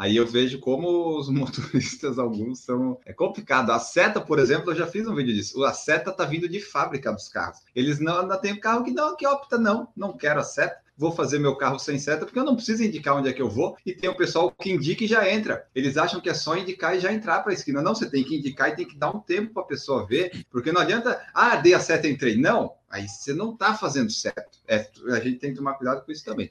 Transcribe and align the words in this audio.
Aí 0.00 0.16
eu 0.16 0.26
vejo 0.26 0.58
como 0.60 1.18
os 1.18 1.28
motoristas, 1.28 2.18
alguns 2.18 2.60
são. 2.60 2.98
É 3.04 3.12
complicado. 3.12 3.70
A 3.70 3.78
seta, 3.78 4.18
por 4.18 4.38
exemplo, 4.38 4.70
eu 4.70 4.74
já 4.74 4.86
fiz 4.86 5.06
um 5.06 5.14
vídeo 5.14 5.34
disso. 5.34 5.62
A 5.62 5.74
seta 5.74 6.10
tá 6.10 6.24
vindo 6.24 6.48
de 6.48 6.58
fábrica 6.58 7.12
dos 7.12 7.28
carros. 7.28 7.58
Eles 7.76 8.00
não 8.00 8.20
ainda 8.20 8.38
tem 8.38 8.58
carro 8.58 8.82
que 8.82 8.92
não, 8.92 9.14
que 9.14 9.26
opta, 9.26 9.58
não, 9.58 9.88
não 9.94 10.16
quero 10.16 10.40
a 10.40 10.42
seta 10.42 10.80
vou 10.96 11.10
fazer 11.10 11.38
meu 11.38 11.56
carro 11.56 11.78
sem 11.78 11.98
seta, 11.98 12.26
porque 12.26 12.38
eu 12.38 12.44
não 12.44 12.54
preciso 12.54 12.84
indicar 12.84 13.16
onde 13.16 13.30
é 13.30 13.32
que 13.32 13.40
eu 13.40 13.48
vou, 13.48 13.74
e 13.86 13.94
tem 13.94 14.10
o 14.10 14.14
pessoal 14.14 14.50
que 14.50 14.70
indica 14.70 15.02
e 15.02 15.06
já 15.06 15.26
entra. 15.30 15.66
Eles 15.74 15.96
acham 15.96 16.20
que 16.20 16.28
é 16.28 16.34
só 16.34 16.54
indicar 16.54 16.94
e 16.94 17.00
já 17.00 17.10
entrar 17.10 17.40
para 17.40 17.52
a 17.52 17.54
esquina. 17.54 17.80
Não, 17.80 17.94
você 17.94 18.04
tem 18.04 18.22
que 18.22 18.36
indicar 18.36 18.68
e 18.68 18.76
tem 18.76 18.86
que 18.86 18.98
dar 18.98 19.08
um 19.08 19.18
tempo 19.18 19.54
para 19.54 19.62
a 19.62 19.66
pessoa 19.66 20.06
ver, 20.06 20.44
porque 20.50 20.70
não 20.70 20.82
adianta, 20.82 21.18
ah, 21.32 21.56
dei 21.56 21.72
a 21.72 21.80
seta 21.80 22.06
e 22.06 22.12
entrei. 22.12 22.36
Não, 22.36 22.74
aí 22.90 23.08
você 23.08 23.32
não 23.32 23.54
está 23.54 23.74
fazendo 23.74 24.12
certo. 24.12 24.58
É, 24.68 24.86
a 25.06 25.20
gente 25.20 25.38
tem 25.38 25.52
que 25.52 25.56
tomar 25.56 25.72
cuidado 25.72 26.04
com 26.04 26.12
isso 26.12 26.22
também. 26.22 26.50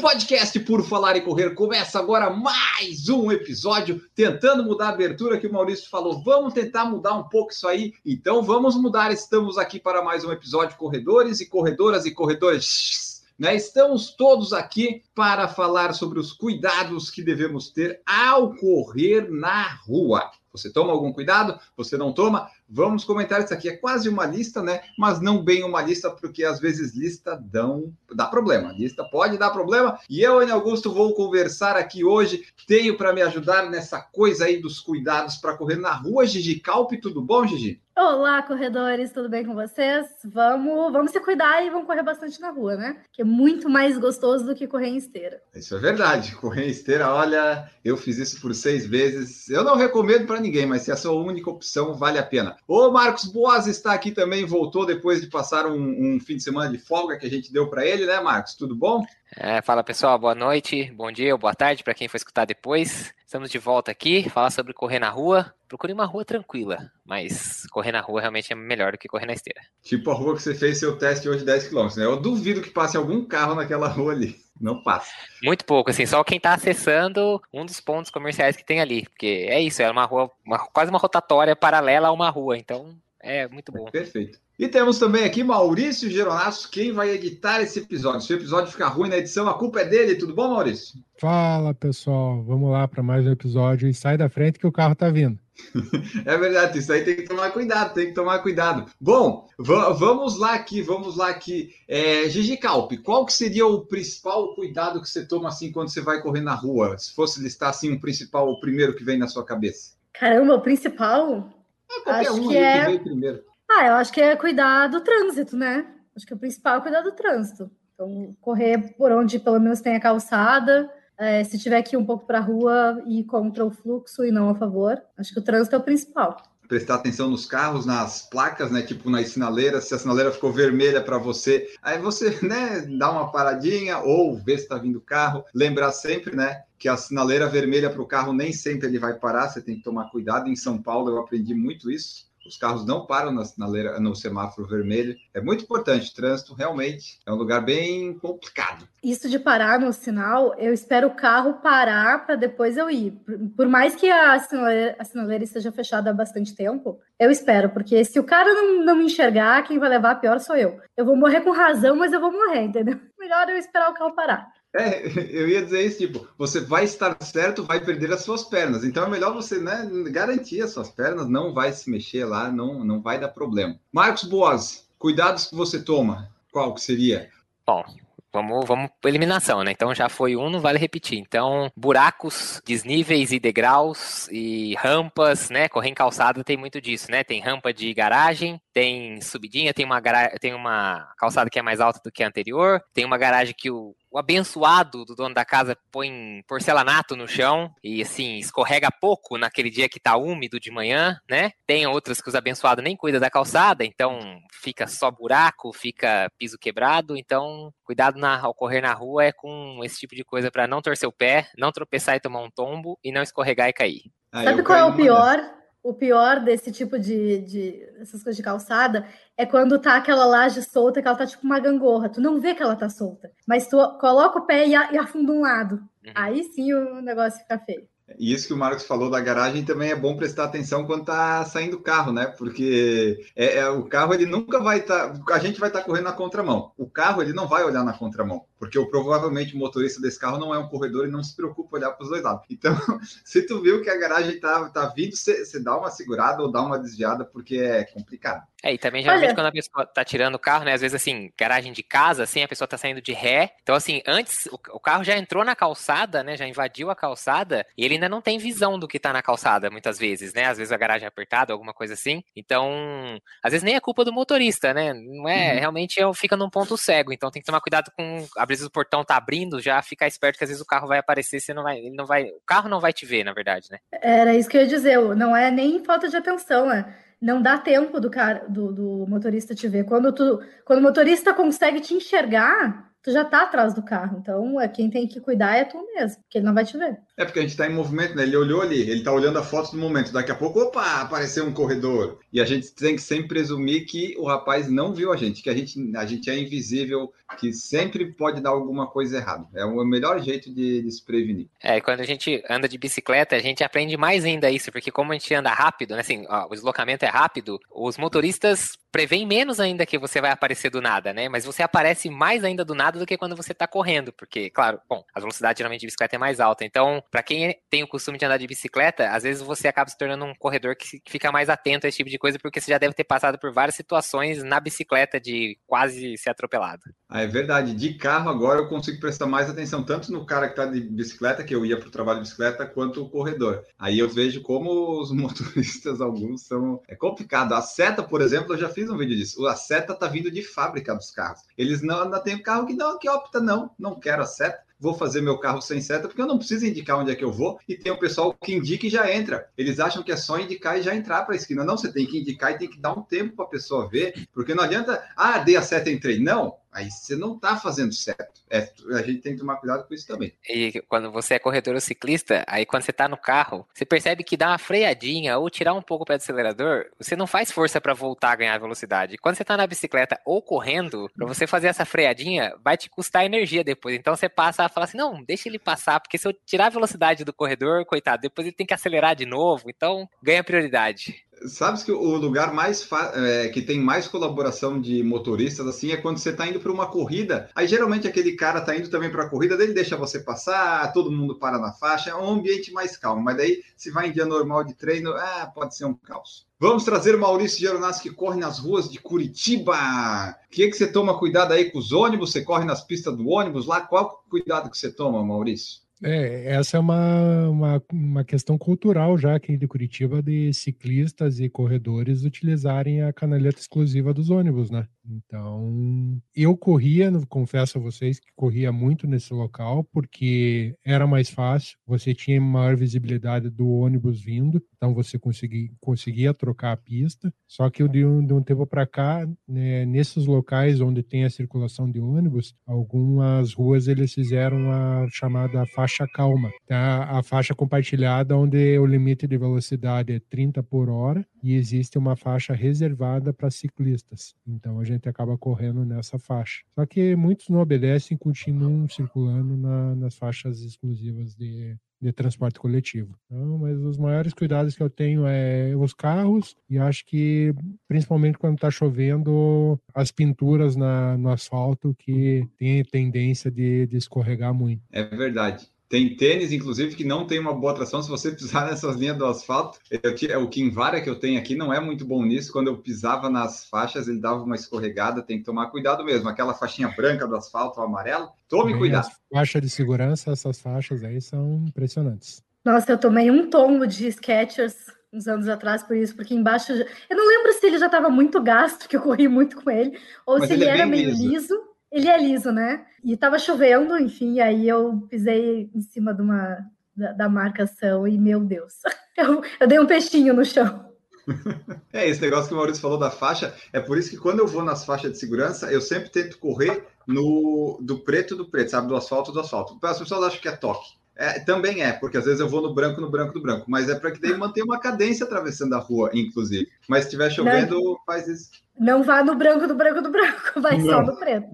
Podcast 0.00 0.58
Por 0.60 0.82
Falar 0.82 1.14
e 1.16 1.20
Correr 1.20 1.54
começa 1.54 1.98
agora 1.98 2.30
mais 2.30 3.10
um 3.10 3.30
episódio, 3.30 4.00
tentando 4.14 4.64
mudar 4.64 4.86
a 4.86 4.88
abertura 4.94 5.38
que 5.38 5.46
o 5.46 5.52
Maurício 5.52 5.90
falou. 5.90 6.22
Vamos 6.24 6.54
tentar 6.54 6.86
mudar 6.86 7.14
um 7.14 7.24
pouco 7.24 7.52
isso 7.52 7.68
aí. 7.68 7.92
Então 8.04 8.42
vamos 8.42 8.76
mudar. 8.76 9.12
Estamos 9.12 9.58
aqui 9.58 9.78
para 9.78 10.02
mais 10.02 10.24
um 10.24 10.32
episódio, 10.32 10.78
corredores 10.78 11.40
e 11.40 11.46
corredoras 11.46 12.06
e 12.06 12.12
corredores. 12.12 13.22
Né? 13.38 13.54
Estamos 13.54 14.14
todos 14.14 14.54
aqui 14.54 15.02
para 15.14 15.48
falar 15.48 15.92
sobre 15.92 16.18
os 16.18 16.32
cuidados 16.32 17.10
que 17.10 17.22
devemos 17.22 17.68
ter 17.70 18.00
ao 18.06 18.54
correr 18.54 19.30
na 19.30 19.74
rua. 19.86 20.30
Você 20.50 20.72
toma 20.72 20.92
algum 20.92 21.12
cuidado? 21.12 21.60
Você 21.76 21.98
não 21.98 22.12
toma? 22.12 22.48
Vamos 22.72 23.04
comentar 23.04 23.42
isso 23.42 23.52
aqui. 23.52 23.68
É 23.68 23.76
quase 23.76 24.08
uma 24.08 24.24
lista, 24.24 24.62
né? 24.62 24.80
Mas 24.96 25.20
não 25.20 25.42
bem 25.42 25.64
uma 25.64 25.82
lista, 25.82 26.08
porque 26.08 26.44
às 26.44 26.60
vezes 26.60 26.94
lista 26.94 27.36
dão, 27.36 27.92
dá 28.14 28.26
problema. 28.26 28.72
Lista 28.72 29.02
pode 29.04 29.36
dar 29.36 29.50
problema. 29.50 29.98
E 30.08 30.20
eu, 30.20 30.38
Ana 30.38 30.54
Augusto, 30.54 30.92
vou 30.92 31.12
conversar 31.14 31.76
aqui 31.76 32.04
hoje. 32.04 32.44
Tenho 32.68 32.96
para 32.96 33.12
me 33.12 33.22
ajudar 33.22 33.68
nessa 33.68 34.00
coisa 34.00 34.44
aí 34.44 34.60
dos 34.60 34.78
cuidados 34.78 35.36
para 35.36 35.56
correr 35.56 35.76
na 35.76 35.92
rua. 35.92 36.24
Gigi 36.24 36.60
Calpe, 36.60 37.00
tudo 37.00 37.20
bom, 37.20 37.44
Gigi? 37.44 37.80
Olá, 38.02 38.42
corredores, 38.42 39.12
tudo 39.12 39.28
bem 39.28 39.44
com 39.44 39.54
vocês? 39.54 40.06
Vamos, 40.24 40.90
vamos 40.90 41.10
se 41.10 41.20
cuidar 41.20 41.62
e 41.62 41.68
vamos 41.68 41.86
correr 41.86 42.02
bastante 42.02 42.40
na 42.40 42.48
rua, 42.48 42.74
né? 42.74 43.02
Que 43.12 43.20
é 43.20 43.24
muito 43.26 43.68
mais 43.68 43.98
gostoso 43.98 44.46
do 44.46 44.54
que 44.54 44.66
correr 44.66 44.86
em 44.86 44.96
esteira. 44.96 45.42
Isso 45.54 45.76
é 45.76 45.78
verdade. 45.78 46.34
Correr 46.34 46.64
em 46.64 46.70
esteira, 46.70 47.12
olha, 47.12 47.70
eu 47.84 47.98
fiz 47.98 48.16
isso 48.16 48.40
por 48.40 48.54
seis 48.54 48.86
vezes. 48.86 49.50
Eu 49.50 49.62
não 49.62 49.76
recomendo 49.76 50.26
para 50.26 50.40
ninguém, 50.40 50.64
mas 50.64 50.80
se 50.80 50.90
é 50.90 50.94
a 50.94 50.96
sua 50.96 51.12
única 51.12 51.50
opção, 51.50 51.92
vale 51.92 52.18
a 52.18 52.22
pena. 52.22 52.56
O 52.66 52.90
Marcos 52.90 53.26
Boas 53.26 53.66
está 53.66 53.92
aqui 53.92 54.12
também, 54.12 54.46
voltou 54.46 54.86
depois 54.86 55.20
de 55.20 55.26
passar 55.26 55.66
um, 55.66 56.14
um 56.14 56.18
fim 56.18 56.36
de 56.36 56.42
semana 56.42 56.70
de 56.70 56.78
folga 56.78 57.18
que 57.18 57.26
a 57.26 57.30
gente 57.30 57.52
deu 57.52 57.68
para 57.68 57.84
ele, 57.84 58.06
né, 58.06 58.18
Marcos? 58.18 58.54
Tudo 58.54 58.74
bom? 58.74 59.04
É, 59.36 59.62
fala 59.62 59.84
pessoal, 59.84 60.18
boa 60.18 60.34
noite, 60.34 60.90
bom 60.90 61.12
dia 61.12 61.32
ou 61.32 61.38
boa 61.38 61.54
tarde 61.54 61.84
para 61.84 61.94
quem 61.94 62.08
for 62.08 62.16
escutar 62.16 62.44
depois. 62.44 63.14
Estamos 63.24 63.48
de 63.48 63.58
volta 63.58 63.90
aqui, 63.90 64.28
falar 64.28 64.50
sobre 64.50 64.72
correr 64.72 64.98
na 64.98 65.08
rua. 65.08 65.54
Procure 65.68 65.92
uma 65.92 66.04
rua 66.04 66.24
tranquila, 66.24 66.90
mas 67.04 67.64
correr 67.70 67.92
na 67.92 68.00
rua 68.00 68.20
realmente 68.20 68.52
é 68.52 68.56
melhor 68.56 68.90
do 68.90 68.98
que 68.98 69.06
correr 69.06 69.26
na 69.26 69.32
esteira. 69.32 69.60
Tipo 69.82 70.10
a 70.10 70.14
rua 70.14 70.34
que 70.34 70.42
você 70.42 70.52
fez 70.52 70.78
seu 70.78 70.98
teste 70.98 71.28
hoje 71.28 71.44
10 71.44 71.68
km, 71.68 71.86
né? 71.96 72.04
Eu 72.06 72.20
duvido 72.20 72.60
que 72.60 72.70
passe 72.70 72.96
algum 72.96 73.24
carro 73.24 73.54
naquela 73.54 73.86
rua 73.88 74.12
ali. 74.12 74.36
Não 74.60 74.82
passa. 74.82 75.12
Muito 75.42 75.64
pouco, 75.64 75.90
assim, 75.90 76.04
só 76.04 76.22
quem 76.24 76.36
está 76.36 76.52
acessando 76.52 77.40
um 77.52 77.64
dos 77.64 77.80
pontos 77.80 78.10
comerciais 78.10 78.56
que 78.56 78.64
tem 78.64 78.80
ali. 78.80 79.04
Porque 79.04 79.46
é 79.48 79.60
isso, 79.60 79.80
é 79.80 79.90
uma 79.90 80.04
rua, 80.04 80.28
uma, 80.44 80.58
quase 80.58 80.90
uma 80.90 80.98
rotatória 80.98 81.54
paralela 81.54 82.08
a 82.08 82.12
uma 82.12 82.28
rua, 82.28 82.58
então 82.58 82.96
é 83.22 83.46
muito 83.46 83.70
bom. 83.70 83.86
É 83.88 83.90
perfeito. 83.92 84.40
E 84.60 84.68
temos 84.68 84.98
também 84.98 85.24
aqui 85.24 85.42
Maurício 85.42 86.10
Geronasso, 86.10 86.70
quem 86.70 86.92
vai 86.92 87.08
editar 87.08 87.62
esse 87.62 87.78
episódio. 87.78 88.20
Se 88.20 88.34
o 88.34 88.36
episódio 88.36 88.70
ficar 88.70 88.88
ruim 88.88 89.08
na 89.08 89.16
edição, 89.16 89.48
a 89.48 89.54
culpa 89.54 89.80
é 89.80 89.86
dele. 89.86 90.16
Tudo 90.16 90.34
bom, 90.34 90.50
Maurício? 90.50 91.02
Fala, 91.18 91.72
pessoal. 91.72 92.42
Vamos 92.42 92.70
lá 92.70 92.86
para 92.86 93.02
mais 93.02 93.24
um 93.24 93.30
episódio 93.30 93.88
e 93.88 93.94
sai 93.94 94.18
da 94.18 94.28
frente 94.28 94.58
que 94.58 94.66
o 94.66 94.70
carro 94.72 94.94
tá 94.94 95.08
vindo. 95.08 95.38
é 96.26 96.36
verdade, 96.36 96.78
isso 96.78 96.92
aí 96.92 97.02
tem 97.02 97.16
que 97.16 97.22
tomar 97.22 97.52
cuidado, 97.52 97.94
tem 97.94 98.08
que 98.08 98.12
tomar 98.12 98.40
cuidado. 98.40 98.84
Bom, 99.00 99.48
vamos 99.58 100.38
lá 100.38 100.52
aqui, 100.52 100.82
vamos 100.82 101.16
lá 101.16 101.30
aqui. 101.30 101.74
É, 101.88 102.28
Gigi 102.28 102.58
Calpe, 102.58 102.98
qual 102.98 103.24
que 103.24 103.32
seria 103.32 103.66
o 103.66 103.86
principal 103.86 104.54
cuidado 104.54 105.00
que 105.00 105.08
você 105.08 105.24
toma 105.24 105.48
assim 105.48 105.72
quando 105.72 105.88
você 105.88 106.02
vai 106.02 106.20
correr 106.20 106.42
na 106.42 106.54
rua? 106.54 106.98
Se 106.98 107.14
fosse 107.14 107.42
listar 107.42 107.70
assim 107.70 107.90
um 107.90 107.98
principal, 107.98 108.50
o 108.50 108.60
primeiro 108.60 108.94
que 108.94 109.04
vem 109.04 109.18
na 109.18 109.26
sua 109.26 109.42
cabeça. 109.42 109.92
Caramba, 110.12 110.56
o 110.56 110.60
principal? 110.60 111.48
É, 111.90 112.00
qualquer 112.02 112.28
Acho 112.28 112.34
um 112.34 112.48
que, 112.48 112.56
é... 112.58 112.80
que 112.80 112.86
veio 112.86 113.00
primeiro. 113.04 113.49
Ah, 113.72 113.86
eu 113.86 113.94
acho 113.94 114.12
que 114.12 114.20
é 114.20 114.34
cuidar 114.34 114.88
do 114.88 115.00
trânsito, 115.00 115.56
né? 115.56 115.86
Acho 116.16 116.26
que 116.26 116.34
o 116.34 116.38
principal 116.38 116.78
é 116.78 116.80
cuidar 116.80 117.02
do 117.02 117.12
trânsito. 117.12 117.70
Então, 117.94 118.34
correr 118.40 118.94
por 118.96 119.12
onde 119.12 119.38
pelo 119.38 119.60
menos 119.60 119.80
tem 119.80 119.94
a 119.94 120.00
calçada. 120.00 120.90
É, 121.16 121.44
se 121.44 121.58
tiver 121.58 121.80
que 121.82 121.94
ir 121.94 121.98
um 121.98 122.04
pouco 122.04 122.26
para 122.26 122.38
a 122.38 122.42
rua, 122.42 123.00
ir 123.06 123.24
contra 123.24 123.64
o 123.64 123.70
fluxo 123.70 124.24
e 124.24 124.32
não 124.32 124.48
a 124.48 124.54
favor. 124.54 125.00
Acho 125.16 125.32
que 125.32 125.38
o 125.38 125.44
trânsito 125.44 125.76
é 125.76 125.78
o 125.78 125.82
principal 125.82 126.36
prestar 126.66 126.94
atenção 126.94 127.28
nos 127.28 127.46
carros, 127.46 127.84
nas 127.84 128.22
placas, 128.30 128.70
né? 128.70 128.80
Tipo 128.80 129.10
nas 129.10 129.30
sinaleiras, 129.30 129.88
se 129.88 129.94
a 129.94 129.98
sinaleira 129.98 130.30
ficou 130.30 130.52
vermelha 130.52 131.02
para 131.02 131.18
você, 131.18 131.66
aí 131.82 131.98
você, 131.98 132.38
né, 132.46 132.86
dá 132.96 133.10
uma 133.10 133.32
paradinha 133.32 133.98
ou 133.98 134.38
vê 134.38 134.56
se 134.56 134.62
está 134.62 134.78
vindo 134.78 135.00
carro. 135.00 135.44
Lembrar 135.52 135.90
sempre, 135.90 136.36
né, 136.36 136.62
que 136.78 136.88
a 136.88 136.96
sinaleira 136.96 137.48
vermelha 137.48 137.90
para 137.90 138.00
o 138.00 138.06
carro 138.06 138.32
nem 138.32 138.52
sempre 138.52 138.86
ele 138.86 139.00
vai 139.00 139.14
parar, 139.14 139.48
você 139.48 139.60
tem 139.60 139.78
que 139.78 139.82
tomar 139.82 140.10
cuidado. 140.10 140.48
Em 140.48 140.54
São 140.54 140.80
Paulo 140.80 141.10
eu 141.10 141.18
aprendi 141.18 141.54
muito 141.54 141.90
isso 141.90 142.29
os 142.46 142.56
carros 142.56 142.86
não 142.86 143.06
param 143.06 143.32
na 143.32 143.44
sinaleira, 143.44 144.00
no 144.00 144.14
semáforo 144.14 144.66
vermelho. 144.66 145.16
É 145.34 145.40
muito 145.40 145.64
importante. 145.64 146.14
Trânsito 146.14 146.54
realmente 146.54 147.18
é 147.26 147.32
um 147.32 147.36
lugar 147.36 147.60
bem 147.60 148.18
complicado. 148.18 148.88
Isso 149.02 149.28
de 149.28 149.38
parar 149.38 149.78
no 149.78 149.92
sinal, 149.92 150.54
eu 150.58 150.72
espero 150.72 151.08
o 151.08 151.14
carro 151.14 151.54
parar 151.54 152.26
para 152.26 152.36
depois 152.36 152.76
eu 152.76 152.90
ir. 152.90 153.12
Por 153.56 153.68
mais 153.68 153.94
que 153.94 154.10
a 154.10 154.38
sinaleira, 154.38 154.96
a 154.98 155.04
sinaleira, 155.04 155.44
esteja 155.44 155.72
fechada 155.72 156.10
há 156.10 156.14
bastante 156.14 156.54
tempo, 156.54 156.98
eu 157.18 157.30
espero, 157.30 157.70
porque 157.70 158.04
se 158.04 158.18
o 158.18 158.24
cara 158.24 158.52
não, 158.52 158.84
não 158.84 158.96
me 158.96 159.04
enxergar, 159.04 159.62
quem 159.62 159.78
vai 159.78 159.88
levar 159.88 160.16
pior 160.16 160.38
sou 160.40 160.56
eu. 160.56 160.80
Eu 160.96 161.04
vou 161.04 161.16
morrer 161.16 161.40
com 161.40 161.50
razão, 161.50 161.96
mas 161.96 162.12
eu 162.12 162.20
vou 162.20 162.32
morrer, 162.32 162.62
entendeu? 162.62 162.98
Melhor 163.18 163.48
eu 163.48 163.56
esperar 163.56 163.90
o 163.90 163.94
carro 163.94 164.14
parar. 164.14 164.50
É, 164.74 165.02
eu 165.30 165.48
ia 165.48 165.62
dizer 165.62 165.84
isso, 165.84 165.98
tipo, 165.98 166.28
você 166.38 166.60
vai 166.60 166.84
estar 166.84 167.16
certo, 167.22 167.64
vai 167.64 167.84
perder 167.84 168.12
as 168.12 168.22
suas 168.22 168.44
pernas. 168.44 168.84
Então 168.84 169.04
é 169.04 169.08
melhor 169.08 169.32
você 169.34 169.60
né, 169.60 169.88
garantir 170.10 170.62
as 170.62 170.72
suas 170.72 170.90
pernas, 170.90 171.28
não 171.28 171.52
vai 171.52 171.72
se 171.72 171.90
mexer 171.90 172.24
lá, 172.24 172.50
não, 172.50 172.84
não 172.84 173.00
vai 173.00 173.18
dar 173.18 173.28
problema. 173.28 173.78
Marcos 173.92 174.24
Boas, 174.24 174.88
cuidados 174.98 175.46
que 175.46 175.54
você 175.54 175.82
toma, 175.82 176.30
qual 176.52 176.74
que 176.74 176.80
seria? 176.80 177.30
Bom, 177.66 177.84
Vamos, 178.32 178.64
vamos 178.64 178.90
eliminação, 179.04 179.64
né? 179.64 179.72
Então 179.72 179.92
já 179.92 180.08
foi 180.08 180.36
um, 180.36 180.48
não 180.48 180.60
vale 180.60 180.78
repetir. 180.78 181.18
Então, 181.18 181.70
buracos, 181.76 182.62
desníveis 182.64 183.32
e 183.32 183.40
degraus 183.40 184.28
e 184.30 184.74
rampas, 184.76 185.50
né? 185.50 185.68
Correr 185.68 185.88
em 185.88 185.94
calçada 185.94 186.44
tem 186.44 186.56
muito 186.56 186.80
disso, 186.80 187.10
né? 187.10 187.24
Tem 187.24 187.40
rampa 187.40 187.72
de 187.72 187.92
garagem, 187.92 188.60
tem 188.72 189.20
subidinha, 189.20 189.74
tem 189.74 189.84
uma, 189.84 190.00
tem 190.40 190.54
uma 190.54 191.12
calçada 191.16 191.50
que 191.50 191.58
é 191.58 191.62
mais 191.62 191.80
alta 191.80 192.00
do 192.04 192.12
que 192.12 192.22
a 192.22 192.28
anterior, 192.28 192.80
tem 192.92 193.04
uma 193.04 193.18
garagem 193.18 193.54
que 193.56 193.70
o 193.70 193.94
o 194.10 194.18
abençoado 194.18 195.04
do 195.04 195.14
dono 195.14 195.34
da 195.34 195.44
casa 195.44 195.78
põe 195.92 196.42
porcelanato 196.48 197.14
no 197.14 197.28
chão 197.28 197.72
e 197.82 198.02
assim 198.02 198.38
escorrega 198.38 198.90
pouco 198.90 199.38
naquele 199.38 199.70
dia 199.70 199.88
que 199.88 200.00
tá 200.00 200.16
úmido 200.16 200.58
de 200.58 200.70
manhã, 200.70 201.20
né? 201.30 201.52
Tem 201.64 201.86
outras 201.86 202.20
que 202.20 202.28
os 202.28 202.34
abençoados 202.34 202.82
nem 202.82 202.96
cuidam 202.96 203.20
da 203.20 203.30
calçada, 203.30 203.84
então 203.84 204.18
fica 204.50 204.86
só 204.88 205.10
buraco, 205.10 205.72
fica 205.72 206.28
piso 206.36 206.58
quebrado, 206.58 207.16
então 207.16 207.72
cuidado 207.84 208.18
na, 208.18 208.40
ao 208.40 208.52
correr 208.52 208.80
na 208.80 208.92
rua 208.92 209.24
é 209.24 209.32
com 209.32 209.80
esse 209.84 210.00
tipo 210.00 210.16
de 210.16 210.24
coisa 210.24 210.50
para 210.50 210.66
não 210.66 210.82
torcer 210.82 211.08
o 211.08 211.12
pé, 211.12 211.48
não 211.56 211.70
tropeçar 211.70 212.16
e 212.16 212.20
tomar 212.20 212.42
um 212.42 212.50
tombo 212.50 212.98
e 213.04 213.12
não 213.12 213.22
escorregar 213.22 213.68
e 213.68 213.72
cair. 213.72 214.02
Ah, 214.32 214.42
Sabe 214.42 214.62
qual 214.64 214.78
é 214.78 214.84
o 214.84 214.96
pior? 214.96 215.59
O 215.82 215.94
pior 215.94 216.40
desse 216.40 216.70
tipo 216.70 216.98
de, 216.98 217.38
de 217.40 217.82
essas 218.00 218.22
coisas 218.22 218.36
de 218.36 218.42
calçada 218.42 219.06
é 219.36 219.46
quando 219.46 219.78
tá 219.78 219.96
aquela 219.96 220.26
laje 220.26 220.62
solta, 220.62 221.00
que 221.00 221.08
ela 221.08 221.16
tá 221.16 221.26
tipo 221.26 221.44
uma 221.44 221.58
gangorra. 221.58 222.08
Tu 222.08 222.20
não 222.20 222.40
vê 222.40 222.54
que 222.54 222.62
ela 222.62 222.76
tá 222.76 222.88
solta, 222.88 223.30
mas 223.46 223.66
tu 223.66 223.76
coloca 223.98 224.38
o 224.38 224.46
pé 224.46 224.66
e, 224.66 224.72
e 224.72 224.98
afunda 224.98 225.32
um 225.32 225.40
lado. 225.40 225.76
Uhum. 226.04 226.12
Aí 226.14 226.44
sim 226.44 226.72
o 226.74 227.00
negócio 227.00 227.40
fica 227.40 227.58
feio. 227.58 227.88
E 228.18 228.32
isso 228.32 228.48
que 228.48 228.54
o 228.54 228.56
Marcos 228.56 228.86
falou 228.86 229.08
da 229.08 229.20
garagem 229.20 229.64
também 229.64 229.90
é 229.90 229.96
bom 229.96 230.16
prestar 230.16 230.44
atenção 230.44 230.84
quando 230.84 231.04
tá 231.04 231.44
saindo 231.44 231.76
o 231.76 231.82
carro, 231.82 232.12
né? 232.12 232.26
Porque 232.26 233.20
é, 233.36 233.58
é 233.58 233.68
o 233.68 233.84
carro 233.84 234.12
ele 234.12 234.26
nunca 234.26 234.60
vai 234.60 234.78
estar. 234.80 235.12
Tá, 235.12 235.34
a 235.34 235.38
gente 235.38 235.60
vai 235.60 235.68
estar 235.68 235.80
tá 235.80 235.84
correndo 235.84 236.04
na 236.04 236.12
contramão. 236.12 236.72
O 236.76 236.88
carro 236.90 237.22
ele 237.22 237.32
não 237.32 237.46
vai 237.46 237.62
olhar 237.62 237.84
na 237.84 237.92
contramão. 237.92 238.44
Porque 238.60 238.76
eu, 238.76 238.86
provavelmente 238.90 239.54
o 239.54 239.58
motorista 239.58 240.02
desse 240.02 240.20
carro 240.20 240.38
não 240.38 240.54
é 240.54 240.58
um 240.58 240.68
corredor 240.68 241.08
e 241.08 241.10
não 241.10 241.24
se 241.24 241.34
preocupa 241.34 241.78
olhar 241.78 241.92
para 241.92 242.04
os 242.04 242.10
dois 242.10 242.22
lados. 242.22 242.44
Então, 242.50 242.76
se 243.24 243.46
tu 243.46 243.62
viu 243.62 243.80
que 243.80 243.88
a 243.88 243.96
garagem 243.96 244.38
tá, 244.38 244.68
tá 244.68 244.86
vindo, 244.94 245.16
você 245.16 245.58
dá 245.58 245.78
uma 245.78 245.90
segurada 245.90 246.42
ou 246.42 246.52
dá 246.52 246.60
uma 246.60 246.78
desviada, 246.78 247.24
porque 247.24 247.56
é 247.56 247.84
complicado. 247.84 248.46
É, 248.62 248.74
e 248.74 248.78
também 248.78 249.02
geralmente 249.02 249.28
Olha... 249.28 249.34
quando 249.34 249.46
a 249.46 249.52
pessoa 249.52 249.86
tá 249.86 250.04
tirando 250.04 250.34
o 250.34 250.38
carro, 250.38 250.64
né? 250.64 250.74
Às 250.74 250.82
vezes, 250.82 250.94
assim, 250.94 251.32
garagem 251.38 251.72
de 251.72 251.82
casa, 251.82 252.24
assim, 252.24 252.42
a 252.42 252.48
pessoa 252.48 252.68
tá 252.68 252.76
saindo 252.76 253.00
de 253.00 253.12
ré. 253.12 253.54
Então, 253.62 253.74
assim, 253.74 254.02
antes 254.06 254.46
o, 254.46 254.60
o 254.74 254.78
carro 254.78 255.02
já 255.02 255.16
entrou 255.16 255.42
na 255.44 255.56
calçada, 255.56 256.22
né? 256.22 256.36
Já 256.36 256.46
invadiu 256.46 256.90
a 256.90 256.94
calçada 256.94 257.66
e 257.76 257.84
ele 257.84 257.94
ainda 257.94 258.08
não 258.08 258.20
tem 258.20 258.38
visão 258.38 258.78
do 258.78 258.86
que 258.86 258.98
tá 258.98 259.12
na 259.12 259.22
calçada, 259.22 259.70
muitas 259.70 259.98
vezes, 259.98 260.34
né? 260.34 260.44
Às 260.44 260.58
vezes 260.58 260.72
a 260.72 260.76
garagem 260.76 261.06
é 261.06 261.08
apertada, 261.08 261.54
alguma 261.54 261.72
coisa 261.72 261.94
assim. 261.94 262.22
Então, 262.36 263.18
às 263.42 263.52
vezes 263.52 263.64
nem 263.64 263.76
é 263.76 263.80
culpa 263.80 264.04
do 264.04 264.12
motorista, 264.12 264.74
né? 264.74 264.92
Não 264.92 265.26
é, 265.26 265.54
uhum. 265.54 265.60
realmente 265.60 266.00
é, 266.00 266.14
fica 266.14 266.36
num 266.36 266.50
ponto 266.50 266.76
cego. 266.76 267.12
Então 267.12 267.30
tem 267.30 267.40
que 267.40 267.46
tomar 267.46 267.62
cuidado 267.62 267.90
com. 267.96 268.26
Às 268.36 268.46
vezes 268.58 268.66
o 268.66 268.70
portão 268.70 269.04
tá 269.04 269.16
abrindo, 269.16 269.60
já 269.60 269.80
ficar 269.82 270.06
esperto 270.06 270.38
que 270.38 270.44
às 270.44 270.50
vezes 270.50 270.62
o 270.62 270.66
carro 270.66 270.88
vai 270.88 270.98
aparecer, 270.98 271.40
você 271.40 271.54
não 271.54 271.62
vai. 271.62 271.78
Ele 271.78 271.94
não 271.96 272.06
vai. 272.06 272.24
O 272.24 272.42
carro 272.46 272.68
não 272.68 272.80
vai 272.80 272.92
te 272.92 273.06
ver, 273.06 273.24
na 273.24 273.32
verdade, 273.32 273.68
né? 273.70 273.78
Era 273.92 274.34
isso 274.34 274.48
que 274.48 274.56
eu 274.56 274.62
ia 274.62 274.66
dizer, 274.66 274.98
não 275.14 275.36
é 275.36 275.50
nem 275.50 275.82
falta 275.84 276.08
de 276.08 276.16
atenção, 276.16 276.66
né? 276.66 276.94
não 277.20 277.42
dá 277.42 277.58
tempo 277.58 278.00
do 278.00 278.10
cara 278.10 278.46
do, 278.48 278.72
do 278.72 279.06
motorista 279.06 279.54
te 279.54 279.68
ver. 279.68 279.84
Quando 279.84 280.12
tu, 280.12 280.40
quando 280.64 280.78
o 280.78 280.82
motorista 280.82 281.34
consegue 281.34 281.80
te 281.80 281.92
enxergar, 281.92 282.89
tu 283.02 283.12
já 283.12 283.24
tá 283.24 283.42
atrás 283.42 283.74
do 283.74 283.82
carro. 283.82 284.18
Então, 284.20 284.60
é 284.60 284.68
quem 284.68 284.90
tem 284.90 285.06
que 285.06 285.20
cuidar 285.20 285.56
é 285.56 285.64
tu 285.64 285.78
mesmo, 285.94 286.22
porque 286.22 286.38
ele 286.38 286.46
não 286.46 286.54
vai 286.54 286.64
te 286.64 286.76
ver. 286.76 286.98
É 287.16 287.24
porque 287.24 287.38
a 287.38 287.42
gente 287.42 287.56
tá 287.56 287.66
em 287.66 287.74
movimento, 287.74 288.14
né? 288.14 288.22
Ele 288.22 288.36
olhou 288.36 288.62
ali, 288.62 288.80
ele 288.80 289.02
tá 289.02 289.12
olhando 289.12 289.38
a 289.38 289.42
foto 289.42 289.72
do 289.72 289.78
momento. 289.78 290.12
Daqui 290.12 290.30
a 290.30 290.34
pouco, 290.34 290.60
opa, 290.60 291.00
apareceu 291.00 291.44
um 291.44 291.52
corredor. 291.52 292.18
E 292.32 292.40
a 292.40 292.44
gente 292.44 292.72
tem 292.74 292.96
que 292.96 293.02
sempre 293.02 293.28
presumir 293.28 293.86
que 293.86 294.14
o 294.18 294.24
rapaz 294.24 294.68
não 294.68 294.92
viu 294.92 295.12
a 295.12 295.16
gente, 295.16 295.42
que 295.42 295.50
a 295.50 295.54
gente, 295.54 295.96
a 295.96 296.06
gente 296.06 296.30
é 296.30 296.38
invisível, 296.38 297.12
que 297.38 297.52
sempre 297.52 298.12
pode 298.12 298.40
dar 298.40 298.50
alguma 298.50 298.86
coisa 298.86 299.18
errada. 299.18 299.46
É 299.54 299.64
o 299.64 299.84
melhor 299.84 300.20
jeito 300.20 300.52
de, 300.52 300.82
de 300.82 300.90
se 300.90 301.04
prevenir. 301.04 301.48
É, 301.62 301.80
quando 301.80 302.00
a 302.00 302.04
gente 302.04 302.42
anda 302.48 302.68
de 302.68 302.78
bicicleta, 302.78 303.36
a 303.36 303.40
gente 303.40 303.62
aprende 303.62 303.96
mais 303.96 304.24
ainda 304.24 304.50
isso, 304.50 304.72
porque 304.72 304.90
como 304.90 305.12
a 305.12 305.14
gente 305.14 305.32
anda 305.34 305.50
rápido, 305.50 305.94
né? 305.94 306.00
Assim, 306.00 306.24
ó, 306.28 306.46
o 306.46 306.54
deslocamento 306.54 307.04
é 307.04 307.08
rápido, 307.08 307.60
os 307.70 307.96
motoristas 307.96 308.78
prevêem 308.90 309.26
menos 309.26 309.60
ainda 309.60 309.86
que 309.86 309.98
você 309.98 310.20
vai 310.20 310.30
aparecer 310.30 310.70
do 310.70 310.80
nada, 310.80 311.12
né? 311.12 311.28
Mas 311.28 311.44
você 311.44 311.62
aparece 311.62 312.10
mais 312.10 312.42
ainda 312.42 312.64
do 312.64 312.74
nada 312.74 312.89
do 312.98 313.06
que 313.06 313.16
quando 313.16 313.36
você 313.36 313.54
tá 313.54 313.66
correndo, 313.66 314.12
porque, 314.12 314.50
claro, 314.50 314.80
bom, 314.88 315.04
a 315.14 315.20
velocidade 315.20 315.58
geralmente 315.58 315.80
de 315.80 315.86
bicicleta 315.86 316.16
é 316.16 316.18
mais 316.18 316.40
alta. 316.40 316.64
Então, 316.64 317.02
para 317.10 317.22
quem 317.22 317.56
tem 317.68 317.82
o 317.82 317.88
costume 317.88 318.18
de 318.18 318.24
andar 318.24 318.38
de 318.38 318.46
bicicleta, 318.46 319.10
às 319.10 319.22
vezes 319.22 319.42
você 319.42 319.68
acaba 319.68 319.90
se 319.90 319.98
tornando 319.98 320.24
um 320.24 320.34
corredor 320.34 320.76
que 320.76 321.00
fica 321.06 321.30
mais 321.30 321.48
atento 321.48 321.86
a 321.86 321.88
esse 321.88 321.98
tipo 321.98 322.10
de 322.10 322.18
coisa, 322.18 322.38
porque 322.38 322.60
você 322.60 322.70
já 322.70 322.78
deve 322.78 322.94
ter 322.94 323.04
passado 323.04 323.38
por 323.38 323.52
várias 323.52 323.74
situações 323.74 324.42
na 324.42 324.58
bicicleta 324.60 325.20
de 325.20 325.58
quase 325.66 326.16
ser 326.18 326.30
atropelado. 326.30 326.82
Ah, 327.08 327.22
é 327.22 327.26
verdade. 327.26 327.74
De 327.74 327.94
carro 327.94 328.30
agora 328.30 328.60
eu 328.60 328.68
consigo 328.68 329.00
prestar 329.00 329.26
mais 329.26 329.50
atenção 329.50 329.82
tanto 329.82 330.12
no 330.12 330.24
cara 330.24 330.48
que 330.48 330.56
tá 330.56 330.66
de 330.66 330.80
bicicleta, 330.80 331.42
que 331.42 331.54
eu 331.54 331.66
ia 331.66 331.78
para 331.78 331.88
o 331.88 331.90
trabalho 331.90 332.18
de 332.18 332.24
bicicleta, 332.24 332.66
quanto 332.66 333.02
o 333.02 333.10
corredor. 333.10 333.64
Aí 333.78 333.98
eu 333.98 334.08
vejo 334.08 334.42
como 334.42 335.00
os 335.00 335.10
motoristas, 335.12 336.00
alguns 336.00 336.42
são. 336.42 336.80
É 336.88 336.94
complicado. 336.94 337.52
A 337.54 337.62
seta, 337.62 338.02
por 338.02 338.20
exemplo, 338.20 338.54
eu 338.54 338.58
já 338.58 338.68
fiz 338.68 338.88
um 338.88 338.96
vídeo 338.96 339.16
disso. 339.16 339.46
A 339.46 339.56
seta 339.56 339.94
tá 339.94 340.06
vindo 340.06 340.30
de 340.30 340.42
fábrica 340.42 340.94
dos 340.94 341.10
carros. 341.10 341.40
Eles 341.56 341.82
não 341.82 342.02
ainda 342.02 342.20
tem 342.20 342.40
carro 342.40 342.66
que 342.66 342.76
não, 342.80 342.98
que 342.98 343.08
opta, 343.08 343.38
não, 343.40 343.70
não 343.78 344.00
quero 344.00 344.22
a 344.22 344.26
seta 344.26 344.69
vou 344.80 344.94
fazer 344.94 345.20
meu 345.20 345.38
carro 345.38 345.60
sem 345.60 345.80
seta, 345.80 346.08
porque 346.08 346.22
eu 346.22 346.26
não 346.26 346.38
preciso 346.38 346.66
indicar 346.66 346.98
onde 346.98 347.12
é 347.12 347.14
que 347.14 347.24
eu 347.24 347.30
vou, 347.30 347.58
e 347.68 347.76
tem 347.76 347.92
o 347.92 347.98
pessoal 347.98 348.34
que 348.34 348.54
indica 348.54 348.86
e 348.86 348.90
já 348.90 349.12
entra. 349.12 349.48
Eles 349.56 349.78
acham 349.78 350.02
que 350.02 350.10
é 350.10 350.16
só 350.16 350.38
indicar 350.38 350.78
e 350.78 350.82
já 350.82 350.94
entrar 350.94 351.22
para 351.22 351.34
a 351.34 351.36
esquina. 351.36 351.64
Não, 351.64 351.76
você 351.76 351.92
tem 351.92 352.06
que 352.06 352.18
indicar 352.18 352.52
e 352.52 352.58
tem 352.58 352.70
que 352.70 352.80
dar 352.80 352.92
um 352.92 353.02
tempo 353.02 353.36
para 353.36 353.44
a 353.44 353.48
pessoa 353.48 353.88
ver, 353.88 354.26
porque 354.32 354.54
não 354.54 354.64
adianta, 354.64 355.04
ah, 355.16 355.38
dei 355.38 355.56
a 355.56 355.62
seta 355.62 355.90
e 355.90 355.94
entrei. 355.94 356.18
Não, 356.18 356.56
Aí 356.72 356.88
você 356.88 357.16
não 357.16 357.34
está 357.34 357.56
fazendo 357.56 357.92
certo. 357.92 358.40
É, 358.48 358.70
a 358.94 359.02
gente 359.02 359.20
tem 359.20 359.34
que 359.34 359.40
tomar 359.40 359.56
cuidado 359.56 359.86
com 359.86 359.94
isso 359.94 360.06
também. 360.06 360.32
E 360.48 360.80
quando 360.88 361.10
você 361.10 361.34
é 361.34 361.38
corredor 361.38 361.74
ou 361.74 361.80
ciclista, 361.80 362.44
aí 362.46 362.64
quando 362.64 362.84
você 362.84 362.92
está 362.92 363.08
no 363.08 363.16
carro, 363.16 363.66
você 363.74 363.84
percebe 363.84 364.22
que 364.22 364.36
dar 364.36 364.50
uma 364.50 364.58
freadinha 364.58 365.36
ou 365.38 365.50
tirar 365.50 365.74
um 365.74 365.82
pouco 365.82 366.04
o 366.04 366.06
pé 366.06 366.16
do 366.16 366.20
acelerador, 366.20 366.86
você 366.98 367.16
não 367.16 367.26
faz 367.26 367.50
força 367.50 367.80
para 367.80 367.92
voltar 367.92 368.32
a 368.32 368.36
ganhar 368.36 368.58
velocidade. 368.58 369.18
Quando 369.18 369.34
você 369.34 369.42
está 369.42 369.56
na 369.56 369.66
bicicleta 369.66 370.20
ou 370.24 370.40
correndo, 370.40 371.10
para 371.16 371.26
você 371.26 371.46
fazer 371.46 371.66
essa 371.66 371.84
freadinha, 371.84 372.54
vai 372.62 372.76
te 372.76 372.88
custar 372.88 373.24
energia 373.24 373.64
depois. 373.64 373.96
Então 373.96 374.14
você 374.14 374.28
passa 374.28 374.64
a 374.64 374.68
falar 374.70 374.84
assim: 374.84 374.98
não, 374.98 375.22
deixa 375.22 375.48
ele 375.48 375.58
passar, 375.58 376.00
porque 376.00 376.18
se 376.18 376.26
eu 376.26 376.32
tirar 376.46 376.66
a 376.66 376.70
velocidade 376.70 377.24
do 377.24 377.32
corredor, 377.32 377.84
coitado, 377.84 378.22
depois 378.22 378.46
ele 378.46 378.56
tem 378.56 378.66
que 378.66 378.74
acelerar 378.74 379.14
de 379.14 379.26
novo. 379.26 379.64
Então 379.68 380.08
ganha 380.22 380.44
prioridade. 380.44 381.24
Sabes 381.46 381.82
que 381.82 381.90
o 381.90 382.16
lugar 382.16 382.52
mais 382.52 382.86
é, 383.14 383.48
que 383.48 383.62
tem 383.62 383.80
mais 383.80 384.06
colaboração 384.06 384.80
de 384.80 385.02
motoristas 385.02 385.66
assim 385.66 385.90
é 385.90 385.96
quando 385.96 386.18
você 386.18 386.30
está 386.30 386.46
indo 386.46 386.60
para 386.60 386.72
uma 386.72 386.86
corrida. 386.86 387.50
Aí 387.54 387.66
geralmente 387.66 388.06
aquele 388.06 388.32
cara 388.32 388.60
está 388.60 388.76
indo 388.76 388.90
também 388.90 389.10
para 389.10 389.24
a 389.24 389.28
corrida, 389.28 389.56
dele 389.56 389.72
deixa 389.72 389.96
você 389.96 390.20
passar, 390.20 390.92
todo 390.92 391.10
mundo 391.10 391.38
para 391.38 391.58
na 391.58 391.72
faixa, 391.72 392.10
é 392.10 392.14
um 392.14 392.30
ambiente 392.30 392.72
mais 392.72 392.96
calmo. 392.96 393.22
Mas 393.22 393.36
daí, 393.36 393.62
se 393.76 393.90
vai 393.90 394.08
em 394.08 394.12
dia 394.12 394.26
normal 394.26 394.64
de 394.64 394.74
treino, 394.74 395.12
ah, 395.12 395.50
pode 395.54 395.76
ser 395.76 395.86
um 395.86 395.94
caos. 395.94 396.46
Vamos 396.58 396.84
trazer 396.84 397.16
Maurício 397.16 397.58
Geronas 397.58 398.00
que 398.00 398.10
corre 398.10 398.38
nas 398.38 398.58
ruas 398.58 398.90
de 398.90 398.98
Curitiba. 398.98 400.36
O 400.46 400.50
que, 400.50 400.68
que 400.68 400.76
você 400.76 400.86
toma 400.86 401.18
cuidado 401.18 401.52
aí 401.52 401.70
com 401.70 401.78
os 401.78 401.90
ônibus? 401.90 402.32
Você 402.32 402.42
corre 402.42 402.66
nas 402.66 402.84
pistas 402.84 403.16
do 403.16 403.26
ônibus 403.28 403.66
lá? 403.66 403.80
Qual 403.80 404.22
cuidado 404.28 404.68
que 404.68 404.76
você 404.76 404.92
toma, 404.92 405.24
Maurício? 405.24 405.80
É, 406.02 406.54
essa 406.54 406.78
é 406.78 406.80
uma, 406.80 407.48
uma, 407.48 407.82
uma, 407.92 408.24
questão 408.24 408.56
cultural 408.56 409.18
já 409.18 409.34
aqui 409.34 409.56
de 409.56 409.68
Curitiba 409.68 410.22
de 410.22 410.50
ciclistas 410.52 411.40
e 411.40 411.48
corredores 411.48 412.24
utilizarem 412.24 413.02
a 413.02 413.12
canaleta 413.12 413.60
exclusiva 413.60 414.14
dos 414.14 414.30
ônibus, 414.30 414.70
né? 414.70 414.88
Então, 415.04 416.20
eu 416.34 416.56
corria, 416.56 417.10
confesso 417.28 417.78
a 417.78 417.80
vocês 417.80 418.20
que 418.20 418.32
corria 418.34 418.70
muito 418.70 419.06
nesse 419.06 419.32
local, 419.32 419.84
porque 419.84 420.74
era 420.84 421.06
mais 421.06 421.30
fácil, 421.30 421.78
você 421.86 422.14
tinha 422.14 422.40
maior 422.40 422.76
visibilidade 422.76 423.50
do 423.50 423.68
ônibus 423.68 424.20
vindo, 424.20 424.62
então 424.76 424.94
você 424.94 425.18
conseguia, 425.18 425.70
conseguia 425.80 426.34
trocar 426.34 426.72
a 426.72 426.76
pista. 426.76 427.32
Só 427.46 427.68
que 427.70 427.86
de 427.88 428.04
um, 428.04 428.24
de 428.24 428.32
um 428.32 428.42
tempo 428.42 428.66
para 428.66 428.86
cá, 428.86 429.26
né, 429.48 429.84
nesses 429.84 430.26
locais 430.26 430.80
onde 430.80 431.02
tem 431.02 431.24
a 431.24 431.30
circulação 431.30 431.90
de 431.90 432.00
ônibus, 432.00 432.54
algumas 432.66 433.52
ruas 433.52 433.88
eles 433.88 434.12
fizeram 434.12 434.70
a 434.70 435.06
chamada 435.10 435.64
faixa 435.66 436.06
calma, 436.06 436.50
tá? 436.66 437.04
a 437.04 437.22
faixa 437.22 437.54
compartilhada, 437.54 438.36
onde 438.36 438.78
o 438.78 438.86
limite 438.86 439.26
de 439.26 439.36
velocidade 439.36 440.12
é 440.12 440.20
30 440.30 440.62
por 440.62 440.88
hora 440.88 441.26
e 441.42 441.54
existe 441.54 441.98
uma 441.98 442.16
faixa 442.16 442.54
reservada 442.54 443.32
para 443.32 443.50
ciclistas. 443.50 444.34
Então 444.46 444.78
a 444.78 444.84
gente 444.90 445.08
acaba 445.08 445.36
correndo 445.36 445.84
nessa 445.84 446.18
faixa. 446.18 446.62
Só 446.74 446.84
que 446.86 447.14
muitos 447.16 447.48
não 447.48 447.60
obedecem 447.60 448.14
e 448.14 448.18
continuam 448.18 448.88
circulando 448.88 449.56
na, 449.56 449.94
nas 449.94 450.16
faixas 450.16 450.60
exclusivas 450.60 451.34
de, 451.34 451.76
de 452.00 452.12
transporte 452.12 452.58
coletivo. 452.58 453.14
Então, 453.26 453.58
mas 453.58 453.78
os 453.78 453.98
maiores 453.98 454.32
cuidados 454.32 454.74
que 454.74 454.82
eu 454.82 454.90
tenho 454.90 455.26
é 455.26 455.74
os 455.76 455.92
carros 455.92 456.56
e 456.68 456.78
acho 456.78 457.04
que 457.04 457.54
principalmente 457.86 458.38
quando 458.38 458.54
está 458.54 458.70
chovendo 458.70 459.78
as 459.94 460.10
pinturas 460.10 460.76
na, 460.76 461.16
no 461.18 461.30
asfalto 461.30 461.94
que 461.98 462.46
tem 462.56 462.84
tendência 462.84 463.50
de, 463.50 463.86
de 463.86 463.96
escorregar 463.96 464.54
muito. 464.54 464.82
É 464.90 465.04
verdade. 465.04 465.70
Tem 465.90 466.14
tênis, 466.14 466.52
inclusive, 466.52 466.94
que 466.94 467.02
não 467.02 467.26
tem 467.26 467.40
uma 467.40 467.52
boa 467.52 467.74
tração. 467.74 468.00
Se 468.00 468.08
você 468.08 468.30
pisar 468.32 468.70
nessas 468.70 468.94
linhas 468.94 469.18
do 469.18 469.26
asfalto, 469.26 469.80
eu, 469.90 470.44
o 470.44 470.48
Kinvara 470.48 471.00
que 471.00 471.10
eu 471.10 471.18
tenho 471.18 471.36
aqui 471.36 471.56
não 471.56 471.74
é 471.74 471.80
muito 471.80 472.04
bom 472.06 472.24
nisso. 472.24 472.52
Quando 472.52 472.68
eu 472.68 472.78
pisava 472.78 473.28
nas 473.28 473.64
faixas, 473.64 474.06
ele 474.06 474.20
dava 474.20 474.40
uma 474.40 474.54
escorregada. 474.54 475.20
Tem 475.20 475.38
que 475.38 475.44
tomar 475.44 475.66
cuidado 475.66 476.04
mesmo. 476.04 476.28
Aquela 476.28 476.54
faixinha 476.54 476.94
branca 476.96 477.26
do 477.26 477.34
asfalto, 477.34 477.80
amarelo, 477.80 478.28
tome 478.48 478.78
cuidado. 478.78 479.08
Faixa 479.32 479.60
de 479.60 479.68
segurança, 479.68 480.30
essas 480.30 480.60
faixas 480.60 481.02
aí 481.02 481.20
são 481.20 481.64
impressionantes. 481.66 482.40
Nossa, 482.64 482.92
eu 482.92 482.98
tomei 482.98 483.28
um 483.28 483.50
tombo 483.50 483.84
de 483.84 484.06
Skechers 484.12 484.76
uns 485.12 485.26
anos 485.26 485.48
atrás 485.48 485.82
por 485.82 485.96
isso, 485.96 486.14
porque 486.14 486.32
embaixo 486.32 486.70
eu 486.70 487.16
não 487.16 487.26
lembro 487.26 487.52
se 487.52 487.66
ele 487.66 487.78
já 487.78 487.86
estava 487.86 488.08
muito 488.08 488.40
gasto, 488.40 488.78
porque 488.86 488.96
eu 488.96 489.02
corri 489.02 489.26
muito 489.26 489.60
com 489.60 489.68
ele, 489.68 489.98
ou 490.24 490.38
Mas 490.38 490.46
se 490.46 490.54
ele, 490.54 490.62
ele 490.62 490.70
é 490.70 490.74
era 490.74 490.86
meio 490.86 491.08
liso. 491.08 491.28
liso 491.28 491.69
ele 491.90 492.08
é 492.08 492.18
liso, 492.18 492.52
né? 492.52 492.84
E 493.02 493.16
tava 493.16 493.38
chovendo, 493.38 493.98
enfim, 493.98 494.40
aí 494.40 494.68
eu 494.68 495.06
pisei 495.08 495.70
em 495.74 495.80
cima 495.80 496.14
de 496.14 496.22
uma 496.22 496.58
da, 496.96 497.12
da 497.12 497.28
marcação 497.28 498.06
e, 498.06 498.18
meu 498.18 498.40
Deus, 498.40 498.74
eu, 499.16 499.42
eu 499.58 499.66
dei 499.66 499.78
um 499.78 499.86
peixinho 499.86 500.34
no 500.34 500.44
chão. 500.44 500.88
É, 501.92 502.08
esse 502.08 502.20
negócio 502.20 502.48
que 502.48 502.54
o 502.54 502.56
Maurício 502.56 502.80
falou 502.80 502.98
da 502.98 503.10
faixa, 503.10 503.52
é 503.72 503.80
por 503.80 503.98
isso 503.98 504.10
que 504.10 504.16
quando 504.16 504.38
eu 504.38 504.46
vou 504.46 504.62
nas 504.62 504.84
faixas 504.84 505.10
de 505.10 505.18
segurança, 505.18 505.70
eu 505.72 505.80
sempre 505.80 506.08
tento 506.08 506.38
correr 506.38 506.86
no 507.06 507.78
do 507.82 507.98
preto 507.98 508.36
do 508.36 508.48
preto, 508.48 508.70
sabe? 508.70 508.86
Do 508.86 508.96
asfalto 508.96 509.32
do 509.32 509.40
asfalto. 509.40 509.76
As 509.82 509.98
pessoas 509.98 510.22
acham 510.22 510.40
que 510.40 510.48
é 510.48 510.52
toque. 510.52 510.88
É, 511.16 511.40
também 511.40 511.82
é, 511.82 511.92
porque 511.92 512.16
às 512.16 512.24
vezes 512.24 512.40
eu 512.40 512.48
vou 512.48 512.62
no 512.62 512.72
branco, 512.72 513.00
no 513.00 513.10
branco, 513.10 513.34
no 513.34 513.42
branco, 513.42 513.66
mas 513.68 513.88
é 513.88 513.94
para 513.94 514.10
que 514.12 514.20
daí 514.20 514.36
manter 514.36 514.62
uma 514.62 514.80
cadência 514.80 515.26
atravessando 515.26 515.74
a 515.74 515.78
rua, 515.78 516.10
inclusive. 516.14 516.68
Mas 516.88 517.00
se 517.00 517.08
estiver 517.08 517.30
chovendo, 517.30 517.74
Não. 517.74 517.98
faz 518.06 518.26
isso. 518.28 518.50
Não 518.80 519.02
vá 519.02 519.22
no 519.22 519.34
branco 519.34 519.66
do 519.66 519.74
branco 519.74 520.00
do 520.00 520.10
branco, 520.10 520.58
vai 520.58 520.80
só 520.80 521.02
no 521.02 521.14
preto. 521.18 521.46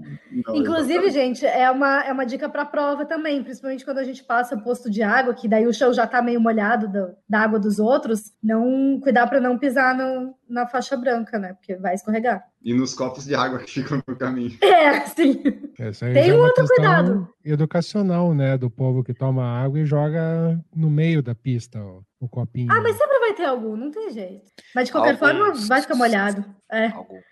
Não, 0.47 0.54
Inclusive, 0.54 1.06
exatamente. 1.06 1.12
gente, 1.12 1.45
é 1.47 1.68
uma, 1.68 2.04
é 2.04 2.12
uma 2.12 2.25
dica 2.25 2.49
para 2.49 2.64
prova 2.64 3.04
também, 3.04 3.42
principalmente 3.42 3.85
quando 3.85 3.99
a 3.99 4.04
gente 4.04 4.23
passa 4.23 4.56
posto 4.56 4.88
de 4.88 5.02
água, 5.02 5.35
que 5.35 5.49
daí 5.49 5.66
o 5.66 5.75
chão 5.75 5.92
já 5.92 6.06
tá 6.06 6.23
meio 6.23 6.40
molhado 6.40 6.87
do- 6.87 7.16
da 7.28 7.40
água 7.40 7.59
dos 7.59 7.80
outros, 7.80 8.33
não 8.40 9.00
cuidar 9.02 9.26
para 9.26 9.40
não 9.40 9.59
pisar 9.59 9.92
no- 9.97 10.35
na 10.49 10.68
faixa 10.68 10.97
branca, 10.97 11.37
né? 11.37 11.54
Porque 11.54 11.75
vai 11.75 11.95
escorregar. 11.97 12.45
E 12.66 12.75
nos 12.75 12.94
copos 12.94 13.25
de 13.25 13.32
água 13.32 13.61
que 13.61 13.70
ficam 13.70 14.02
no 14.08 14.16
caminho. 14.16 14.58
É, 14.61 15.00
sim. 15.06 15.40
Essa 15.78 16.06
aí 16.06 16.14
Tem 16.14 16.30
é 16.30 16.35
um 16.35 16.38
uma 16.38 16.46
outro 16.49 16.66
cuidado. 16.66 17.28
educacional, 17.44 18.35
né? 18.35 18.58
Do 18.58 18.68
povo 18.68 19.04
que 19.04 19.14
toma 19.14 19.44
água 19.44 19.78
e 19.78 19.87
joga 19.87 20.61
no 20.75 20.90
meio 20.90 21.23
da 21.23 21.32
pista 21.32 21.80
ó, 21.80 22.00
o 22.20 22.28
copinho. 22.28 22.73
Ah, 22.73 22.80
mas 22.80 22.96
sempre 22.96 23.18
vai 23.20 23.35
ter 23.35 23.44
algum, 23.44 23.76
não 23.76 23.90
tem 23.92 24.11
jeito. 24.11 24.50
Mas 24.75 24.87
de 24.87 24.92
qualquer 24.92 25.12
Alguns. 25.12 25.28
forma, 25.28 25.54
vai 25.68 25.80
ficar 25.80 25.94
molhado. 25.94 26.44
É. 26.70 26.87
Alguns. 26.88 27.23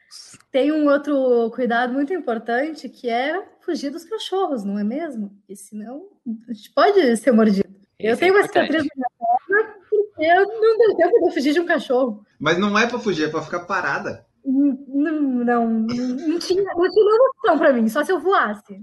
Tem 0.53 0.71
um 0.71 0.89
outro 0.89 1.51
cuidado 1.53 1.93
muito 1.93 2.13
importante 2.15 2.89
que 2.89 3.09
é 3.09 3.45
fugir 3.61 3.91
dos 3.91 4.05
cachorros, 4.05 4.63
não 4.65 4.79
é 4.79 4.85
mesmo? 4.85 5.31
Porque 5.31 5.57
senão 5.57 6.03
a 6.49 6.53
gente 6.53 6.71
pode 6.73 7.17
ser 7.17 7.33
mordido. 7.33 7.69
eu 7.99 8.13
Esse 8.13 8.23
é 8.23 8.27
tenho 8.27 8.35
uma 8.39 8.47
cicatriz 8.47 8.85
na 8.85 8.91
minha 8.95 9.09
perna 9.19 9.75
porque 9.91 10.25
eu 10.25 10.47
não 10.61 10.79
deu 10.79 10.97
tempo 10.97 11.19
de 11.19 11.27
eu 11.27 11.33
fugir 11.33 11.53
de 11.53 11.61
um 11.61 11.67
cachorro. 11.67 12.25
Mas 12.39 12.57
não 12.57 12.79
é 12.79 12.87
pra 12.87 13.01
fugir, 13.01 13.25
é 13.25 13.29
pra 13.29 13.43
ficar 13.43 13.61
parada. 13.61 14.25
Não, 14.45 15.23
não, 15.23 15.71
não, 15.81 15.87
tinha, 16.39 16.63
não 16.63 16.91
tinha 16.91 17.15
opção 17.31 17.59
para 17.59 17.73
mim, 17.73 17.89
só 17.89 18.05
se 18.05 18.13
eu 18.13 18.21
voasse. 18.21 18.79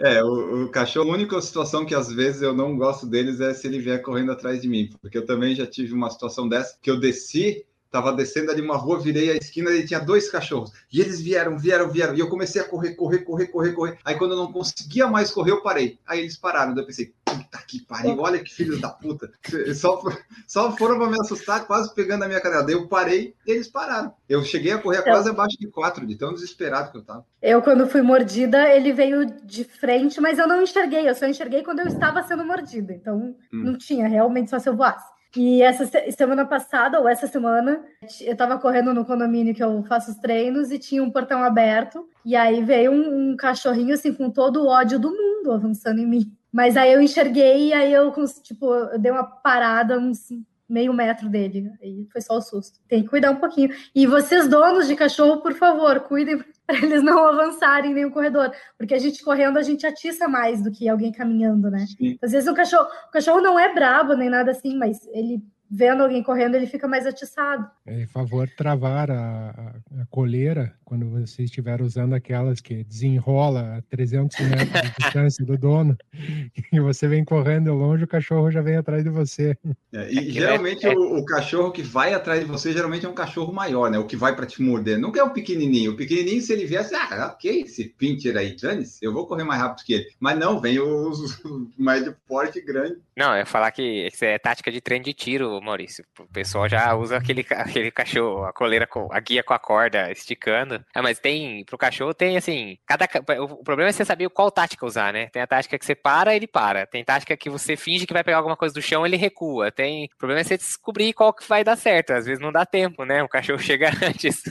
É, 0.00 0.22
o, 0.24 0.64
o 0.64 0.70
cachorro, 0.70 1.10
a 1.10 1.14
única 1.14 1.40
situação 1.40 1.84
que 1.86 1.94
às 1.94 2.12
vezes 2.12 2.42
eu 2.42 2.52
não 2.52 2.76
gosto 2.76 3.06
deles 3.06 3.40
é 3.40 3.54
se 3.54 3.66
ele 3.66 3.78
vier 3.78 4.02
correndo 4.02 4.32
atrás 4.32 4.60
de 4.62 4.68
mim, 4.68 4.90
porque 5.00 5.18
eu 5.18 5.26
também 5.26 5.54
já 5.54 5.66
tive 5.66 5.94
uma 5.94 6.10
situação 6.10 6.48
dessa, 6.48 6.76
que 6.80 6.90
eu 6.90 6.98
desci, 6.98 7.64
tava 7.90 8.12
descendo 8.12 8.50
ali 8.50 8.60
uma 8.60 8.76
rua, 8.76 9.00
virei 9.00 9.30
a 9.30 9.36
esquina 9.36 9.70
e 9.70 9.86
tinha 9.86 10.00
dois 10.00 10.30
cachorros, 10.30 10.72
e 10.92 11.00
eles 11.00 11.20
vieram, 11.20 11.58
vieram, 11.58 11.88
vieram, 11.90 12.14
e 12.14 12.20
eu 12.20 12.28
comecei 12.28 12.60
a 12.60 12.64
correr, 12.64 12.94
correr, 12.94 13.20
correr, 13.20 13.46
correr, 13.46 13.72
correr, 13.72 13.98
aí 14.04 14.16
quando 14.16 14.32
eu 14.32 14.38
não 14.38 14.52
conseguia 14.52 15.06
mais 15.06 15.30
correr, 15.30 15.52
eu 15.52 15.62
parei, 15.62 15.98
aí 16.06 16.20
eles 16.20 16.36
pararam, 16.36 16.74
daí 16.74 16.82
eu 16.82 16.86
pensei, 16.86 17.14
puta 17.24 17.58
que 17.66 17.80
pariu, 17.84 18.18
olha 18.20 18.42
que 18.42 18.52
filhos 18.52 18.80
da 18.80 18.88
puta, 18.88 19.30
só, 19.74 20.02
só 20.46 20.76
foram 20.76 20.98
para 20.98 21.08
me 21.10 21.20
assustar, 21.20 21.66
quase 21.66 21.94
pegando 21.94 22.24
a 22.24 22.28
minha 22.28 22.40
cara, 22.40 22.62
daí 22.62 22.74
eu 22.74 22.86
parei, 22.88 23.34
e 23.46 23.50
eles 23.50 23.68
pararam, 23.68 24.12
eu 24.28 24.42
cheguei 24.44 24.72
a 24.72 24.78
correr 24.78 24.98
Então. 25.00 25.12
quase 25.12 25.30
abaixo 25.30 25.56
de 25.58 25.68
quatro, 25.68 26.06
de 26.06 26.16
tão 26.16 26.32
desesperado 26.34 26.90
que 26.90 26.98
eu 26.98 27.02
tava. 27.02 27.24
Eu, 27.40 27.62
quando 27.62 27.86
fui 27.86 28.02
mordida, 28.02 28.68
ele 28.68 28.92
veio 28.92 29.26
de 29.44 29.64
frente, 29.64 30.20
mas 30.20 30.38
eu 30.38 30.48
não 30.48 30.62
enxerguei, 30.62 31.08
eu 31.08 31.14
só 31.14 31.26
enxerguei 31.26 31.62
quando 31.62 31.80
eu 31.80 31.86
estava 31.86 32.22
sendo 32.22 32.44
mordida. 32.44 32.92
Então, 32.92 33.36
Hum. 33.52 33.62
não 33.64 33.78
tinha, 33.78 34.08
realmente, 34.08 34.50
só 34.50 34.58
se 34.58 34.68
eu 34.68 34.76
voasse. 34.76 35.15
E 35.36 35.62
essa 35.62 35.84
se- 35.86 36.10
semana 36.12 36.44
passada, 36.44 36.98
ou 37.00 37.08
essa 37.08 37.26
semana, 37.26 37.84
eu 38.20 38.32
estava 38.32 38.58
correndo 38.58 38.94
no 38.94 39.04
condomínio 39.04 39.54
que 39.54 39.62
eu 39.62 39.82
faço 39.84 40.10
os 40.10 40.16
treinos 40.16 40.70
e 40.70 40.78
tinha 40.78 41.02
um 41.02 41.10
portão 41.10 41.42
aberto. 41.42 42.08
E 42.24 42.34
aí 42.34 42.62
veio 42.64 42.90
um, 42.92 43.32
um 43.32 43.36
cachorrinho, 43.36 43.94
assim, 43.94 44.12
com 44.12 44.30
todo 44.30 44.62
o 44.62 44.66
ódio 44.68 44.98
do 44.98 45.10
mundo 45.10 45.52
avançando 45.52 46.00
em 46.00 46.06
mim. 46.06 46.32
Mas 46.52 46.76
aí 46.76 46.92
eu 46.92 47.00
enxerguei 47.02 47.68
e 47.68 47.72
aí 47.72 47.92
eu, 47.92 48.12
tipo, 48.42 48.72
eu 48.72 48.98
dei 48.98 49.12
uma 49.12 49.24
parada 49.24 49.98
uns 49.98 50.28
meio 50.68 50.92
metro 50.92 51.28
dele. 51.28 51.70
Aí 51.82 52.06
foi 52.10 52.20
só 52.20 52.38
o 52.38 52.40
susto. 52.40 52.80
Tem 52.88 53.02
que 53.02 53.08
cuidar 53.08 53.30
um 53.30 53.36
pouquinho. 53.36 53.70
E 53.94 54.06
vocês, 54.06 54.48
donos 54.48 54.88
de 54.88 54.96
cachorro, 54.96 55.40
por 55.40 55.54
favor, 55.54 56.00
cuidem 56.00 56.42
para 56.68 56.76
eles 56.78 57.02
não 57.02 57.26
avançarem 57.28 57.92
em 57.92 57.94
nenhum 57.94 58.10
corredor. 58.10 58.52
Porque 58.76 58.94
a 58.94 58.98
gente 58.98 59.22
correndo, 59.22 59.58
a 59.58 59.62
gente 59.62 59.86
atiça 59.86 60.26
mais 60.26 60.62
do 60.62 60.70
que 60.70 60.88
alguém 60.88 61.12
caminhando, 61.12 61.70
né? 61.70 61.86
Sim. 61.86 62.18
Às 62.20 62.32
vezes 62.32 62.48
o 62.48 62.54
cachorro, 62.54 62.88
o 63.08 63.12
cachorro 63.12 63.40
não 63.40 63.58
é 63.58 63.72
brabo 63.72 64.14
nem 64.14 64.28
nada 64.28 64.50
assim, 64.50 64.76
mas 64.76 65.06
ele 65.12 65.40
vendo 65.70 66.02
alguém 66.02 66.22
correndo, 66.22 66.54
ele 66.54 66.66
fica 66.66 66.86
mais 66.88 67.06
atiçado. 67.06 67.68
É, 67.86 68.02
em 68.02 68.06
favor, 68.06 68.48
travar 68.56 69.10
a, 69.10 69.50
a- 69.50 70.02
a 70.02 70.06
coleira 70.10 70.74
quando 70.84 71.08
você 71.10 71.42
estiver 71.42 71.82
usando 71.82 72.14
aquelas 72.14 72.60
que 72.60 72.84
desenrola 72.84 73.76
a 73.78 73.82
300 73.82 74.38
metros 74.40 74.82
de 74.82 74.94
distância 74.98 75.44
do 75.44 75.58
dono 75.58 75.96
e 76.72 76.78
você 76.80 77.08
vem 77.08 77.24
correndo 77.24 77.72
longe, 77.74 78.04
o 78.04 78.08
cachorro 78.08 78.50
já 78.50 78.60
vem 78.60 78.76
atrás 78.76 79.02
de 79.02 79.10
você. 79.10 79.56
É, 79.92 80.12
e 80.12 80.18
É 80.18 80.22
geralmente 80.32 80.86
O, 80.86 81.18
o 81.18 81.24
cachorro 81.24 81.72
que 81.72 81.82
vai 81.82 82.14
atrás 82.14 82.40
de 82.40 82.46
você 82.46 82.72
geralmente 82.72 83.04
é 83.04 83.08
um 83.08 83.14
cachorro 83.14 83.52
maior, 83.52 83.90
né? 83.90 83.98
O 83.98 84.06
que 84.06 84.16
vai 84.16 84.34
para 84.36 84.46
te 84.46 84.62
morder. 84.62 84.98
Nunca 84.98 85.20
é 85.20 85.22
o 85.24 85.30
pequenininho. 85.30 85.92
O 85.92 85.96
pequenininho, 85.96 86.40
se 86.40 86.52
ele 86.52 86.66
viesse, 86.66 86.94
ah, 86.94 87.32
ok, 87.34 87.62
esse 87.62 87.84
pincher 87.88 88.36
aí, 88.36 88.54
dane-se, 88.56 89.04
eu 89.04 89.12
vou 89.12 89.26
correr 89.26 89.44
mais 89.44 89.60
rápido 89.60 89.84
que 89.84 89.94
ele. 89.94 90.06
Mas 90.20 90.38
não, 90.38 90.60
vem 90.60 90.78
os, 90.78 91.42
mais 91.76 92.04
de 92.04 92.12
porte 92.26 92.60
grande. 92.60 92.96
Não, 93.16 93.32
eu 93.32 93.38
ia 93.38 93.46
falar 93.46 93.70
que 93.72 94.06
isso 94.06 94.24
é 94.24 94.38
tática 94.38 94.70
de 94.70 94.80
treino 94.80 95.04
de 95.04 95.12
tiro, 95.14 95.55
Maurício. 95.62 96.04
O 96.20 96.26
pessoal 96.32 96.68
já 96.68 96.94
usa 96.94 97.16
aquele, 97.16 97.44
aquele 97.50 97.90
cachorro, 97.90 98.44
a 98.44 98.52
coleira, 98.52 98.86
com, 98.86 99.08
a 99.12 99.20
guia 99.20 99.42
com 99.42 99.54
a 99.54 99.58
corda 99.58 100.10
esticando. 100.10 100.84
Ah, 100.94 101.02
mas 101.02 101.18
tem, 101.18 101.64
pro 101.64 101.78
cachorro 101.78 102.14
tem 102.14 102.36
assim, 102.36 102.76
cada, 102.86 103.06
ca- 103.08 103.20
o 103.40 103.62
problema 103.64 103.90
é 103.90 103.92
você 103.92 104.04
saber 104.04 104.28
qual 104.30 104.50
tática 104.50 104.84
usar, 104.86 105.12
né? 105.12 105.28
Tem 105.28 105.42
a 105.42 105.46
tática 105.46 105.78
que 105.78 105.84
você 105.84 105.94
para, 105.94 106.34
ele 106.34 106.46
para. 106.46 106.86
Tem 106.86 107.04
tática 107.04 107.36
que 107.36 107.50
você 107.50 107.76
finge 107.76 108.06
que 108.06 108.12
vai 108.12 108.24
pegar 108.24 108.38
alguma 108.38 108.56
coisa 108.56 108.74
do 108.74 108.82
chão, 108.82 109.04
ele 109.06 109.16
recua. 109.16 109.70
Tem, 109.72 110.04
o 110.14 110.18
problema 110.18 110.40
é 110.40 110.44
você 110.44 110.56
descobrir 110.56 111.12
qual 111.12 111.32
que 111.32 111.48
vai 111.48 111.62
dar 111.64 111.76
certo. 111.76 112.12
Às 112.12 112.26
vezes 112.26 112.40
não 112.42 112.52
dá 112.52 112.64
tempo, 112.66 113.04
né? 113.04 113.22
O 113.22 113.28
cachorro 113.28 113.58
chega 113.62 113.90
antes. 114.02 114.42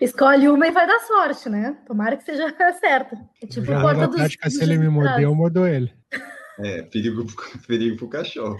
Escolhe 0.00 0.48
uma 0.48 0.66
e 0.66 0.70
vai 0.70 0.86
dar 0.86 0.98
sorte, 1.00 1.48
né? 1.50 1.76
Tomara 1.86 2.16
que 2.16 2.24
seja 2.24 2.46
certa. 2.80 3.16
É 3.42 3.46
tipo 3.46 3.66
já 3.66 3.74
o 3.74 3.76
uso 3.76 3.82
porta 3.86 4.04
a 4.04 4.06
dos. 4.06 4.16
tática, 4.16 4.48
se 4.50 4.62
ele 4.62 4.78
me 4.78 4.86
desesperados. 4.86 5.22
eu 5.22 5.34
mordo 5.34 5.66
ele. 5.66 5.92
É, 6.58 6.82
perigo, 6.82 7.26
perigo 7.66 7.96
pro 7.96 8.08
cachorro. 8.08 8.58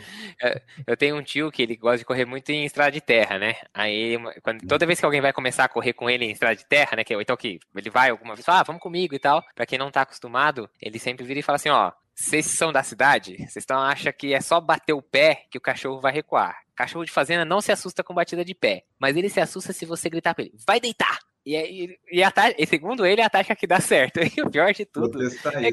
Eu 0.86 0.96
tenho 0.96 1.16
um 1.16 1.22
tio 1.22 1.50
que 1.50 1.62
ele 1.62 1.76
gosta 1.76 1.98
de 1.98 2.04
correr 2.04 2.24
muito 2.24 2.50
em 2.50 2.64
estrada 2.64 2.92
de 2.92 3.00
terra, 3.00 3.38
né? 3.38 3.56
Aí, 3.72 4.16
quando, 4.42 4.66
toda 4.66 4.86
vez 4.86 4.98
que 4.98 5.06
alguém 5.06 5.20
vai 5.20 5.32
começar 5.32 5.64
a 5.64 5.68
correr 5.68 5.92
com 5.92 6.08
ele 6.08 6.24
em 6.24 6.30
estrada 6.30 6.56
de 6.56 6.66
terra, 6.66 6.96
né? 6.96 7.04
Que, 7.04 7.14
ou 7.14 7.22
então 7.22 7.36
que 7.36 7.58
ele 7.74 7.90
vai 7.90 8.10
alguma 8.10 8.34
vez, 8.34 8.44
fala, 8.44 8.60
ah, 8.60 8.64
vamos 8.64 8.82
comigo 8.82 9.14
e 9.14 9.18
tal. 9.18 9.42
Pra 9.54 9.66
quem 9.66 9.78
não 9.78 9.90
tá 9.90 10.02
acostumado, 10.02 10.68
ele 10.80 10.98
sempre 10.98 11.24
vira 11.24 11.40
e 11.40 11.42
fala 11.42 11.56
assim, 11.56 11.70
ó, 11.70 11.92
vocês 12.14 12.46
são 12.46 12.72
da 12.72 12.82
cidade, 12.82 13.36
vocês 13.46 13.66
acham 13.68 14.12
que 14.12 14.32
é 14.32 14.40
só 14.40 14.58
bater 14.58 14.94
o 14.94 15.02
pé 15.02 15.44
que 15.50 15.58
o 15.58 15.60
cachorro 15.60 16.00
vai 16.00 16.12
recuar. 16.12 16.56
Cachorro 16.74 17.04
de 17.04 17.12
fazenda 17.12 17.44
não 17.44 17.60
se 17.60 17.70
assusta 17.70 18.02
com 18.02 18.14
batida 18.14 18.44
de 18.44 18.54
pé, 18.54 18.84
mas 18.98 19.16
ele 19.16 19.28
se 19.28 19.40
assusta 19.40 19.72
se 19.72 19.84
você 19.84 20.08
gritar 20.08 20.34
pra 20.34 20.44
ele, 20.44 20.54
vai 20.66 20.80
deitar! 20.80 21.18
E, 21.46 21.54
aí- 21.56 21.96
e, 22.10 22.24
a 22.24 22.32
e 22.58 22.66
segundo 22.66 23.06
ele, 23.06 23.20
é 23.20 23.24
a 23.24 23.30
tática 23.30 23.54
que 23.54 23.68
dá 23.68 23.78
certo. 23.78 24.18
E 24.18 24.42
o 24.42 24.50
pior 24.50 24.72
de 24.74 24.84
tudo, 24.84 25.20
testar 25.20 25.52
É 25.64 25.70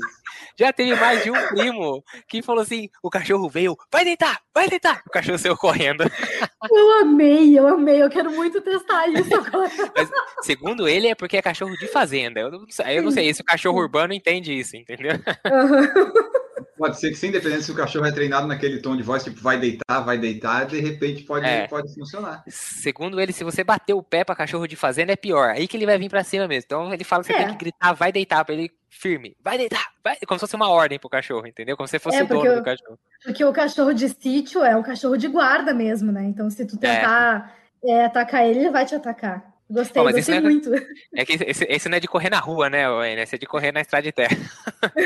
já 0.55 0.71
teve 0.71 0.93
mais 0.95 1.23
de 1.23 1.31
um 1.31 1.47
primo 1.47 2.03
que 2.27 2.43
falou 2.43 2.61
assim: 2.61 2.87
o 3.01 3.09
cachorro 3.09 3.49
veio, 3.49 3.75
vai 3.91 4.05
deitar, 4.05 4.39
vai 4.53 4.69
deitar. 4.69 5.01
O 5.07 5.09
cachorro 5.09 5.39
saiu 5.39 5.57
correndo. 5.57 6.03
Eu 6.71 7.01
amei, 7.01 7.59
eu 7.59 7.67
amei. 7.67 8.01
Eu 8.01 8.09
quero 8.09 8.31
muito 8.31 8.61
testar 8.61 9.05
isso 9.07 9.35
agora. 9.35 9.69
Mas, 9.97 10.09
segundo 10.43 10.87
ele, 10.87 11.07
é 11.07 11.15
porque 11.15 11.35
é 11.35 11.41
cachorro 11.41 11.75
de 11.77 11.87
fazenda. 11.87 12.39
Eu 12.39 12.51
não, 12.51 12.65
sei- 12.69 12.97
eu 12.99 13.03
não 13.03 13.11
sei 13.11 13.33
se 13.33 13.41
o 13.41 13.45
cachorro 13.45 13.79
urbano 13.79 14.13
entende 14.13 14.57
isso, 14.57 14.77
entendeu? 14.77 15.11
Aham. 15.45 15.91
Pode 16.83 16.99
ser 16.99 17.11
que, 17.11 17.15
sem 17.15 17.29
independência 17.29 17.63
se 17.63 17.71
o 17.71 17.75
cachorro 17.75 18.05
é 18.05 18.11
treinado 18.11 18.45
naquele 18.45 18.79
tom 18.81 18.93
de 18.97 19.03
voz, 19.03 19.23
tipo, 19.23 19.39
vai 19.39 19.57
deitar, 19.57 20.01
vai 20.01 20.17
deitar, 20.17 20.65
de 20.65 20.81
repente 20.81 21.23
pode, 21.23 21.45
É. 21.45 21.65
pode 21.65 21.93
funcionar. 21.93 22.43
Segundo 22.49 23.21
ele, 23.21 23.31
se 23.31 23.41
você 23.41 23.63
bater 23.63 23.93
o 23.93 24.03
pé 24.03 24.25
pra 24.25 24.35
cachorro 24.35 24.67
de 24.67 24.75
fazenda, 24.75 25.13
é 25.13 25.15
pior. 25.15 25.51
Aí 25.51 25.65
que 25.65 25.77
ele 25.77 25.85
vai 25.85 25.97
vir 25.97 26.09
pra 26.09 26.25
cima 26.25 26.45
mesmo. 26.45 26.65
Então 26.65 26.93
ele 26.93 27.05
fala 27.05 27.23
que 27.23 27.27
você 27.27 27.33
É. 27.33 27.37
tem 27.37 27.47
que 27.53 27.55
gritar, 27.57 27.93
vai 27.93 28.11
deitar, 28.11 28.43
pra 28.43 28.53
ele 28.53 28.69
firme. 28.89 29.33
Vai 29.41 29.57
deitar, 29.57 29.85
vai. 30.03 30.17
Como 30.27 30.37
se 30.37 30.41
fosse 30.41 30.55
uma 30.57 30.67
ordem 30.69 30.99
pro 30.99 31.07
cachorro, 31.09 31.47
entendeu? 31.47 31.77
Como 31.77 31.87
se 31.87 31.97
fosse 31.99 32.17
É, 32.17 32.23
o 32.23 32.27
dono 32.27 32.41
porque 32.41 32.55
do 32.57 32.63
cachorro. 32.63 32.99
Porque 33.23 33.45
o 33.45 33.53
cachorro 33.53 33.93
de 33.93 34.09
sítio 34.09 34.61
é 34.61 34.75
um 34.75 34.83
cachorro 34.83 35.15
de 35.15 35.29
guarda 35.29 35.73
mesmo, 35.73 36.11
né? 36.11 36.23
Então, 36.25 36.49
se 36.49 36.65
tu 36.65 36.75
tentar 36.77 37.55
é, 37.85 38.05
atacar 38.05 38.45
ele, 38.45 38.59
ele 38.59 38.71
vai 38.71 38.85
te 38.85 38.93
atacar. 38.93 39.52
Gostei, 39.69 40.03
isso 40.03 40.11
gostei 40.13 40.39
não 40.39 40.47
é- 40.47 40.51
muito. 40.51 40.69
É 41.15 41.25
que 41.25 41.33
esse, 41.33 41.65
esse 41.69 41.89
não 41.89 41.97
é 41.97 41.99
de 41.99 42.07
correr 42.07 42.29
na 42.29 42.39
rua, 42.39 42.69
né, 42.69 42.87
Wayne? 42.87 43.21
Esse 43.21 43.35
é 43.35 43.37
de 43.37 43.45
correr 43.45 43.71
na 43.71 43.81
estrada 43.81 44.03
de 44.03 44.11
terra. 44.11 44.37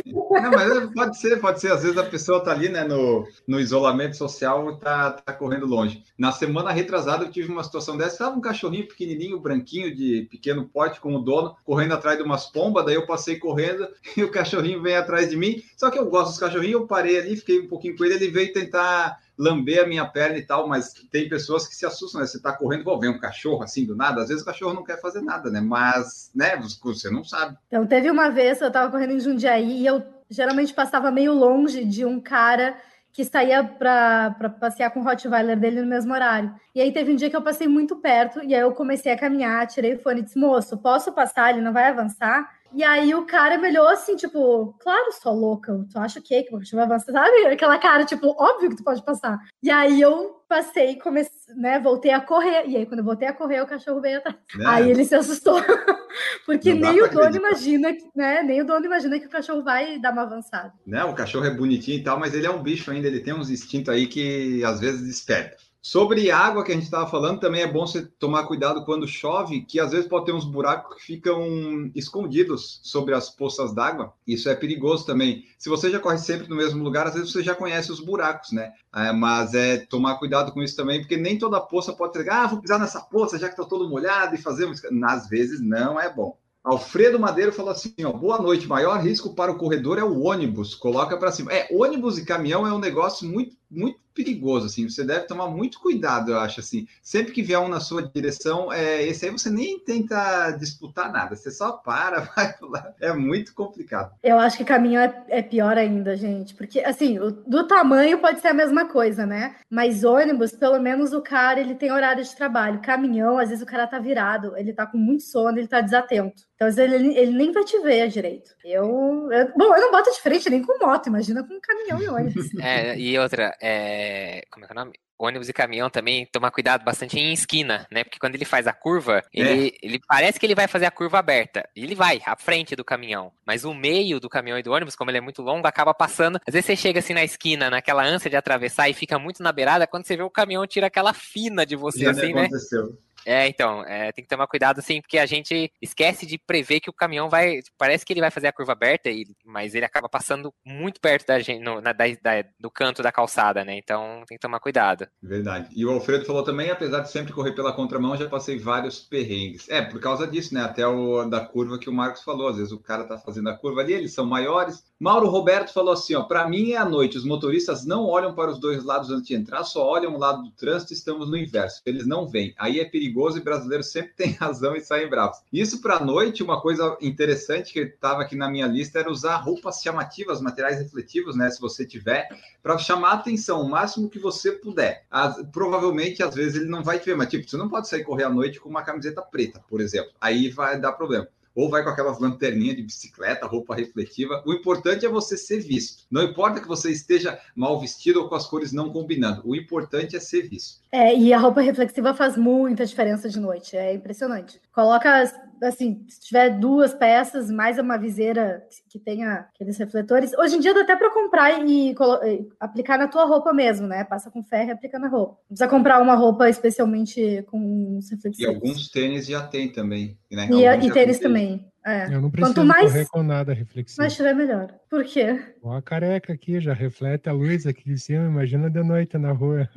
Não, 0.05 0.51
mas 0.51 0.75
é, 0.75 0.87
pode 0.87 1.17
ser, 1.17 1.39
pode 1.39 1.61
ser. 1.61 1.71
Às 1.71 1.83
vezes 1.83 1.97
a 1.97 2.03
pessoa 2.03 2.43
tá 2.43 2.51
ali, 2.51 2.67
né, 2.67 2.83
no, 2.83 3.27
no 3.47 3.59
isolamento 3.59 4.17
social 4.17 4.71
e 4.71 4.79
tá, 4.79 5.11
tá 5.11 5.33
correndo 5.33 5.65
longe. 5.65 6.03
Na 6.17 6.31
semana 6.31 6.71
retrasada 6.71 7.25
eu 7.25 7.31
tive 7.31 7.51
uma 7.51 7.63
situação 7.63 7.95
dessa, 7.97 8.17
tava 8.17 8.35
um 8.35 8.41
cachorrinho 8.41 8.87
pequenininho, 8.87 9.39
branquinho, 9.39 9.95
de 9.95 10.27
pequeno 10.29 10.67
porte, 10.67 10.99
com 10.99 11.15
o 11.15 11.21
dono, 11.21 11.55
correndo 11.63 11.93
atrás 11.93 12.17
de 12.17 12.23
umas 12.23 12.45
pombas, 12.47 12.85
daí 12.85 12.95
eu 12.95 13.05
passei 13.05 13.37
correndo 13.37 13.87
e 14.17 14.23
o 14.23 14.31
cachorrinho 14.31 14.81
vem 14.81 14.95
atrás 14.95 15.29
de 15.29 15.37
mim. 15.37 15.63
Só 15.75 15.89
que 15.89 15.99
eu 15.99 16.09
gosto 16.09 16.29
dos 16.29 16.39
cachorrinhos, 16.39 16.81
eu 16.81 16.87
parei 16.87 17.19
ali, 17.19 17.37
fiquei 17.37 17.59
um 17.59 17.67
pouquinho 17.67 17.95
com 17.95 18.03
ele, 18.03 18.15
ele 18.15 18.29
veio 18.29 18.51
tentar 18.51 19.19
lamber 19.37 19.83
a 19.83 19.87
minha 19.87 20.05
perna 20.05 20.37
e 20.37 20.45
tal, 20.45 20.67
mas 20.67 20.93
tem 21.11 21.29
pessoas 21.29 21.67
que 21.67 21.75
se 21.75 21.85
assustam, 21.85 22.21
né? 22.21 22.27
Você 22.27 22.41
tá 22.41 22.51
correndo, 22.51 22.83
vou 22.83 22.99
ver 22.99 23.09
um 23.09 23.19
cachorro 23.19 23.63
assim 23.63 23.85
do 23.85 23.95
nada, 23.95 24.21
às 24.21 24.29
vezes 24.29 24.43
o 24.43 24.45
cachorro 24.45 24.73
não 24.73 24.83
quer 24.83 24.99
fazer 24.99 25.21
nada, 25.21 25.49
né? 25.49 25.61
Mas, 25.61 26.31
né, 26.33 26.59
você 26.83 27.09
não 27.09 27.23
sabe. 27.23 27.57
Então, 27.67 27.85
teve 27.85 28.09
uma 28.09 28.29
vez, 28.29 28.59
eu 28.61 28.71
tava 28.71 28.91
correndo 28.91 29.13
em 29.13 29.19
Jundiaí 29.19 29.81
e 29.81 29.85
eu 29.85 30.03
geralmente 30.29 30.73
passava 30.73 31.11
meio 31.11 31.33
longe 31.33 31.85
de 31.85 32.05
um 32.05 32.19
cara 32.19 32.75
que 33.13 33.25
saía 33.25 33.63
para 33.63 34.55
passear 34.59 34.91
com 34.91 34.99
o 34.99 35.03
Rottweiler 35.03 35.59
dele 35.59 35.81
no 35.81 35.87
mesmo 35.87 36.13
horário. 36.13 36.53
E 36.75 36.79
aí 36.79 36.91
teve 36.91 37.11
um 37.11 37.15
dia 37.15 37.31
que 37.31 37.35
eu 37.35 37.41
passei 37.41 37.67
muito 37.67 37.95
perto, 37.95 38.43
e 38.43 38.53
aí 38.53 38.61
eu 38.61 38.71
comecei 38.73 39.11
a 39.11 39.17
caminhar, 39.17 39.65
tirei 39.65 39.95
o 39.95 39.99
fone 39.99 40.19
e 40.19 40.23
disse, 40.23 40.37
moço, 40.37 40.77
posso 40.77 41.11
passar? 41.11 41.49
Ele 41.49 41.61
não 41.61 41.73
vai 41.73 41.89
avançar? 41.89 42.47
E 42.73 42.83
aí 42.83 43.15
o 43.15 43.25
cara 43.25 43.57
me 43.57 43.69
olhou 43.69 43.87
assim, 43.87 44.15
tipo, 44.15 44.75
claro, 44.79 45.11
sou 45.13 45.33
louca, 45.33 45.85
tu 45.91 45.97
acha 45.99 46.19
o 46.19 46.21
quê? 46.23 46.43
Que 46.43 46.51
cachorro 46.51 46.77
vai 46.77 46.85
avançar? 46.85 47.11
Sabe? 47.11 47.45
Aquela 47.47 47.77
cara, 47.79 48.05
tipo, 48.05 48.27
óbvio 48.37 48.69
que 48.69 48.75
tu 48.77 48.83
pode 48.83 49.03
passar. 49.03 49.39
E 49.63 49.71
aí 49.71 49.99
eu 50.01 50.35
passei 50.49 50.91
e 50.91 50.99
comecei, 50.99 51.31
né, 51.55 51.79
voltei 51.79 52.11
a 52.11 52.21
correr. 52.21 52.65
E 52.67 52.77
aí, 52.77 52.85
quando 52.85 52.99
eu 52.99 53.05
voltei 53.05 53.27
a 53.27 53.33
correr, 53.33 53.61
o 53.61 53.67
cachorro 53.67 53.99
veio 54.01 54.17
atrás. 54.19 54.37
É. 54.59 54.65
Aí 54.65 54.91
ele 54.91 55.03
se 55.05 55.15
assustou. 55.15 55.61
Porque 56.45 56.73
Não 56.73 56.91
nem 56.91 57.01
o 57.01 57.07
dono 57.09 57.19
acreditar. 57.25 57.47
imagina, 57.49 57.93
que- 57.93 58.09
né? 58.15 58.43
Nem 58.43 58.61
o 58.61 58.65
dono 58.65 58.85
imagina 58.85 59.19
que 59.19 59.25
o 59.25 59.29
cachorro 59.29 59.63
vai 59.63 59.99
dar 59.99 60.11
uma 60.13 60.23
avançada. 60.23 60.73
né? 60.85 61.03
O 61.03 61.13
cachorro 61.13 61.45
é 61.45 61.49
bonitinho 61.53 61.99
e 61.99 62.03
tal, 62.03 62.19
mas 62.19 62.33
ele 62.33 62.47
é 62.47 62.51
um 62.51 62.61
bicho 62.63 62.89
ainda, 62.91 63.07
ele 63.07 63.19
tem 63.19 63.33
uns 63.33 63.49
instintos 63.49 63.93
aí 63.93 64.07
que 64.07 64.63
às 64.63 64.79
vezes 64.79 65.05
desperta. 65.05 65.57
Sobre 65.89 66.29
água 66.29 66.65
que 66.65 66.71
a 66.73 66.75
gente 66.75 66.83
estava 66.83 67.09
falando, 67.09 67.39
também 67.39 67.61
é 67.61 67.71
bom 67.71 67.87
você 67.87 68.01
tomar 68.05 68.43
cuidado 68.43 68.83
quando 68.83 69.07
chove, 69.07 69.61
que 69.61 69.79
às 69.79 69.91
vezes 69.91 70.05
pode 70.05 70.25
ter 70.25 70.33
uns 70.33 70.43
buracos 70.43 70.97
que 70.97 71.01
ficam 71.01 71.89
escondidos 71.95 72.81
sobre 72.83 73.15
as 73.15 73.29
poças 73.29 73.73
d'água. 73.73 74.11
Isso 74.27 74.49
é 74.49 74.53
perigoso 74.53 75.05
também. 75.05 75.45
Se 75.57 75.69
você 75.69 75.89
já 75.89 75.97
corre 75.97 76.17
sempre 76.17 76.49
no 76.49 76.57
mesmo 76.57 76.83
lugar, 76.83 77.07
às 77.07 77.13
vezes 77.13 77.31
você 77.31 77.41
já 77.41 77.55
conhece 77.55 77.89
os 77.89 78.01
buracos, 78.01 78.51
né? 78.51 78.73
É, 78.93 79.13
mas 79.13 79.53
é 79.53 79.77
tomar 79.77 80.15
cuidado 80.15 80.51
com 80.51 80.61
isso 80.61 80.75
também, 80.75 80.99
porque 80.99 81.15
nem 81.15 81.37
toda 81.37 81.61
poça 81.61 81.93
pode 81.93 82.11
ter, 82.11 82.29
ah, 82.29 82.47
vou 82.47 82.59
pisar 82.59 82.81
nessa 82.81 82.99
poça 82.99 83.39
já 83.39 83.47
que 83.47 83.53
está 83.53 83.63
todo 83.63 83.89
molhado 83.89 84.35
e 84.35 84.41
fazer. 84.41 84.69
Às 85.05 85.29
vezes 85.29 85.61
não 85.61 85.97
é 85.97 86.13
bom. 86.13 86.37
Alfredo 86.65 87.17
Madeiro 87.17 87.53
falou 87.53 87.71
assim: 87.71 87.93
ó, 88.03 88.11
boa 88.11 88.41
noite. 88.41 88.67
Maior 88.67 88.99
risco 88.99 89.33
para 89.33 89.53
o 89.53 89.57
corredor 89.57 89.97
é 89.97 90.03
o 90.03 90.23
ônibus. 90.23 90.75
Coloca 90.75 91.15
para 91.15 91.31
cima. 91.31 91.53
É, 91.53 91.69
ônibus 91.71 92.17
e 92.17 92.25
caminhão 92.25 92.67
é 92.67 92.73
um 92.73 92.77
negócio 92.77 93.25
muito, 93.25 93.55
muito 93.71 93.97
perigoso, 94.17 94.65
assim. 94.65 94.89
Você 94.89 95.03
deve 95.05 95.27
tomar 95.27 95.47
muito 95.47 95.79
cuidado, 95.79 96.31
eu 96.31 96.39
acho, 96.39 96.59
assim. 96.59 96.87
Sempre 97.03 97.31
que 97.31 97.43
vier 97.43 97.59
um 97.59 97.67
na 97.67 97.79
sua 97.79 98.01
direção, 98.01 98.73
é, 98.73 99.03
esse 99.05 99.25
aí 99.25 99.31
você 99.31 99.49
nem 99.51 99.79
tenta 99.79 100.49
disputar 100.51 101.11
nada. 101.11 101.35
Você 101.35 101.51
só 101.51 101.73
para, 101.73 102.21
vai 102.35 102.55
lá. 102.61 102.93
É 102.99 103.13
muito 103.13 103.53
complicado. 103.53 104.11
Eu 104.23 104.39
acho 104.39 104.57
que 104.57 104.65
caminhão 104.65 105.03
é, 105.03 105.23
é 105.29 105.41
pior 105.43 105.77
ainda, 105.77 106.17
gente. 106.17 106.55
Porque, 106.55 106.79
assim, 106.79 107.19
o- 107.19 107.31
do 107.31 107.67
tamanho 107.67 108.17
pode 108.19 108.41
ser 108.41 108.47
a 108.47 108.53
mesma 108.53 108.85
coisa, 108.85 109.25
né? 109.25 109.55
Mas 109.69 110.03
ônibus, 110.03 110.51
pelo 110.53 110.79
menos 110.79 111.13
o 111.13 111.21
cara, 111.21 111.59
ele 111.59 111.75
tem 111.75 111.91
horário 111.91 112.23
de 112.23 112.35
trabalho. 112.35 112.81
Caminhão, 112.81 113.37
às 113.37 113.49
vezes 113.49 113.63
o 113.63 113.67
cara 113.67 113.85
tá 113.85 113.99
virado, 113.99 114.57
ele 114.57 114.73
tá 114.73 114.87
com 114.87 114.97
muito 114.97 115.23
sono, 115.23 115.59
ele 115.59 115.67
tá 115.67 115.79
desatento. 115.81 116.47
Então, 116.55 116.67
às 116.67 116.75
vezes, 116.75 116.91
ele, 116.91 117.15
ele 117.15 117.31
nem 117.37 117.51
vai 117.51 117.63
te 117.63 117.77
ver 117.81 118.07
direito. 118.07 118.49
Eu, 118.65 119.29
eu- 119.31 119.51
Bom, 119.55 119.75
eu 119.75 119.81
não 119.81 119.91
boto 119.91 120.11
de 120.11 120.19
frente 120.21 120.49
nem 120.49 120.63
com 120.63 120.83
moto, 120.83 121.05
imagina 121.07 121.43
com 121.43 121.59
caminhão 121.61 122.01
e 122.01 122.07
ônibus. 122.09 122.47
É, 122.59 122.97
e 122.99 123.17
outra, 123.19 123.55
é, 123.61 124.06
como 124.49 124.65
é 124.65 124.67
que 124.67 124.73
é 124.73 124.75
o 124.75 124.79
nome? 124.79 124.93
Ônibus 125.19 125.49
e 125.49 125.53
caminhão 125.53 125.89
também, 125.89 126.27
tomar 126.31 126.51
cuidado 126.51 126.83
bastante 126.83 127.17
em 127.17 127.33
esquina, 127.33 127.87
né? 127.91 128.03
Porque 128.03 128.19
quando 128.19 128.35
ele 128.35 128.45
faz 128.45 128.67
a 128.67 128.73
curva, 128.73 129.23
ele, 129.33 129.75
ele 129.81 129.99
parece 130.07 130.39
que 130.39 130.45
ele 130.45 130.53
vai 130.53 130.67
fazer 130.67 130.85
a 130.85 130.91
curva 130.91 131.17
aberta. 131.17 131.67
E 131.75 131.83
ele 131.83 131.95
vai, 131.95 132.21
à 132.23 132.35
frente 132.35 132.75
do 132.75 132.85
caminhão. 132.85 133.31
Mas 133.43 133.65
o 133.65 133.73
meio 133.73 134.19
do 134.19 134.29
caminhão 134.29 134.59
e 134.59 134.63
do 134.63 134.71
ônibus, 134.71 134.95
como 134.95 135.09
ele 135.09 135.17
é 135.17 135.21
muito 135.21 135.41
longo, 135.41 135.65
acaba 135.65 135.91
passando. 135.91 136.39
Às 136.47 136.53
vezes 136.53 136.67
você 136.67 136.75
chega 136.75 136.99
assim 136.99 137.15
na 137.15 137.23
esquina, 137.23 137.69
naquela 137.69 138.05
ânsia 138.05 138.29
de 138.29 138.35
atravessar 138.35 138.89
e 138.89 138.93
fica 138.93 139.17
muito 139.17 139.41
na 139.41 139.51
beirada, 139.51 139.87
quando 139.87 140.05
você 140.05 140.15
vê 140.15 140.21
o 140.21 140.29
caminhão 140.29 140.67
tira 140.67 140.85
aquela 140.85 141.13
fina 141.13 141.65
de 141.65 141.75
você, 141.75 142.05
Já 142.05 142.11
assim, 142.11 142.33
né? 142.33 142.41
aconteceu. 142.41 142.95
É, 143.29 143.45
então, 143.45 143.83
é, 143.83 144.09
tem 144.13 144.23
que 144.23 144.29
tomar 144.29 144.47
cuidado, 144.47 144.79
assim, 144.79 145.01
porque 145.01 145.17
a 145.17 145.25
gente 145.25 145.69
esquece 145.81 146.25
de 146.25 146.37
prever 146.37 146.79
que 146.79 146.89
o 146.89 146.93
caminhão 146.93 147.27
vai. 147.29 147.59
Parece 147.77 148.05
que 148.05 148.13
ele 148.13 148.21
vai 148.21 148.31
fazer 148.31 148.47
a 148.47 148.53
curva 148.53 148.71
aberta, 148.71 149.09
mas 149.45 149.75
ele 149.75 149.83
acaba 149.83 150.07
passando 150.07 150.53
muito 150.65 151.01
perto 151.01 151.27
da 151.27 151.37
gente, 151.37 151.61
no- 151.61 151.81
na- 151.81 151.91
da- 151.91 152.05
da- 152.21 152.47
do 152.57 152.71
canto 152.71 153.03
da 153.03 153.11
calçada, 153.11 153.65
né? 153.65 153.77
Então 153.77 154.23
tem 154.25 154.37
que 154.37 154.41
tomar 154.41 154.61
cuidado. 154.61 155.05
Verdade. 155.21 155.67
E 155.75 155.85
o 155.85 155.91
Alfredo 155.91 156.23
falou 156.23 156.41
também, 156.41 156.69
apesar 156.71 157.01
de 157.01 157.11
sempre 157.11 157.33
correr 157.33 157.51
pela 157.51 157.73
contramão, 157.73 158.15
já 158.15 158.29
passei 158.29 158.57
vários 158.57 158.99
perrengues. 159.01 159.67
É, 159.67 159.81
por 159.81 159.99
causa 159.99 160.25
disso, 160.25 160.53
né? 160.53 160.61
Até 160.61 160.87
o 160.87 161.25
da 161.25 161.41
curva 161.41 161.77
que 161.77 161.89
o 161.89 161.93
Marcos 161.93 162.23
falou. 162.23 162.47
Às 162.47 162.55
vezes 162.55 162.71
o 162.71 162.79
cara 162.79 163.03
tá 163.03 163.17
fazendo 163.17 163.49
a 163.49 163.57
curva 163.57 163.81
ali, 163.81 163.91
eles 163.91 164.13
são 164.13 164.25
maiores. 164.25 164.85
Mauro 164.97 165.27
Roberto 165.27 165.73
falou 165.73 165.91
assim: 165.93 166.15
ó, 166.15 166.23
para 166.23 166.47
mim 166.47 166.71
é 166.71 166.77
à 166.77 166.85
noite. 166.85 167.17
Os 167.17 167.25
motoristas 167.25 167.85
não 167.85 168.05
olham 168.05 168.33
para 168.33 168.51
os 168.51 168.57
dois 168.57 168.85
lados 168.85 169.11
antes 169.11 169.27
de 169.27 169.35
entrar, 169.35 169.65
só 169.65 169.85
olham 169.85 170.15
o 170.15 170.17
lado 170.17 170.43
do 170.43 170.51
trânsito. 170.51 170.93
Estamos 170.93 171.29
no 171.29 171.35
inverso. 171.35 171.81
Eles 171.85 172.07
não 172.07 172.25
veem. 172.25 172.53
Aí 172.57 172.79
é 172.79 172.85
perigoso 172.85 173.16
e 173.35 173.41
brasileiro 173.41 173.83
sempre 173.83 174.13
tem 174.15 174.31
razão 174.39 174.75
e 174.75 174.81
saem 174.81 175.09
bravos. 175.09 175.39
Isso 175.51 175.81
para 175.81 175.99
noite, 175.99 176.43
uma 176.43 176.61
coisa 176.61 176.97
interessante 177.01 177.73
que 177.73 177.79
estava 177.79 178.21
aqui 178.21 178.35
na 178.35 178.49
minha 178.49 178.67
lista 178.67 178.99
era 178.99 179.11
usar 179.11 179.37
roupas 179.37 179.81
chamativas, 179.81 180.41
materiais 180.41 180.79
refletivos, 180.79 181.35
né? 181.35 181.49
Se 181.49 181.59
você 181.59 181.85
tiver, 181.85 182.27
para 182.61 182.77
chamar 182.77 183.09
a 183.11 183.13
atenção 183.15 183.61
o 183.61 183.69
máximo 183.69 184.09
que 184.09 184.19
você 184.19 184.51
puder. 184.51 185.05
As- 185.09 185.41
provavelmente, 185.51 186.21
às 186.21 186.35
vezes, 186.35 186.55
ele 186.55 186.69
não 186.69 186.83
vai 186.83 186.99
te 186.99 187.05
ver, 187.05 187.15
mas 187.15 187.29
tipo, 187.29 187.49
você 187.49 187.57
não 187.57 187.69
pode 187.69 187.87
sair 187.87 188.03
correr 188.03 188.23
à 188.25 188.29
noite 188.29 188.59
com 188.59 188.69
uma 188.69 188.83
camiseta 188.83 189.21
preta, 189.21 189.63
por 189.69 189.81
exemplo. 189.81 190.11
Aí 190.21 190.49
vai 190.49 190.79
dar 190.79 190.93
problema. 190.93 191.27
Ou 191.57 191.71
vai 191.71 191.83
com 191.83 191.89
aquelas 191.89 192.19
lanterninhas 192.19 192.75
de 192.75 192.83
bicicleta, 192.83 193.47
roupa 193.47 193.73
refletiva. 193.73 194.43
O 194.45 194.53
importante 194.53 195.07
é 195.07 195.09
você 195.09 195.35
ser 195.35 195.59
visto. 195.59 196.03
Não 196.11 196.21
importa 196.21 196.61
que 196.61 196.67
você 196.67 196.91
esteja 196.91 197.39
mal 197.55 197.81
vestido 197.81 198.21
ou 198.21 198.29
com 198.29 198.35
as 198.35 198.45
cores 198.45 198.71
não 198.71 198.91
combinando. 198.91 199.41
O 199.43 199.55
importante 199.55 200.15
é 200.15 200.19
ser 200.19 200.47
visto. 200.47 200.81
É, 200.91 201.17
e 201.17 201.33
a 201.33 201.39
roupa 201.39 201.59
reflexiva 201.61 202.13
faz 202.13 202.37
muita 202.37 202.85
diferença 202.85 203.27
de 203.27 203.39
noite, 203.39 203.75
é 203.75 203.91
impressionante. 203.91 204.61
Coloca, 204.71 205.46
assim, 205.63 206.05
se 206.07 206.19
tiver 206.21 206.59
duas 206.59 206.93
peças, 206.93 207.49
mais 207.51 207.77
uma 207.79 207.97
viseira 207.97 208.63
que 208.89 208.99
tenha 208.99 209.47
aqueles 209.53 209.77
refletores. 209.77 210.31
Hoje 210.37 210.55
em 210.55 210.59
dia 210.59 210.73
dá 210.73 210.81
até 210.81 210.95
para 210.95 211.09
comprar 211.11 211.65
e 211.65 211.91
e 211.91 212.47
aplicar 212.59 212.97
na 212.97 213.07
tua 213.07 213.25
roupa 213.25 213.53
mesmo, 213.53 213.87
né? 213.87 214.03
Passa 214.03 214.29
com 214.31 214.43
ferro 214.43 214.69
e 214.69 214.71
aplica 214.71 214.99
na 214.99 215.07
roupa. 215.07 215.33
Não 215.49 215.55
precisa 215.55 215.69
comprar 215.69 216.01
uma 216.01 216.15
roupa 216.15 216.49
especialmente 216.49 217.43
com 217.49 217.97
os 217.97 218.11
E 218.11 218.15
reflexivos. 218.15 218.55
alguns 218.55 218.89
tênis 218.89 219.25
já 219.27 219.45
tem 219.47 219.71
também. 219.71 220.17
Né? 220.31 220.47
E, 220.51 220.65
e 220.87 220.91
tênis 220.91 221.19
tem. 221.19 221.27
também. 221.27 221.71
É. 221.85 222.13
Eu 222.13 222.19
não 222.21 222.29
preciso 222.29 222.53
Quanto 222.53 222.67
mais, 222.67 222.91
correr 222.91 223.07
com 223.07 223.23
nada 223.23 223.53
reflexivo. 223.53 224.01
mais 224.01 224.13
tiver, 224.13 224.33
melhor. 224.33 224.73
Por 224.89 225.03
quê? 225.03 225.37
Ó 225.61 225.73
a 225.75 225.81
careca 225.81 226.31
aqui, 226.33 226.59
já 226.61 226.73
reflete 226.73 227.27
a 227.27 227.33
luz 227.33 227.65
aqui 227.67 227.83
de 227.83 227.97
cima, 227.99 228.25
imagina 228.25 228.69
de 228.69 228.81
noite 228.83 229.17
na 229.17 229.31
rua. 229.33 229.67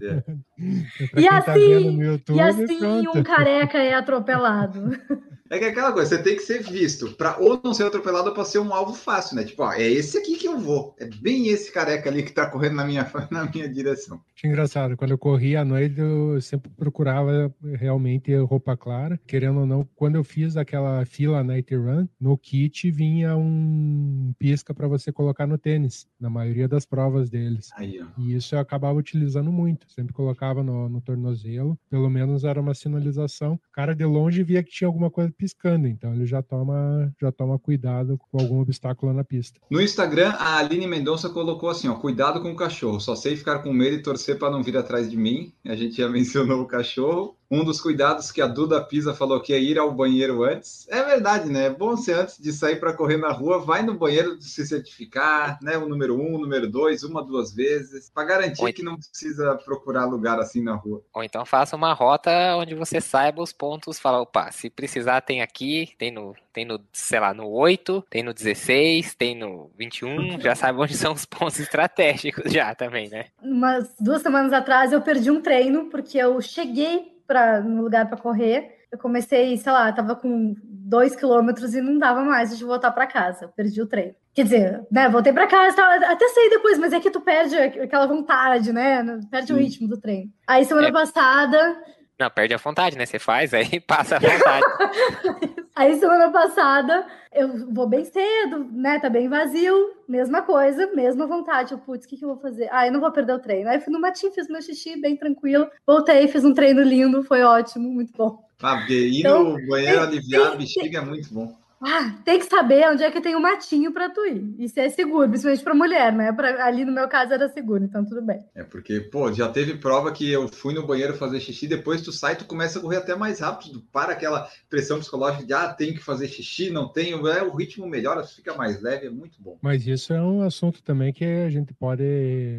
É. 0.00 0.20
pra 1.10 1.20
E 1.20 1.28
tá 1.28 1.38
assim- 1.52 1.96
no 1.96 2.02
YouTube, 2.02 2.36
E 2.36 2.40
assim 2.40 2.78
pronto. 2.78 3.18
um 3.18 3.22
careca 3.22 3.78
é 3.78 3.94
atropelado. 3.94 4.90
É 5.48 5.60
que 5.60 5.64
é 5.64 5.68
aquela 5.68 5.92
coisa, 5.92 6.16
você 6.16 6.20
tem 6.24 6.34
que 6.34 6.42
ser 6.42 6.60
visto 6.60 7.12
para 7.12 7.38
ou 7.38 7.60
não 7.62 7.72
ser 7.72 7.84
atropelado 7.84 8.30
ou 8.30 8.34
para 8.34 8.44
ser 8.44 8.58
um 8.58 8.74
alvo 8.74 8.92
fácil, 8.92 9.36
né? 9.36 9.44
Tipo, 9.44 9.62
ó, 9.62 9.72
é 9.72 9.88
esse 9.88 10.18
aqui 10.18 10.34
que 10.36 10.48
eu 10.48 10.58
vou. 10.58 10.96
É 10.98 11.06
bem 11.06 11.46
esse 11.46 11.70
careca 11.70 12.10
ali 12.10 12.24
que 12.24 12.32
tá 12.32 12.50
correndo 12.50 12.74
na 12.74 12.84
minha, 12.84 13.08
na 13.30 13.44
minha 13.48 13.68
direção. 13.68 14.20
Acho 14.34 14.44
engraçado, 14.48 14.96
quando 14.96 15.12
eu 15.12 15.18
corria 15.18 15.60
à 15.60 15.64
noite, 15.64 16.00
eu 16.00 16.40
sempre 16.40 16.68
procurava 16.76 17.54
realmente 17.74 18.34
roupa 18.38 18.76
clara. 18.76 19.20
Querendo 19.24 19.60
ou 19.60 19.66
não, 19.66 19.88
quando 19.94 20.16
eu 20.16 20.24
fiz 20.24 20.56
aquela 20.56 21.04
fila 21.06 21.44
Night 21.44 21.72
Run, 21.76 22.08
no 22.20 22.36
kit 22.36 22.90
vinha 22.90 23.36
um 23.36 24.34
pisca 24.46 24.72
para 24.72 24.86
você 24.86 25.10
colocar 25.10 25.44
no 25.44 25.58
tênis, 25.58 26.06
na 26.20 26.30
maioria 26.30 26.68
das 26.68 26.86
provas 26.86 27.28
deles. 27.28 27.70
Aí. 27.74 28.00
E 28.16 28.32
isso 28.32 28.54
eu 28.54 28.60
acabava 28.60 28.96
utilizando 28.96 29.50
muito. 29.50 29.90
Sempre 29.90 30.12
colocava 30.12 30.62
no, 30.62 30.88
no 30.88 31.00
tornozelo, 31.00 31.76
pelo 31.90 32.08
menos 32.08 32.44
era 32.44 32.60
uma 32.60 32.72
sinalização. 32.72 33.54
O 33.54 33.72
cara 33.72 33.92
de 33.92 34.04
longe 34.04 34.44
via 34.44 34.62
que 34.62 34.70
tinha 34.70 34.86
alguma 34.86 35.10
coisa 35.10 35.34
piscando, 35.36 35.88
então 35.88 36.14
ele 36.14 36.26
já 36.26 36.42
toma, 36.42 37.12
já 37.20 37.32
toma 37.32 37.58
cuidado 37.58 38.16
com 38.30 38.40
algum 38.40 38.60
obstáculo 38.60 39.12
na 39.12 39.24
pista. 39.24 39.58
No 39.68 39.82
Instagram, 39.82 40.30
a 40.38 40.58
Aline 40.58 40.86
Mendonça 40.86 41.28
colocou 41.28 41.68
assim: 41.68 41.88
ó, 41.88 41.96
cuidado 41.96 42.40
com 42.40 42.52
o 42.52 42.56
cachorro, 42.56 43.00
só 43.00 43.16
sei 43.16 43.34
ficar 43.36 43.58
com 43.64 43.72
medo 43.72 43.96
e 43.96 44.02
torcer 44.02 44.38
para 44.38 44.52
não 44.52 44.62
vir 44.62 44.76
atrás 44.76 45.10
de 45.10 45.16
mim. 45.16 45.52
A 45.64 45.74
gente 45.74 45.96
já 45.96 46.08
mencionou 46.08 46.62
o 46.62 46.66
cachorro. 46.66 47.36
Um 47.50 47.64
dos 47.64 47.80
cuidados 47.80 48.30
que 48.32 48.40
a 48.40 48.46
Duda 48.46 48.82
Pisa 48.82 49.14
falou 49.14 49.40
que 49.40 49.52
é 49.52 49.60
ir 49.60 49.78
ao 49.78 49.92
banheiro 49.92 50.44
antes. 50.44 50.86
É 50.88 51.02
verdade, 51.02 51.48
né? 51.48 51.66
É 51.66 51.70
bom 51.70 51.96
você, 51.96 52.12
antes 52.12 52.38
de 52.38 52.52
sair 52.52 52.76
para 52.76 52.92
correr 52.92 53.16
na 53.16 53.30
rua, 53.30 53.58
vai 53.58 53.82
no 53.82 53.94
banheiro 53.94 54.40
se 54.40 54.66
certificar, 54.66 55.58
né? 55.62 55.76
O 55.76 55.88
número 55.88 56.20
um, 56.20 56.34
o 56.34 56.38
número 56.38 56.68
dois, 56.68 57.02
uma, 57.02 57.22
duas 57.22 57.54
vezes, 57.54 58.10
para 58.10 58.24
garantir 58.24 58.62
Oi. 58.62 58.72
que 58.72 58.82
não 58.82 58.96
precisa 58.96 59.54
procurar 59.64 60.04
lugar 60.04 60.38
assim 60.38 60.62
na 60.62 60.74
rua. 60.74 61.02
Ou 61.12 61.22
então 61.22 61.44
faça 61.44 61.76
uma 61.76 61.92
rota 61.92 62.30
onde 62.56 62.74
você 62.74 63.00
saiba 63.00 63.42
os 63.42 63.52
pontos, 63.52 63.98
fala, 63.98 64.20
opa, 64.20 64.50
se 64.50 64.68
precisar 64.68 65.20
tem 65.20 65.42
aqui, 65.42 65.90
tem 65.98 66.10
no, 66.10 66.34
tem 66.52 66.64
no, 66.64 66.80
sei 66.92 67.20
lá, 67.20 67.32
no 67.32 67.48
8, 67.48 68.04
tem 68.10 68.22
no 68.22 68.34
16, 68.34 69.14
tem 69.14 69.36
no 69.36 69.70
21, 69.78 70.40
já 70.40 70.54
sabe 70.56 70.80
onde 70.80 70.96
são 70.96 71.12
os 71.12 71.24
pontos 71.24 71.58
estratégicos 71.60 72.52
já 72.52 72.74
também, 72.74 73.08
né? 73.08 73.26
umas 73.56 73.94
duas 73.98 74.22
semanas 74.22 74.52
atrás 74.52 74.92
eu 74.92 75.00
perdi 75.00 75.30
um 75.30 75.40
treino 75.40 75.86
porque 75.90 76.18
eu 76.18 76.40
cheguei 76.40 77.15
para 77.26 77.60
no 77.60 77.82
lugar 77.82 78.06
para 78.08 78.16
correr. 78.18 78.76
Eu 78.90 78.98
comecei, 78.98 79.56
sei 79.56 79.72
lá, 79.72 79.92
tava 79.92 80.14
com 80.14 80.54
dois 80.62 81.16
quilômetros 81.16 81.74
e 81.74 81.80
não 81.80 81.98
dava 81.98 82.22
mais 82.22 82.56
de 82.56 82.64
voltar 82.64 82.90
para 82.92 83.06
casa. 83.06 83.48
Perdi 83.56 83.82
o 83.82 83.86
treino. 83.86 84.14
Quer 84.32 84.44
dizer, 84.44 84.86
né? 84.90 85.08
Voltei 85.08 85.32
para 85.32 85.46
casa, 85.46 85.82
até 85.82 86.28
saí 86.28 86.50
depois, 86.50 86.78
mas 86.78 86.92
é 86.92 87.00
que 87.00 87.10
tu 87.10 87.20
perde 87.20 87.56
aquela 87.56 88.06
vontade, 88.06 88.72
né? 88.72 89.02
Perde 89.30 89.52
o 89.52 89.56
Sim. 89.56 89.62
ritmo 89.62 89.88
do 89.88 90.00
treino. 90.00 90.30
Aí 90.46 90.64
semana 90.64 90.88
É. 90.88 90.92
passada, 90.92 91.76
Não, 92.18 92.30
perde 92.30 92.54
a 92.54 92.58
vontade, 92.58 92.96
né? 92.96 93.04
Você 93.06 93.18
faz, 93.18 93.52
aí 93.52 93.80
passa 93.86 94.16
a 94.16 94.18
vontade. 94.20 94.64
aí 95.76 95.96
semana 95.98 96.30
passada 96.32 97.06
eu 97.32 97.72
vou 97.72 97.86
bem 97.86 98.04
cedo, 98.04 98.66
né? 98.72 98.98
Tá 98.98 99.08
bem 99.10 99.28
vazio, 99.28 99.92
mesma 100.08 100.42
coisa, 100.42 100.90
mesma 100.94 101.26
vontade. 101.26 101.72
Eu, 101.72 101.78
putz, 101.78 102.04
o 102.06 102.08
que, 102.08 102.16
que 102.16 102.24
eu 102.24 102.30
vou 102.30 102.38
fazer? 102.38 102.68
Ah, 102.72 102.86
eu 102.86 102.92
não 102.92 103.00
vou 103.00 103.12
perder 103.12 103.34
o 103.34 103.38
treino. 103.38 103.68
Aí 103.68 103.78
fui 103.80 103.92
no 103.92 104.00
matinho, 104.00 104.32
fiz 104.32 104.48
meu 104.48 104.60
xixi 104.62 105.00
bem 105.00 105.16
tranquilo, 105.16 105.68
voltei, 105.86 106.26
fiz 106.28 106.44
um 106.44 106.54
treino 106.54 106.82
lindo, 106.82 107.22
foi 107.22 107.42
ótimo, 107.42 107.88
muito 107.88 108.12
bom. 108.16 108.42
Ah, 108.62 108.78
porque 108.78 108.94
ir 108.94 109.20
Então, 109.20 109.44
no 109.58 109.66
banheiro 109.68 109.98
tem- 110.00 110.08
aliviar 110.08 110.46
a 110.46 110.50
tem- 110.50 110.58
bexiga 110.58 110.98
é 110.98 111.00
muito 111.02 111.32
bom. 111.32 111.54
Ah, 111.80 112.14
tem 112.24 112.38
que 112.38 112.46
saber 112.46 112.88
onde 112.88 113.02
é 113.02 113.10
que 113.10 113.20
tem 113.20 113.36
um 113.36 113.40
matinho 113.40 113.92
para 113.92 114.08
tu 114.08 114.24
ir. 114.24 114.54
Isso 114.58 114.80
é 114.80 114.88
seguro, 114.88 115.28
principalmente 115.28 115.62
para 115.62 115.74
mulher, 115.74 116.12
né? 116.12 116.32
Pra, 116.32 116.64
ali 116.64 116.84
no 116.84 116.92
meu 116.92 117.06
caso 117.08 117.34
era 117.34 117.48
seguro, 117.48 117.84
então 117.84 118.04
tudo 118.04 118.22
bem. 118.22 118.42
É 118.54 118.62
porque, 118.62 119.00
pô, 119.00 119.30
já 119.32 119.48
teve 119.48 119.74
prova 119.74 120.10
que 120.10 120.30
eu 120.30 120.48
fui 120.48 120.72
no 120.72 120.86
banheiro 120.86 121.14
fazer 121.14 121.38
xixi, 121.38 121.68
depois 121.68 122.00
tu 122.00 122.12
sai, 122.12 122.36
tu 122.36 122.46
começa 122.46 122.78
a 122.78 122.82
correr 122.82 122.96
até 122.96 123.14
mais 123.14 123.40
rápido, 123.40 123.82
para 123.92 124.12
aquela 124.12 124.48
pressão 124.70 124.98
psicológica 124.98 125.44
de 125.44 125.52
ah, 125.52 125.72
tem 125.72 125.92
que 125.92 126.02
fazer 126.02 126.28
xixi, 126.28 126.70
não 126.70 126.88
tenho, 126.88 127.26
é 127.28 127.42
o 127.42 127.54
ritmo 127.54 127.86
melhora, 127.86 128.24
fica 128.24 128.54
mais 128.54 128.80
leve, 128.80 129.06
é 129.06 129.10
muito 129.10 129.40
bom. 129.40 129.58
Mas 129.60 129.86
isso 129.86 130.12
é 130.12 130.22
um 130.22 130.42
assunto 130.42 130.82
também 130.82 131.12
que 131.12 131.24
a 131.24 131.50
gente 131.50 131.74
pode 131.74 132.04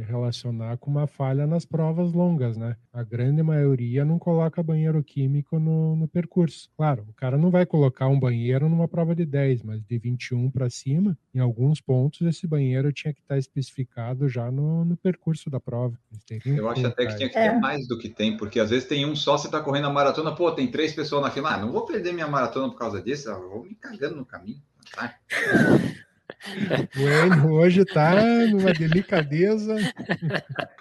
relacionar 0.07 0.77
com 0.77 0.91
uma 0.91 1.07
falha 1.07 1.47
nas 1.47 1.65
provas 1.65 2.13
longas, 2.13 2.55
né? 2.55 2.75
A 2.93 3.03
grande 3.03 3.41
maioria 3.41 4.05
não 4.05 4.19
coloca 4.19 4.61
banheiro 4.61 5.03
químico 5.03 5.59
no, 5.59 5.95
no 5.95 6.07
percurso. 6.07 6.69
Claro, 6.75 7.05
o 7.09 7.13
cara 7.13 7.37
não 7.37 7.49
vai 7.49 7.65
colocar 7.65 8.07
um 8.07 8.19
banheiro 8.19 8.69
numa 8.69 8.87
prova 8.87 9.06
de 9.15 9.25
10, 9.25 9.63
mas 9.63 9.83
de 9.83 9.97
21 9.97 10.49
para 10.49 10.69
cima, 10.69 11.17
em 11.33 11.39
alguns 11.39 11.81
pontos 11.81 12.21
esse 12.21 12.47
banheiro 12.47 12.91
tinha 12.91 13.13
que 13.13 13.21
estar 13.21 13.37
especificado 13.37 14.27
já 14.27 14.51
no, 14.51 14.85
no 14.85 14.97
percurso 14.97 15.49
da 15.49 15.59
prova. 15.59 15.97
Eu 16.45 16.69
acho 16.69 16.85
até 16.85 17.05
que 17.05 17.17
tinha 17.17 17.29
que 17.29 17.35
ter 17.35 17.39
é. 17.39 17.59
mais 17.59 17.87
do 17.87 17.97
que 17.97 18.09
tem, 18.09 18.37
porque 18.37 18.59
às 18.59 18.69
vezes 18.69 18.87
tem 18.87 19.05
um 19.05 19.15
só, 19.15 19.37
você 19.37 19.49
tá 19.49 19.61
correndo 19.61 19.87
a 19.87 19.93
maratona, 19.93 20.35
pô, 20.35 20.51
tem 20.51 20.69
três 20.69 20.93
pessoas 20.93 21.21
na 21.21 21.31
fila, 21.31 21.53
ah, 21.53 21.57
não 21.57 21.71
vou 21.71 21.85
perder 21.85 22.13
minha 22.13 22.27
maratona 22.27 22.69
por 22.69 22.77
causa 22.77 23.01
disso, 23.01 23.29
eu 23.29 23.49
vou 23.49 23.63
me 23.63 23.75
cagando 23.75 24.15
no 24.15 24.25
caminho. 24.25 24.61
Tá? 24.95 25.15
O 26.95 27.01
Enio 27.01 27.53
hoje 27.53 27.85
tá 27.85 28.15
numa 28.47 28.73
delicadeza. 28.73 29.75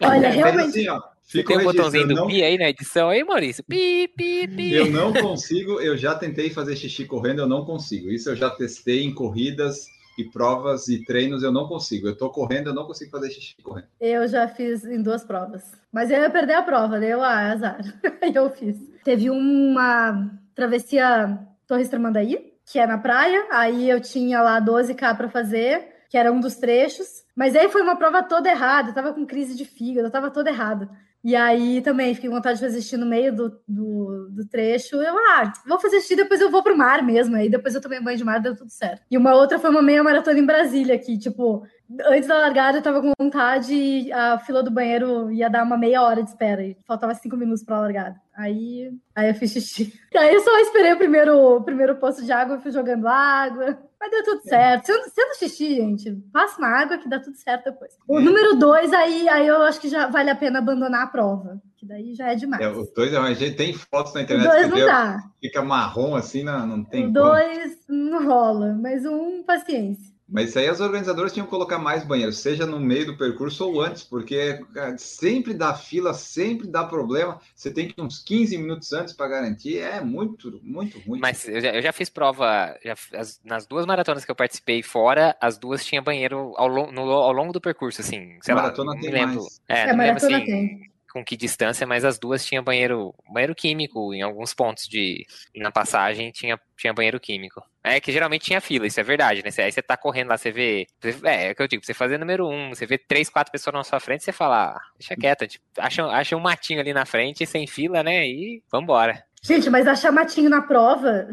Olha, 0.02 0.30
realmente. 0.30 0.68
Assim, 0.68 0.88
ó, 0.88 1.00
Você 1.22 1.42
tem 1.42 1.58
um 1.58 1.64
botãozinho 1.64 2.06
não... 2.06 2.14
do 2.14 2.26
pi 2.26 2.42
aí 2.42 2.58
na 2.58 2.68
edição 2.68 3.08
aí, 3.08 3.24
Maurício? 3.24 3.64
Pi, 3.64 4.08
pi, 4.16 4.48
pi. 4.48 4.72
Eu 4.72 4.90
não 4.90 5.12
consigo, 5.12 5.80
eu 5.80 5.96
já 5.96 6.14
tentei 6.14 6.50
fazer 6.50 6.76
xixi 6.76 7.04
correndo, 7.04 7.40
eu 7.40 7.48
não 7.48 7.64
consigo. 7.64 8.10
Isso 8.10 8.30
eu 8.30 8.36
já 8.36 8.50
testei 8.50 9.04
em 9.04 9.14
corridas 9.14 9.86
e 10.18 10.24
provas 10.24 10.88
e 10.88 11.04
treinos, 11.04 11.42
eu 11.42 11.52
não 11.52 11.68
consigo. 11.68 12.08
Eu 12.08 12.16
tô 12.16 12.30
correndo, 12.30 12.68
eu 12.68 12.74
não 12.74 12.86
consigo 12.86 13.10
fazer 13.10 13.30
xixi 13.30 13.56
correndo. 13.62 13.86
Eu 14.00 14.26
já 14.26 14.48
fiz 14.48 14.84
em 14.84 15.02
duas 15.02 15.24
provas. 15.24 15.72
Mas 15.92 16.10
eu 16.10 16.20
ia 16.20 16.30
perder 16.30 16.54
a 16.54 16.62
prova, 16.62 16.98
deu 16.98 17.22
ah, 17.22 17.52
azar. 17.52 17.78
Aí 18.22 18.34
eu 18.34 18.50
fiz. 18.50 18.78
Teve 19.04 19.30
uma 19.30 20.30
travessia 20.54 21.38
Torres 21.66 21.88
Tramandaí, 21.88 22.55
que 22.66 22.78
é 22.78 22.86
na 22.86 22.98
praia. 22.98 23.46
Aí 23.50 23.88
eu 23.88 24.00
tinha 24.00 24.42
lá 24.42 24.60
12K 24.60 25.16
para 25.16 25.28
fazer, 25.28 25.86
que 26.10 26.18
era 26.18 26.32
um 26.32 26.40
dos 26.40 26.56
trechos. 26.56 27.24
Mas 27.34 27.54
aí 27.54 27.68
foi 27.68 27.82
uma 27.82 27.96
prova 27.96 28.22
toda 28.22 28.50
errada. 28.50 28.90
Eu 28.90 28.94
tava 28.94 29.14
com 29.14 29.24
crise 29.24 29.54
de 29.56 29.64
fígado, 29.64 30.08
eu 30.08 30.12
tava 30.12 30.30
toda 30.30 30.50
errada. 30.50 30.90
E 31.22 31.34
aí 31.34 31.82
também 31.82 32.14
fiquei 32.14 32.30
com 32.30 32.36
vontade 32.36 32.58
de 32.58 32.64
fazer 32.64 32.80
xixi 32.80 32.96
no 32.96 33.04
meio 33.04 33.34
do, 33.34 33.60
do, 33.66 34.28
do, 34.30 34.46
trecho. 34.48 34.96
Eu, 34.96 35.16
ah, 35.18 35.52
vou 35.66 35.80
fazer 35.80 36.00
xixi, 36.00 36.14
depois 36.14 36.40
eu 36.40 36.50
vou 36.50 36.62
pro 36.62 36.78
mar 36.78 37.02
mesmo. 37.02 37.34
Aí 37.34 37.48
depois 37.48 37.74
eu 37.74 37.80
tomei 37.80 38.00
banho 38.00 38.16
de 38.16 38.24
mar, 38.24 38.40
deu 38.40 38.56
tudo 38.56 38.70
certo. 38.70 39.02
E 39.10 39.18
uma 39.18 39.34
outra 39.34 39.58
foi 39.58 39.70
uma 39.70 39.82
meia 39.82 40.04
maratona 40.04 40.38
em 40.38 40.46
Brasília, 40.46 40.98
que, 40.98 41.18
tipo, 41.18 41.66
antes 42.06 42.28
da 42.28 42.38
largada 42.38 42.78
eu 42.78 42.82
tava 42.82 43.00
com 43.00 43.12
vontade 43.18 43.74
e 43.74 44.12
a 44.12 44.38
fila 44.38 44.62
do 44.62 44.70
banheiro 44.70 45.30
ia 45.30 45.48
dar 45.48 45.62
uma 45.62 45.76
meia 45.76 46.02
hora 46.02 46.22
de 46.22 46.30
espera. 46.30 46.62
E 46.62 46.76
faltava 46.86 47.14
cinco 47.14 47.36
minutos 47.36 47.64
pra 47.64 47.80
largada. 47.80 48.20
Aí, 48.34 48.90
aí 49.14 49.28
eu 49.28 49.34
fiz 49.34 49.52
xixi. 49.52 49.92
Aí 50.16 50.34
eu 50.34 50.40
só 50.40 50.58
esperei 50.60 50.92
o 50.92 50.98
primeiro, 50.98 51.38
o 51.38 51.62
primeiro 51.62 51.96
poço 51.96 52.24
de 52.24 52.32
água, 52.32 52.58
fui 52.58 52.70
jogando 52.70 53.06
água. 53.06 53.78
Mas 53.98 54.10
deu 54.10 54.24
tudo 54.24 54.42
certo. 54.42 54.86
Sendo, 54.86 55.04
sendo 55.10 55.38
xixi, 55.38 55.76
gente, 55.76 56.12
passa 56.32 56.58
uma 56.58 56.68
água 56.68 56.98
que 56.98 57.08
dá 57.08 57.18
tudo 57.18 57.36
certo 57.36 57.64
depois. 57.64 57.92
O 58.06 58.20
número 58.20 58.56
dois, 58.56 58.92
aí, 58.92 59.28
aí 59.28 59.46
eu 59.46 59.62
acho 59.62 59.80
que 59.80 59.88
já 59.88 60.06
vale 60.08 60.30
a 60.30 60.36
pena 60.36 60.58
abandonar 60.58 61.04
a 61.04 61.06
prova. 61.06 61.60
Que 61.76 61.86
daí 61.86 62.14
já 62.14 62.32
é 62.32 62.34
demais. 62.34 62.62
É, 62.62 62.68
o 62.68 62.84
dois, 62.94 63.14
a 63.14 63.32
gente 63.34 63.56
tem 63.56 63.72
fotos 63.72 64.14
na 64.14 64.22
internet. 64.22 64.46
O 64.46 64.50
dois 64.50 64.68
não 64.68 64.86
dá. 64.86 65.18
Fica 65.40 65.62
marrom 65.62 66.14
assim, 66.14 66.42
não, 66.42 66.66
não 66.66 66.84
tem. 66.84 67.06
O 67.06 67.12
dois 67.12 67.84
como. 67.86 68.10
não 68.10 68.26
rola, 68.26 68.74
mas 68.80 69.04
um, 69.04 69.42
paciência. 69.42 70.15
Mas 70.28 70.48
isso 70.50 70.58
aí 70.58 70.68
as 70.68 70.80
organizadoras 70.80 71.32
tinham 71.32 71.46
que 71.46 71.50
colocar 71.50 71.78
mais 71.78 72.04
banheiros, 72.04 72.38
seja 72.38 72.66
no 72.66 72.80
meio 72.80 73.06
do 73.06 73.16
percurso 73.16 73.64
ou 73.64 73.80
antes, 73.80 74.02
porque 74.02 74.60
cara, 74.74 74.98
sempre 74.98 75.54
dá 75.54 75.72
fila, 75.74 76.12
sempre 76.12 76.66
dá 76.66 76.84
problema. 76.84 77.40
Você 77.54 77.70
tem 77.70 77.86
que 77.86 78.00
ir 78.00 78.04
uns 78.04 78.18
15 78.18 78.58
minutos 78.58 78.92
antes 78.92 79.14
para 79.14 79.28
garantir. 79.28 79.78
É 79.78 80.00
muito, 80.00 80.60
muito 80.64 80.98
ruim. 81.00 81.20
Mas 81.20 81.46
eu 81.46 81.60
já, 81.60 81.74
eu 81.74 81.80
já 81.80 81.92
fiz 81.92 82.08
prova, 82.10 82.76
já, 82.84 82.94
as, 83.14 83.40
nas 83.44 83.66
duas 83.66 83.86
maratonas 83.86 84.24
que 84.24 84.30
eu 84.30 84.36
participei 84.36 84.82
fora, 84.82 85.36
as 85.40 85.56
duas 85.56 85.84
tinham 85.84 86.02
banheiro 86.02 86.52
ao, 86.56 86.68
no, 86.90 87.02
ao 87.12 87.32
longo 87.32 87.52
do 87.52 87.60
percurso, 87.60 88.00
assim. 88.00 88.36
Sei 88.42 88.54
maratona 88.54 88.94
lá, 88.94 89.00
tem 89.00 89.12
lembro. 89.12 89.36
mais. 89.36 89.60
É, 89.68 89.76
É, 89.76 89.92
não 89.92 90.04
lembro 90.04 90.06
maratona 90.06 90.36
assim, 90.38 90.46
tem. 90.46 90.95
Com 91.16 91.24
que 91.24 91.36
distância, 91.36 91.86
mas 91.86 92.04
as 92.04 92.18
duas 92.18 92.44
tinham 92.44 92.62
banheiro, 92.62 93.14
banheiro 93.32 93.54
químico 93.54 94.12
em 94.12 94.20
alguns 94.20 94.52
pontos 94.52 94.86
de 94.86 95.26
na 95.54 95.70
passagem 95.70 96.30
tinha, 96.30 96.60
tinha 96.76 96.92
banheiro 96.92 97.18
químico. 97.18 97.62
É 97.82 97.98
que 98.00 98.12
geralmente 98.12 98.44
tinha 98.44 98.60
fila, 98.60 98.86
isso 98.86 99.00
é 99.00 99.02
verdade, 99.02 99.42
né? 99.42 99.50
Aí 99.64 99.72
você 99.72 99.80
tá 99.80 99.96
correndo 99.96 100.28
lá, 100.28 100.36
você 100.36 100.50
vê. 100.50 100.86
É, 101.24 101.48
é 101.48 101.52
o 101.52 101.54
que 101.54 101.62
eu 101.62 101.68
digo, 101.68 101.84
você 101.84 101.94
fazer 101.94 102.18
número 102.18 102.46
um, 102.46 102.68
você 102.70 102.84
vê 102.84 102.98
três, 102.98 103.30
quatro 103.30 103.50
pessoas 103.50 103.74
na 103.74 103.84
sua 103.84 104.00
frente, 104.00 104.24
você 104.24 104.32
fala, 104.32 104.76
ah, 104.76 104.80
deixa 104.98 105.16
quieto, 105.16 105.46
tipo, 105.46 105.64
acha, 105.78 106.04
acha 106.06 106.36
um 106.36 106.40
matinho 106.40 106.80
ali 106.80 106.92
na 106.92 107.06
frente, 107.06 107.46
sem 107.46 107.66
fila, 107.66 108.02
né? 108.02 108.26
E 108.26 108.62
vambora. 108.70 109.24
Gente, 109.42 109.70
mas 109.70 109.86
achar 109.86 110.12
matinho 110.12 110.50
na 110.50 110.60
prova. 110.60 111.28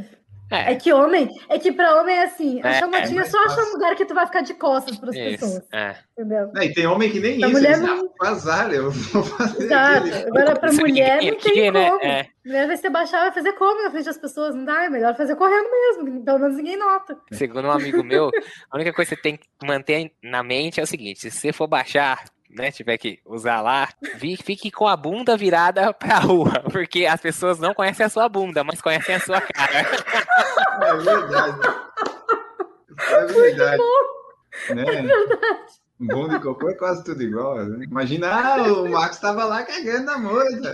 É 0.56 0.72
É, 0.74 0.76
que 0.76 0.94
homem, 0.94 1.28
é 1.50 1.58
que 1.58 1.72
pra 1.72 2.00
homem 2.00 2.16
é 2.16 2.24
assim, 2.26 2.62
É, 2.64 2.68
achar 2.68 2.86
é 2.88 2.90
matinho 2.92 3.22
é, 3.22 3.26
só 3.26 3.38
achar 3.40 3.56
fácil. 3.56 3.70
um 3.70 3.74
lugar 3.74 3.96
que 3.96 4.06
tu 4.06 4.14
vai 4.14 4.26
ficar 4.26 4.42
de 4.42 4.54
costas 4.54 4.98
pras 4.98 5.16
pessoas, 5.16 5.52
isso. 5.56 5.64
É. 5.74 5.96
entendeu? 6.18 6.52
É, 6.58 6.66
e 6.66 6.74
tem 6.74 6.86
homem 6.88 7.10
que 7.10 7.20
nem 7.20 7.34
A 7.44 7.48
isso, 7.48 7.52
mulher 7.52 7.78
não- 7.80 8.10
ah, 8.22 8.30
azar, 8.30 8.72
eu 8.72 8.92
vou 8.92 9.24
fazer 9.24 9.64
Exato. 9.66 10.08
aquele- 10.08 10.28
Agora, 10.28 10.60
pra 10.60 10.70
Isso 10.70 10.82
mulher, 10.82 11.16
não 11.16 11.20
tem 11.20 11.32
aqui, 11.32 11.72
né? 11.72 11.90
como. 11.90 12.04
É. 12.06 12.28
Mulher 12.46 12.68
vai 12.68 12.78
se 12.78 12.90
baixar, 12.90 13.20
vai 13.22 13.32
fazer 13.32 13.54
como 13.54 13.84
na 13.84 13.90
frente 13.90 14.06
das 14.06 14.18
pessoas? 14.18 14.54
Não 14.54 14.66
dá, 14.66 14.84
é 14.84 14.90
melhor 14.90 15.16
fazer 15.16 15.36
correndo 15.36 15.70
mesmo. 15.72 16.26
Pelo 16.26 16.40
menos 16.40 16.58
ninguém 16.58 16.78
nota. 16.78 17.18
Segundo 17.32 17.68
um 17.68 17.72
amigo 17.72 18.04
meu, 18.04 18.30
a 18.70 18.76
única 18.76 18.92
coisa 18.94 19.10
que 19.12 19.16
você 19.16 19.22
tem 19.22 19.38
que 19.38 19.48
manter 19.66 20.12
na 20.22 20.44
mente 20.44 20.80
é 20.80 20.84
o 20.84 20.88
seguinte: 20.88 21.20
se 21.22 21.32
você 21.32 21.54
for 21.54 21.68
baixar, 21.68 22.24
né, 22.54 22.72
tiver 22.72 22.98
que 22.98 23.20
usar 23.26 23.62
lá, 23.62 23.90
fique 24.20 24.72
com 24.72 24.88
a 24.88 24.96
bunda 24.96 25.36
virada 25.36 25.94
pra 25.94 26.20
rua, 26.20 26.64
porque 26.72 27.06
as 27.06 27.20
pessoas 27.20 27.60
não 27.60 27.74
conhecem 27.74 28.06
a 28.06 28.10
sua 28.10 28.30
bunda, 28.30 28.64
mas 28.64 28.82
conhecem 28.82 29.16
a 29.16 29.20
sua 29.20 29.42
cara. 29.42 29.80
É 30.82 30.96
verdade. 30.96 31.60
É 33.10 33.26
verdade. 33.26 33.84
Né? 34.70 34.86
Bom 36.00 36.28
de 36.28 36.40
cocô 36.40 36.70
é 36.70 36.74
quase 36.74 37.04
tudo 37.04 37.22
igual. 37.24 37.64
Né? 37.66 37.86
Imagina, 37.86 38.28
ah, 38.32 38.64
o 38.74 38.90
Marcos 38.90 39.16
estava 39.16 39.46
lá 39.46 39.64
cagando 39.64 40.06
na 40.06 40.18
moita. 40.18 40.74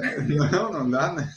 Não, 0.51 0.71
não 0.71 0.89
dá, 0.89 1.13
né? 1.13 1.29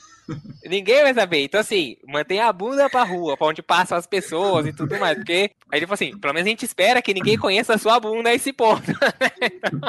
Ninguém 0.64 1.02
vai 1.02 1.14
saber. 1.14 1.44
Então, 1.44 1.61
assim, 1.61 1.96
mantenha 2.06 2.46
a 2.46 2.52
bunda 2.52 2.88
pra 2.88 3.02
rua, 3.02 3.37
pra 3.37 3.46
onde 3.48 3.62
passam 3.62 3.98
as 3.98 4.06
pessoas 4.06 4.66
e 4.66 4.72
tudo 4.72 4.98
mais. 4.98 5.16
Porque, 5.16 5.50
aí 5.70 5.78
ele 5.78 5.87
falou 5.87 5.94
assim: 5.94 6.16
pelo 6.18 6.35
menos 6.35 6.46
a 6.46 6.50
gente 6.50 6.64
espera 6.64 7.02
que 7.02 7.14
ninguém 7.14 7.37
conheça 7.37 7.74
a 7.74 7.78
sua 7.78 7.98
bunda 7.98 8.30
a 8.30 8.35
esse 8.35 8.52
ponto. 8.52 8.92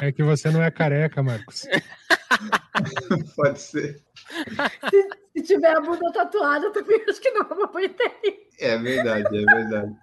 É 0.02 0.12
que 0.12 0.24
você 0.24 0.50
não 0.50 0.64
é 0.64 0.72
careca, 0.72 1.22
Marcos. 1.22 1.68
Pode 3.36 3.62
ser. 3.62 4.02
Se 5.36 5.44
tiver 5.44 5.78
a 5.78 5.82
bunda 5.82 6.12
tatuada, 6.12 6.66
eu 6.66 6.72
também 6.72 7.02
acho 7.08 7.22
que 7.22 7.32
não 7.32 7.42
é 7.42 7.54
uma 7.54 7.68
boa 7.68 7.84
ideia. 7.84 8.12
É 8.60 8.78
verdade, 8.78 9.38
é 9.38 9.56
verdade. 9.56 9.96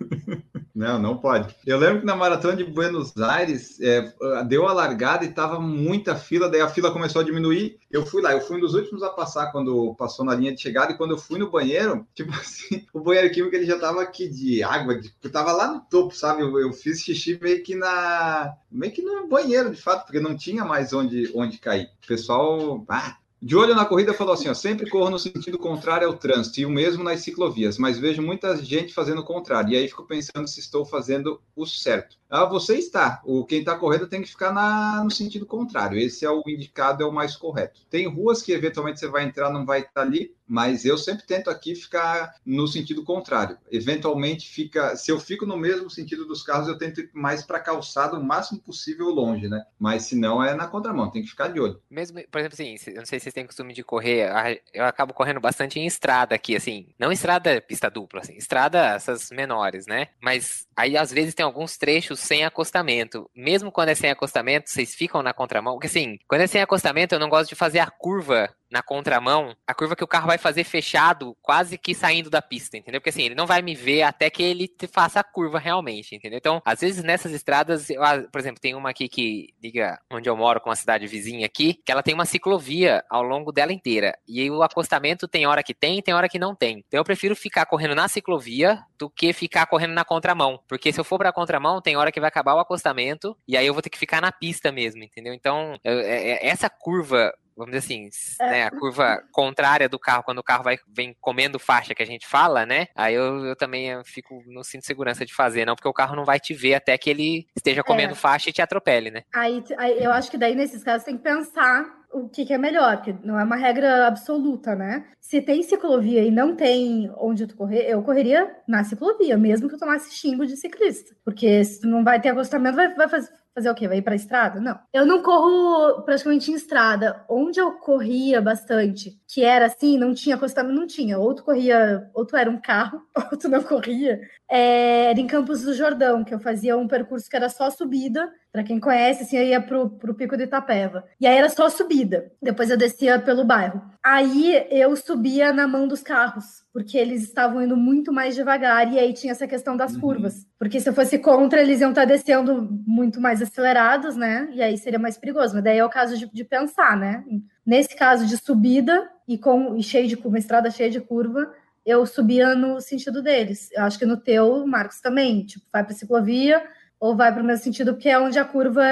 Não, 0.74 0.98
não 0.98 1.18
pode. 1.18 1.54
Eu 1.66 1.78
lembro 1.78 2.00
que 2.00 2.06
na 2.06 2.16
maratona 2.16 2.56
de 2.56 2.64
Buenos 2.64 3.14
Aires 3.18 3.78
é, 3.80 4.12
deu 4.46 4.66
a 4.66 4.72
largada 4.72 5.24
e 5.24 5.32
tava 5.32 5.60
muita 5.60 6.16
fila, 6.16 6.48
daí 6.48 6.62
a 6.62 6.68
fila 6.68 6.90
começou 6.90 7.20
a 7.20 7.24
diminuir. 7.24 7.78
Eu 7.90 8.06
fui 8.06 8.22
lá, 8.22 8.32
eu 8.32 8.40
fui 8.40 8.56
um 8.56 8.60
dos 8.60 8.74
últimos 8.74 9.02
a 9.02 9.10
passar 9.10 9.52
quando 9.52 9.94
passou 9.96 10.24
na 10.24 10.34
linha 10.34 10.54
de 10.54 10.62
chegada, 10.62 10.92
e 10.92 10.96
quando 10.96 11.10
eu 11.10 11.18
fui 11.18 11.38
no 11.38 11.50
banheiro, 11.50 12.06
tipo 12.14 12.32
assim, 12.32 12.86
o 12.92 13.00
banheiro 13.00 13.32
químico 13.32 13.54
ele 13.54 13.66
já 13.66 13.78
tava 13.78 14.00
aqui 14.00 14.28
de 14.28 14.62
água, 14.62 14.98
de, 14.98 15.10
tava 15.30 15.52
lá 15.52 15.72
no 15.72 15.80
topo, 15.82 16.14
sabe? 16.14 16.42
Eu, 16.42 16.58
eu 16.58 16.72
fiz 16.72 17.02
xixi 17.02 17.38
meio 17.40 17.62
que 17.62 17.74
na. 17.74 18.54
meio 18.70 18.92
que 18.92 19.02
no 19.02 19.28
banheiro, 19.28 19.70
de 19.70 19.80
fato, 19.80 20.06
porque 20.06 20.20
não 20.20 20.36
tinha 20.36 20.64
mais 20.64 20.92
onde, 20.92 21.30
onde 21.34 21.58
cair. 21.58 21.90
O 22.02 22.06
pessoal. 22.06 22.84
Ah, 22.88 23.16
de 23.42 23.56
olho 23.56 23.74
na 23.74 23.84
corrida, 23.84 24.14
falou 24.14 24.34
assim: 24.34 24.48
ó, 24.48 24.54
sempre 24.54 24.88
corro 24.88 25.10
no 25.10 25.18
sentido 25.18 25.58
contrário 25.58 26.06
ao 26.06 26.14
trânsito, 26.14 26.60
e 26.60 26.66
o 26.66 26.70
mesmo 26.70 27.02
nas 27.02 27.20
ciclovias, 27.20 27.76
mas 27.76 27.98
vejo 27.98 28.22
muita 28.22 28.56
gente 28.56 28.94
fazendo 28.94 29.20
o 29.20 29.24
contrário. 29.24 29.72
E 29.72 29.76
aí 29.76 29.88
fico 29.88 30.06
pensando 30.06 30.46
se 30.46 30.60
estou 30.60 30.84
fazendo 30.86 31.42
o 31.56 31.66
certo. 31.66 32.16
Ah, 32.34 32.46
você 32.46 32.76
está. 32.76 33.20
O 33.26 33.44
quem 33.44 33.58
está 33.58 33.76
correndo 33.76 34.06
tem 34.06 34.22
que 34.22 34.28
ficar 34.30 34.54
na, 34.54 35.04
no 35.04 35.10
sentido 35.10 35.44
contrário. 35.44 35.98
Esse 35.98 36.24
é 36.24 36.30
o 36.30 36.42
indicado, 36.46 37.02
é 37.02 37.06
o 37.06 37.12
mais 37.12 37.36
correto. 37.36 37.82
Tem 37.90 38.08
ruas 38.08 38.40
que 38.40 38.52
eventualmente 38.52 39.00
você 39.00 39.06
vai 39.06 39.24
entrar, 39.24 39.50
não 39.50 39.66
vai 39.66 39.80
estar 39.80 40.00
ali, 40.00 40.34
mas 40.46 40.86
eu 40.86 40.96
sempre 40.96 41.26
tento 41.26 41.50
aqui 41.50 41.74
ficar 41.74 42.34
no 42.44 42.66
sentido 42.66 43.04
contrário. 43.04 43.58
Eventualmente 43.70 44.48
fica, 44.48 44.96
se 44.96 45.12
eu 45.12 45.20
fico 45.20 45.44
no 45.44 45.58
mesmo 45.58 45.90
sentido 45.90 46.24
dos 46.24 46.42
carros, 46.42 46.68
eu 46.68 46.78
tento 46.78 47.00
ir 47.00 47.10
mais 47.12 47.42
para 47.42 47.58
a 47.58 47.60
calçada 47.60 48.18
o 48.18 48.24
máximo 48.24 48.60
possível 48.60 49.08
longe, 49.08 49.46
né? 49.46 49.64
Mas 49.78 50.04
se 50.04 50.16
não 50.16 50.42
é 50.42 50.54
na 50.54 50.66
contramão, 50.66 51.10
tem 51.10 51.22
que 51.22 51.28
ficar 51.28 51.48
de 51.48 51.60
olho. 51.60 51.80
Mesmo, 51.90 52.18
por 52.30 52.38
exemplo, 52.38 52.54
assim, 52.54 52.76
eu 52.88 52.96
não 52.96 53.06
sei 53.06 53.18
se 53.18 53.24
vocês 53.24 53.34
têm 53.34 53.46
costume 53.46 53.74
de 53.74 53.84
correr, 53.84 54.30
eu 54.72 54.84
acabo 54.86 55.12
correndo 55.12 55.40
bastante 55.40 55.78
em 55.78 55.86
estrada 55.86 56.34
aqui, 56.34 56.56
assim, 56.56 56.88
não 56.98 57.12
estrada 57.12 57.60
pista 57.60 57.90
dupla, 57.90 58.20
assim, 58.20 58.36
estrada 58.36 58.94
essas 58.94 59.30
menores, 59.30 59.86
né? 59.86 60.08
Mas 60.18 60.66
aí 60.74 60.96
às 60.96 61.12
vezes 61.12 61.34
tem 61.34 61.44
alguns 61.44 61.76
trechos 61.76 62.21
sem 62.22 62.44
acostamento. 62.44 63.28
Mesmo 63.34 63.70
quando 63.70 63.90
é 63.90 63.94
sem 63.94 64.10
acostamento, 64.10 64.70
vocês 64.70 64.94
ficam 64.94 65.22
na 65.22 65.34
contramão, 65.34 65.74
porque 65.74 65.86
assim, 65.86 66.18
quando 66.28 66.42
é 66.42 66.46
sem 66.46 66.60
acostamento, 66.60 67.14
eu 67.14 67.18
não 67.18 67.28
gosto 67.28 67.50
de 67.50 67.56
fazer 67.56 67.80
a 67.80 67.90
curva 67.90 68.48
na 68.72 68.82
contramão, 68.82 69.54
a 69.66 69.74
curva 69.74 69.94
que 69.94 70.02
o 70.02 70.08
carro 70.08 70.26
vai 70.26 70.38
fazer 70.38 70.64
fechado, 70.64 71.36
quase 71.42 71.76
que 71.76 71.94
saindo 71.94 72.30
da 72.30 72.40
pista, 72.40 72.76
entendeu? 72.76 73.00
Porque 73.00 73.10
assim, 73.10 73.22
ele 73.22 73.34
não 73.34 73.46
vai 73.46 73.60
me 73.60 73.74
ver 73.74 74.02
até 74.02 74.30
que 74.30 74.42
ele 74.42 74.68
faça 74.90 75.20
a 75.20 75.24
curva 75.24 75.58
realmente, 75.58 76.16
entendeu? 76.16 76.38
Então, 76.38 76.62
às 76.64 76.80
vezes 76.80 77.04
nessas 77.04 77.32
estradas, 77.32 77.90
eu, 77.90 78.02
ah, 78.02 78.22
por 78.32 78.40
exemplo, 78.40 78.60
tem 78.60 78.74
uma 78.74 78.90
aqui 78.90 79.08
que 79.08 79.54
liga 79.62 80.00
onde 80.10 80.28
eu 80.28 80.36
moro 80.36 80.60
com 80.60 80.70
a 80.70 80.76
cidade 80.76 81.06
vizinha 81.06 81.44
aqui, 81.44 81.74
que 81.84 81.92
ela 81.92 82.02
tem 82.02 82.14
uma 82.14 82.24
ciclovia 82.24 83.04
ao 83.10 83.22
longo 83.22 83.52
dela 83.52 83.72
inteira. 83.72 84.16
E 84.26 84.40
aí 84.40 84.50
o 84.50 84.62
acostamento 84.62 85.28
tem 85.28 85.46
hora 85.46 85.62
que 85.62 85.74
tem, 85.74 86.00
tem 86.00 86.14
hora 86.14 86.28
que 86.28 86.38
não 86.38 86.54
tem. 86.54 86.82
Então 86.86 86.98
eu 86.98 87.04
prefiro 87.04 87.36
ficar 87.36 87.66
correndo 87.66 87.94
na 87.94 88.08
ciclovia 88.08 88.82
do 88.98 89.10
que 89.10 89.32
ficar 89.32 89.66
correndo 89.66 89.92
na 89.92 90.04
contramão. 90.04 90.60
Porque 90.66 90.92
se 90.92 91.00
eu 91.00 91.04
for 91.04 91.18
pra 91.18 91.32
contramão, 91.32 91.80
tem 91.82 91.96
hora 91.96 92.10
que 92.10 92.20
vai 92.20 92.28
acabar 92.28 92.54
o 92.54 92.60
acostamento 92.60 93.36
e 93.46 93.56
aí 93.56 93.66
eu 93.66 93.74
vou 93.74 93.82
ter 93.82 93.90
que 93.90 93.98
ficar 93.98 94.22
na 94.22 94.32
pista 94.32 94.72
mesmo, 94.72 95.02
entendeu? 95.02 95.34
Então, 95.34 95.76
eu, 95.84 95.98
é, 95.98 96.30
é, 96.30 96.46
essa 96.46 96.70
curva 96.70 97.32
vamos 97.56 97.72
dizer 97.72 97.84
assim, 97.84 98.08
é. 98.40 98.50
né, 98.50 98.64
a 98.64 98.70
curva 98.70 99.22
contrária 99.30 99.88
do 99.88 99.98
carro, 99.98 100.22
quando 100.22 100.38
o 100.38 100.42
carro 100.42 100.64
vai, 100.64 100.78
vem 100.88 101.14
comendo 101.20 101.58
faixa 101.58 101.94
que 101.94 102.02
a 102.02 102.06
gente 102.06 102.26
fala, 102.26 102.66
né? 102.66 102.88
Aí 102.94 103.14
eu, 103.14 103.44
eu 103.46 103.56
também 103.56 103.88
eu 103.88 104.04
fico, 104.04 104.42
não 104.46 104.62
sinto 104.62 104.86
segurança 104.86 105.24
de 105.24 105.34
fazer, 105.34 105.64
não, 105.64 105.74
porque 105.74 105.88
o 105.88 105.92
carro 105.92 106.16
não 106.16 106.24
vai 106.24 106.38
te 106.38 106.54
ver 106.54 106.74
até 106.74 106.96
que 106.96 107.10
ele 107.10 107.46
esteja 107.56 107.82
comendo 107.82 108.12
é. 108.12 108.16
faixa 108.16 108.50
e 108.50 108.52
te 108.52 108.62
atropele, 108.62 109.10
né? 109.10 109.22
Aí, 109.34 109.62
aí, 109.78 110.02
eu 110.02 110.10
acho 110.10 110.30
que 110.30 110.38
daí, 110.38 110.54
nesses 110.54 110.82
casos, 110.82 111.04
tem 111.04 111.16
que 111.16 111.22
pensar 111.22 112.02
o 112.12 112.28
que, 112.28 112.44
que, 112.44 112.52
é 112.52 112.58
melhor, 112.58 112.98
porque 112.98 113.14
não 113.24 113.40
é 113.40 113.44
uma 113.44 113.56
regra 113.56 114.06
absoluta, 114.06 114.76
né? 114.76 115.06
Se 115.18 115.40
tem 115.40 115.62
ciclovia 115.62 116.22
e 116.22 116.30
não 116.30 116.54
tem 116.54 117.10
onde 117.16 117.46
tu 117.46 117.56
correr, 117.56 117.88
eu 117.88 118.02
correria 118.02 118.54
na 118.68 118.84
ciclovia, 118.84 119.36
mesmo 119.38 119.68
que 119.68 119.74
eu 119.74 119.78
tomasse 119.78 120.14
xingo 120.14 120.46
de 120.46 120.56
ciclista. 120.56 121.14
Porque 121.24 121.64
se 121.64 121.80
tu 121.80 121.88
não 121.88 122.04
vai 122.04 122.20
ter 122.20 122.28
acostamento, 122.28 122.76
vai, 122.76 122.94
vai 122.94 123.08
fazer, 123.08 123.30
fazer 123.54 123.70
o 123.70 123.74
quê? 123.74 123.88
Vai 123.88 123.98
ir 123.98 124.02
para 124.02 124.14
estrada? 124.14 124.60
Não. 124.60 124.78
Eu 124.92 125.06
não 125.06 125.22
corro 125.22 126.02
praticamente 126.02 126.50
em 126.50 126.54
estrada. 126.54 127.24
Onde 127.28 127.60
eu 127.60 127.72
corria 127.72 128.40
bastante, 128.40 129.18
que 129.28 129.44
era 129.44 129.66
assim, 129.66 129.98
não 129.98 130.14
tinha 130.14 130.36
acostamento, 130.36 130.78
não 130.78 130.86
tinha. 130.86 131.18
Ou 131.18 131.34
tu 131.34 131.44
corria, 131.44 132.10
ou 132.14 132.24
tu 132.24 132.36
era 132.36 132.50
um 132.50 132.60
carro, 132.60 133.02
ou 133.30 133.38
tu 133.38 133.48
não 133.48 133.62
corria. 133.62 134.20
É, 134.50 135.10
era 135.10 135.20
em 135.20 135.26
Campos 135.26 135.62
do 135.62 135.74
Jordão, 135.74 136.24
que 136.24 136.34
eu 136.34 136.40
fazia 136.40 136.76
um 136.76 136.88
percurso 136.88 137.28
que 137.28 137.36
era 137.36 137.48
só 137.48 137.70
subida. 137.70 138.30
Para 138.50 138.62
quem 138.64 138.78
conhece, 138.78 139.22
assim, 139.22 139.38
eu 139.38 139.44
ia 139.44 139.60
pro, 139.60 139.88
pro 139.90 140.14
Pico 140.14 140.36
de 140.36 140.44
Itapeva. 140.44 141.04
E 141.20 141.26
aí 141.26 141.36
era 141.36 141.48
só 141.48 141.68
subida. 141.68 142.30
Depois 142.40 142.70
eu 142.70 142.76
descia 142.76 143.18
pelo 143.18 143.44
bairro. 143.44 143.82
Aí 144.04 144.66
eu 144.70 144.94
subia 144.96 145.52
na 145.52 145.66
mão 145.66 145.88
dos 145.88 146.02
carros 146.02 146.61
porque 146.72 146.96
eles 146.96 147.22
estavam 147.22 147.62
indo 147.62 147.76
muito 147.76 148.12
mais 148.12 148.34
devagar 148.34 148.90
e 148.90 148.98
aí 148.98 149.12
tinha 149.12 149.32
essa 149.32 149.46
questão 149.46 149.76
das 149.76 149.94
uhum. 149.94 150.00
curvas. 150.00 150.46
Porque 150.58 150.80
se 150.80 150.88
eu 150.88 150.94
fosse 150.94 151.18
contra, 151.18 151.60
eles 151.60 151.80
iam 151.80 151.90
estar 151.90 152.06
descendo 152.06 152.66
muito 152.86 153.20
mais 153.20 153.42
acelerados, 153.42 154.16
né? 154.16 154.48
E 154.52 154.62
aí 154.62 154.78
seria 154.78 154.98
mais 154.98 155.18
perigoso. 155.18 155.54
Mas 155.54 155.64
daí 155.64 155.78
é 155.78 155.84
o 155.84 155.90
caso 155.90 156.16
de, 156.16 156.26
de 156.32 156.44
pensar, 156.44 156.96
né? 156.96 157.24
Nesse 157.64 157.94
caso 157.94 158.26
de 158.26 158.38
subida 158.38 159.06
e 159.28 159.36
com 159.36 159.76
e 159.76 159.82
cheio 159.82 160.08
de 160.08 160.16
uma 160.16 160.38
estrada 160.38 160.70
cheia 160.70 160.88
de 160.88 161.00
curva, 161.00 161.52
eu 161.84 162.06
subia 162.06 162.54
no 162.54 162.80
sentido 162.80 163.22
deles. 163.22 163.68
Eu 163.72 163.82
acho 163.82 163.98
que 163.98 164.06
no 164.06 164.16
teu, 164.16 164.66
Marcos, 164.66 165.00
também, 165.00 165.44
tipo, 165.44 165.66
vai 165.70 165.84
para 165.84 165.94
ciclovia 165.94 166.62
ou 166.98 167.14
vai 167.14 167.32
para 167.32 167.42
o 167.42 167.44
mesmo 167.44 167.64
sentido, 167.64 167.94
porque 167.94 168.08
é 168.08 168.18
onde 168.18 168.38
a 168.38 168.44
curva 168.44 168.82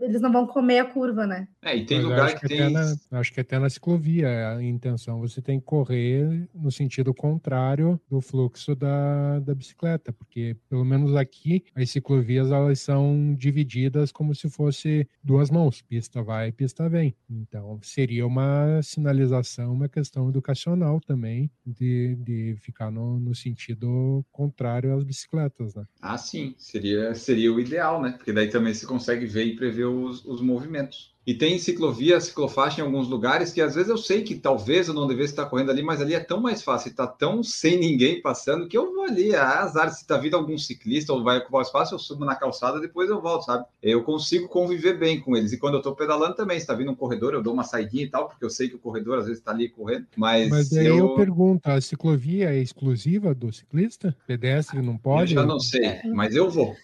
eles 0.00 0.20
não 0.20 0.32
vão 0.32 0.46
comer 0.46 0.80
a 0.80 0.84
curva, 0.84 1.26
né? 1.26 1.48
É, 1.62 1.76
e 1.76 1.84
tem 1.84 1.98
Mas 1.98 2.06
lugar 2.06 2.34
que, 2.34 2.40
que 2.40 2.48
tem. 2.48 2.72
Na, 2.72 2.96
acho 3.12 3.32
que 3.32 3.40
até 3.40 3.58
na 3.58 3.68
ciclovia 3.68 4.56
a 4.56 4.62
intenção 4.62 5.20
você 5.20 5.40
tem 5.40 5.58
que 5.58 5.66
correr 5.66 6.48
no 6.54 6.70
sentido 6.70 7.12
contrário 7.12 8.00
do 8.08 8.20
fluxo 8.20 8.74
da, 8.74 9.40
da 9.40 9.54
bicicleta, 9.54 10.12
porque 10.12 10.56
pelo 10.68 10.84
menos 10.84 11.14
aqui 11.16 11.64
as 11.74 11.90
ciclovias 11.90 12.50
elas 12.50 12.80
são 12.80 13.34
divididas 13.36 14.12
como 14.12 14.34
se 14.34 14.48
fosse 14.48 15.08
duas 15.22 15.50
mãos, 15.50 15.82
pista 15.82 16.22
vai, 16.22 16.52
pista 16.52 16.88
vem. 16.88 17.14
Então 17.28 17.78
seria 17.82 18.26
uma 18.26 18.80
sinalização, 18.82 19.72
uma 19.72 19.88
questão 19.88 20.28
educacional 20.28 21.00
também 21.00 21.50
de, 21.66 22.16
de 22.16 22.56
ficar 22.60 22.90
no, 22.90 23.18
no 23.18 23.34
sentido 23.34 24.24
contrário 24.32 24.94
às 24.94 25.04
bicicletas, 25.04 25.74
né? 25.74 25.84
Ah, 26.00 26.16
sim, 26.16 26.54
seria, 26.58 27.14
seria 27.14 27.52
o 27.52 27.60
ideal, 27.60 28.00
né? 28.00 28.12
Porque 28.12 28.32
daí 28.32 28.48
também 28.48 28.74
se 28.74 28.86
consegue 28.86 29.26
ver 29.26 29.44
e 29.44 29.56
prever 29.56 29.87
os, 29.88 30.24
os 30.24 30.40
movimentos. 30.40 31.17
E 31.28 31.34
tem 31.34 31.58
ciclovia, 31.58 32.18
ciclofaixa 32.18 32.80
em 32.80 32.84
alguns 32.84 33.06
lugares 33.06 33.52
que 33.52 33.60
às 33.60 33.74
vezes 33.74 33.90
eu 33.90 33.98
sei 33.98 34.22
que 34.22 34.34
talvez 34.34 34.88
eu 34.88 34.94
não 34.94 35.06
devesse 35.06 35.34
estar 35.34 35.44
correndo 35.44 35.70
ali, 35.70 35.82
mas 35.82 36.00
ali 36.00 36.14
é 36.14 36.20
tão 36.20 36.40
mais 36.40 36.62
fácil, 36.62 36.88
está 36.88 37.06
tão 37.06 37.42
sem 37.42 37.78
ninguém 37.78 38.22
passando 38.22 38.66
que 38.66 38.78
eu 38.78 38.94
vou 38.94 39.04
ali, 39.04 39.32
é 39.32 39.38
azar, 39.38 39.90
se 39.90 40.00
está 40.00 40.16
vindo 40.16 40.38
algum 40.38 40.56
ciclista 40.56 41.12
ou 41.12 41.22
vai 41.22 41.36
ocupar 41.36 41.60
espaço, 41.60 41.94
eu 41.94 41.98
subo 41.98 42.24
na 42.24 42.34
calçada, 42.34 42.80
depois 42.80 43.10
eu 43.10 43.20
volto, 43.20 43.44
sabe? 43.44 43.66
Eu 43.82 44.02
consigo 44.04 44.48
conviver 44.48 44.96
bem 44.96 45.20
com 45.20 45.36
eles. 45.36 45.52
E 45.52 45.58
quando 45.58 45.74
eu 45.74 45.80
estou 45.80 45.94
pedalando 45.94 46.34
também, 46.34 46.56
se 46.56 46.62
está 46.62 46.72
vindo 46.72 46.92
um 46.92 46.96
corredor, 46.96 47.34
eu 47.34 47.42
dou 47.42 47.52
uma 47.52 47.62
saidinha 47.62 48.04
e 48.04 48.10
tal, 48.10 48.26
porque 48.26 48.46
eu 48.46 48.48
sei 48.48 48.70
que 48.70 48.76
o 48.76 48.78
corredor 48.78 49.18
às 49.18 49.26
vezes 49.26 49.40
está 49.40 49.50
ali 49.50 49.68
correndo, 49.68 50.06
mas... 50.16 50.48
Mas 50.48 50.72
aí 50.72 50.86
eu... 50.86 50.96
eu... 50.96 51.14
pergunto, 51.14 51.68
a 51.68 51.78
ciclovia 51.78 52.54
é 52.54 52.58
exclusiva 52.58 53.34
do 53.34 53.52
ciclista? 53.52 54.16
Pedestre 54.26 54.80
não 54.80 54.96
pode? 54.96 55.34
Eu 55.34 55.42
já 55.42 55.46
não 55.46 55.60
sei, 55.60 56.00
mas 56.06 56.34
eu 56.34 56.48
vou. 56.48 56.74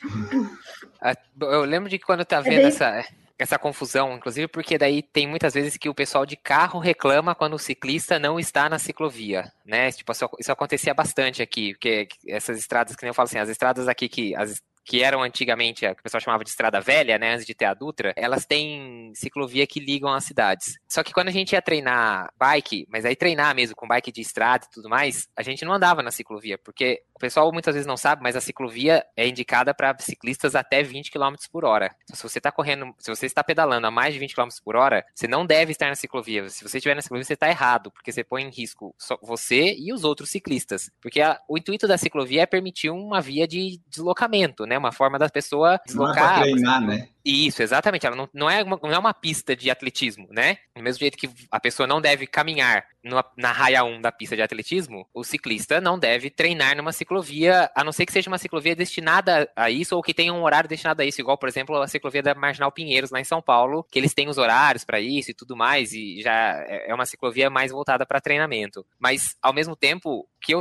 Eu 1.39 1.65
lembro 1.65 1.91
de 1.91 1.99
quando 1.99 2.25
tá 2.25 2.41
vendo 2.41 2.67
essa 2.67 3.05
essa 3.39 3.59
confusão, 3.59 4.15
inclusive 4.15 4.47
porque 4.47 4.79
daí 4.79 5.03
tem 5.03 5.27
muitas 5.27 5.55
vezes 5.55 5.77
que 5.77 5.89
o 5.89 5.95
pessoal 5.95 6.25
de 6.25 6.37
carro 6.37 6.79
reclama 6.79 7.35
quando 7.35 7.55
o 7.55 7.59
ciclista 7.59 8.19
não 8.19 8.39
está 8.39 8.69
na 8.69 8.79
ciclovia, 8.79 9.53
né? 9.65 9.91
Tipo, 9.91 10.13
isso 10.39 10.53
acontecia 10.53 10.95
bastante 10.95 11.43
aqui, 11.43 11.73
porque 11.75 12.09
essas 12.29 12.59
estradas, 12.59 12.95
que 12.95 13.03
nem 13.03 13.11
eu 13.11 13.15
falo 13.15 13.27
assim, 13.27 13.39
as 13.39 13.49
estradas 13.49 13.89
aqui 13.89 14.09
que 14.09 14.35
as 14.37 14.63
que 14.85 15.03
eram 15.03 15.23
antigamente, 15.23 15.81
que 15.81 16.01
o 16.01 16.03
pessoal 16.03 16.21
chamava 16.21 16.45
de 16.45 16.51
estrada 16.51 16.81
velha, 16.81 17.19
né, 17.19 17.33
antes 17.33 17.47
de 17.47 17.55
ter 17.55 17.65
a 17.65 17.75
Dutra, 17.75 18.13
elas 18.17 18.45
têm 18.45 19.13
ciclovia 19.15 19.67
que 19.67 19.81
ligam 19.81 20.13
as 20.13 20.25
cidades. 20.25 20.79
Só 20.89 21.03
que 21.03 21.13
quando 21.13 21.29
a 21.29 21.33
gente 21.33 21.53
ia 21.53 21.63
treinar 21.63 22.33
bike, 22.39 22.87
mas 22.89 23.05
aí 23.05 23.17
treinar 23.17 23.55
mesmo 23.55 23.75
com 23.75 23.89
bike 23.89 24.13
de 24.13 24.21
estrada 24.21 24.67
e 24.67 24.71
tudo 24.75 24.89
mais, 24.89 25.29
a 25.37 25.43
gente 25.43 25.65
não 25.65 25.73
andava 25.73 26.03
na 26.03 26.11
ciclovia, 26.11 26.59
porque 26.59 27.03
o 27.15 27.19
pessoal 27.19 27.51
muitas 27.53 27.75
vezes 27.75 27.87
não 27.87 27.97
sabe, 27.97 28.23
mas 28.23 28.35
a 28.35 28.41
ciclovia 28.41 29.05
é 29.17 29.27
indicada 29.27 29.73
para 29.73 29.97
ciclistas 30.01 30.55
até 30.57 30.83
20 30.83 31.13
km 31.13 31.35
por 31.51 31.65
hora. 31.65 31.95
Então, 32.03 32.17
se 32.17 32.23
você 32.23 32.39
está 32.39 32.51
correndo, 32.51 32.93
se 32.99 33.09
você 33.09 33.27
está 33.27 33.43
pedalando 33.43 33.87
a 33.87 33.91
mais 33.91 34.13
de 34.13 34.21
20 34.21 34.35
km 34.35 34.49
por 34.65 34.75
hora, 34.75 35.05
você 35.15 35.29
não 35.29 35.47
deve 35.47 35.71
estar 35.71 35.89
na 35.89 35.95
ciclovia. 35.95 36.49
Se 36.49 36.63
você 36.63 36.79
estiver 36.79 36.95
na 36.95 37.03
ciclovia, 37.03 37.25
você 37.25 37.35
está 37.35 37.49
errado, 37.49 37.91
porque 37.93 38.11
você 38.11 38.25
põe 38.25 38.43
em 38.43 38.51
risco 38.51 38.95
você 39.23 39.75
e 39.79 39.93
os 39.93 40.03
outros 40.03 40.31
ciclistas. 40.31 40.91
Porque 41.01 41.21
a, 41.21 41.41
o 41.49 41.57
intuito 41.57 41.87
da 41.87 41.97
ciclovia 41.97 42.43
é 42.43 42.47
permitir 42.47 42.91
uma 42.91 43.21
via 43.21 43.47
de 43.47 43.81
deslocamento, 43.89 44.67
né? 44.67 44.74
Né? 44.75 44.79
Uma 44.79 44.93
forma 44.93 45.19
da 45.19 45.29
pessoa 45.29 45.81
deslocar. 45.87 46.37
Não 46.37 46.41
é 46.41 46.43
treinar, 46.43 46.81
né? 46.81 47.09
Isso, 47.25 47.63
exatamente. 47.63 48.07
Ela 48.07 48.17
não, 48.17 48.29
não, 48.35 48.51
é 48.51 48.63
uma, 48.63 48.79
não 48.83 48.93
é 48.93 48.99
uma 48.99 49.15
pista 49.15 49.57
de 49.57 49.71
atletismo, 49.71 50.29
né? 50.31 50.59
Do 50.77 50.83
mesmo 50.83 51.01
jeito 51.01 51.17
que 51.17 51.31
a 51.51 51.59
pessoa 51.59 51.87
não 51.87 52.01
deve 52.01 52.27
caminhar 52.27 52.87
numa, 53.03 53.25
na 53.37 53.53
raia 53.53 53.83
1 53.83 54.01
da 54.01 54.13
pista 54.13 54.37
de 54.37 54.43
atletismo, 54.43 55.07
o 55.13 55.25
ciclista 55.25 55.81
não 55.81 55.99
deve 55.99 56.31
treinar 56.31 56.77
numa 56.77 56.93
ciclovia, 56.93 57.71
a 57.75 57.85
não 57.85 57.93
ser 57.93 58.07
que 58.07 58.13
seja 58.13 58.31
uma 58.31 58.39
ciclovia 58.39 58.75
destinada 58.75 59.51
a 59.55 59.71
isso 59.71 59.97
ou 59.97 60.03
que 60.03 60.13
tenha 60.13 60.33
um 60.33 60.43
horário 60.43 60.69
destinado 60.69 61.03
a 61.03 61.05
isso, 61.05 61.21
igual, 61.21 61.39
por 61.39 61.49
exemplo, 61.49 61.81
a 61.81 61.87
ciclovia 61.87 62.23
da 62.23 62.35
Marginal 62.35 62.73
Pinheiros, 62.73 63.11
lá 63.11 63.21
em 63.21 63.25
São 63.25 63.41
Paulo, 63.41 63.87
que 63.91 63.99
eles 63.99 64.15
têm 64.15 64.29
os 64.29 64.39
horários 64.39 64.85
para 64.85 65.01
isso 65.01 65.31
e 65.31 65.35
tudo 65.35 65.57
mais, 65.57 65.93
e 65.93 66.21
já 66.23 66.65
é, 66.67 66.91
é 66.91 66.95
uma 66.95 67.07
ciclovia 67.07 67.49
mais 67.49 67.71
voltada 67.71 68.05
para 68.07 68.21
treinamento. 68.21 68.85
Mas, 68.99 69.37
ao 69.43 69.53
mesmo 69.53 69.77
tempo, 69.77 70.21
o 70.21 70.27
que, 70.41 70.55
eu, 70.55 70.61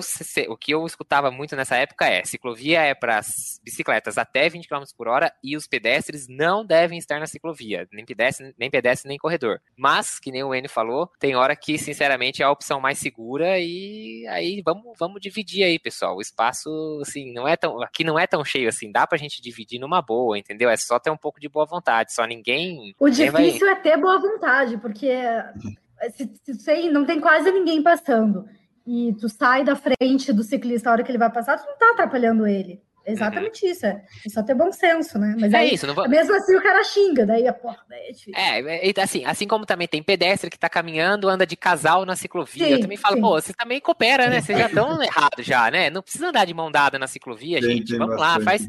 o 0.50 0.58
que 0.58 0.74
eu 0.74 0.86
escutava 0.86 1.32
muito 1.32 1.56
nessa 1.56 1.76
época 1.76 2.06
é: 2.06 2.24
ciclovia 2.26 2.82
é 2.82 2.94
para 2.94 3.22
bicicletas 3.64 4.18
até 4.18 4.50
20 4.50 4.68
km 4.68 4.84
por 4.98 5.08
hora 5.08 5.34
e 5.44 5.56
os 5.56 5.68
pedestres 5.68 6.28
não 6.28 6.53
não 6.54 6.66
devem 6.66 7.00
estar 7.00 7.20
na 7.20 7.26
ciclovia, 7.26 7.88
nem 7.92 8.06
pedestre, 8.06 8.54
nem 8.58 8.70
pedestre, 8.70 9.10
nem 9.10 9.18
corredor. 9.18 9.60
Mas, 9.76 10.20
que 10.20 10.32
nem 10.32 10.44
o 10.44 10.54
Enio 10.54 10.70
falou, 10.70 11.10
tem 11.20 11.36
hora 11.36 11.56
que, 11.56 11.78
sinceramente, 11.78 12.42
é 12.42 12.46
a 12.46 12.52
opção 12.52 12.80
mais 12.80 13.00
segura 13.00 13.60
e 13.60 14.26
aí 14.28 14.62
vamos, 14.64 14.94
vamos 15.00 15.20
dividir 15.20 15.64
aí, 15.64 15.80
pessoal. 15.80 16.16
O 16.16 16.22
espaço, 16.22 16.70
assim, 17.02 17.34
não 17.34 17.48
é 17.48 17.58
tão, 17.58 17.82
aqui 17.82 18.04
não 18.04 18.20
é 18.20 18.28
tão 18.28 18.46
cheio 18.46 18.70
assim, 18.70 18.92
dá 18.92 19.08
pra 19.08 19.18
gente 19.18 19.42
dividir 19.42 19.80
numa 19.80 20.02
boa, 20.02 20.38
entendeu? 20.38 20.70
É 20.70 20.78
só 20.78 21.00
ter 21.00 21.10
um 21.10 21.18
pouco 21.18 21.40
de 21.40 21.50
boa 21.50 21.66
vontade, 21.66 22.14
só 22.14 22.26
ninguém... 22.26 22.94
O 23.00 23.10
difícil 23.10 23.66
vai... 23.68 23.72
é 23.72 23.76
ter 23.76 23.98
boa 23.98 24.20
vontade, 24.20 24.78
porque 24.78 25.12
se, 26.16 26.32
se, 26.44 26.54
se, 26.54 26.90
não 26.92 27.06
tem 27.06 27.20
quase 27.20 27.52
ninguém 27.52 27.82
passando 27.82 28.46
e 28.86 29.14
tu 29.20 29.28
sai 29.30 29.64
da 29.64 29.76
frente 29.76 30.32
do 30.32 30.44
ciclista 30.44 30.90
a 30.90 30.94
hora 30.94 31.04
que 31.04 31.10
ele 31.10 31.18
vai 31.18 31.32
passar, 31.32 31.58
tu 31.58 31.66
não 31.66 31.78
tá 31.78 31.92
atrapalhando 31.92 32.46
ele. 32.46 32.82
Exatamente 33.06 33.66
uhum. 33.66 33.72
isso, 33.72 33.86
é. 33.86 34.02
é 34.26 34.30
só 34.30 34.42
ter 34.42 34.56
bom 34.56 34.72
senso, 34.72 35.20
né? 35.20 35.36
Mas 35.38 35.54
é 35.54 35.58
aí, 35.58 35.74
isso, 35.74 35.86
não 35.86 35.94
vou... 35.94 36.08
mesmo 36.08 36.34
assim 36.36 36.56
o 36.56 36.62
cara 36.62 36.84
xinga, 36.84 37.26
daí 37.26 37.48
a 37.48 37.54
porra, 37.54 37.80
daí 37.90 38.08
é 38.08 38.12
difícil. 38.12 38.34
É, 38.36 39.02
assim, 39.02 39.26
assim 39.26 39.48
como 39.48 39.66
também 39.66 39.88
tem 39.88 40.02
pedestre 40.02 40.50
que 40.50 40.58
tá 40.58 40.70
caminhando, 40.70 41.28
anda 41.28 41.46
de 41.46 41.58
casal 41.58 42.06
na 42.06 42.16
ciclovia. 42.16 42.66
Sim, 42.66 42.72
eu 42.72 42.80
também 42.80 42.98
falo, 42.98 43.16
sim. 43.16 43.22
pô, 43.22 43.30
você 43.42 43.54
também 43.54 43.82
coopera, 43.82 44.30
né? 44.30 44.42
Vocês 44.42 44.58
já 44.58 44.68
estão 44.68 45.02
errados 45.04 45.46
já, 45.46 45.70
né? 45.70 45.90
Não 45.90 46.02
precisa 46.02 46.30
andar 46.30 46.46
de 46.46 46.54
mão 46.54 46.72
dada 46.72 46.98
na 46.98 47.08
ciclovia, 47.08 47.60
tem, 47.60 47.78
gente. 47.78 47.90
Tem 47.90 48.00
Vamos 48.00 48.18
lá, 48.18 48.40
faz, 48.40 48.68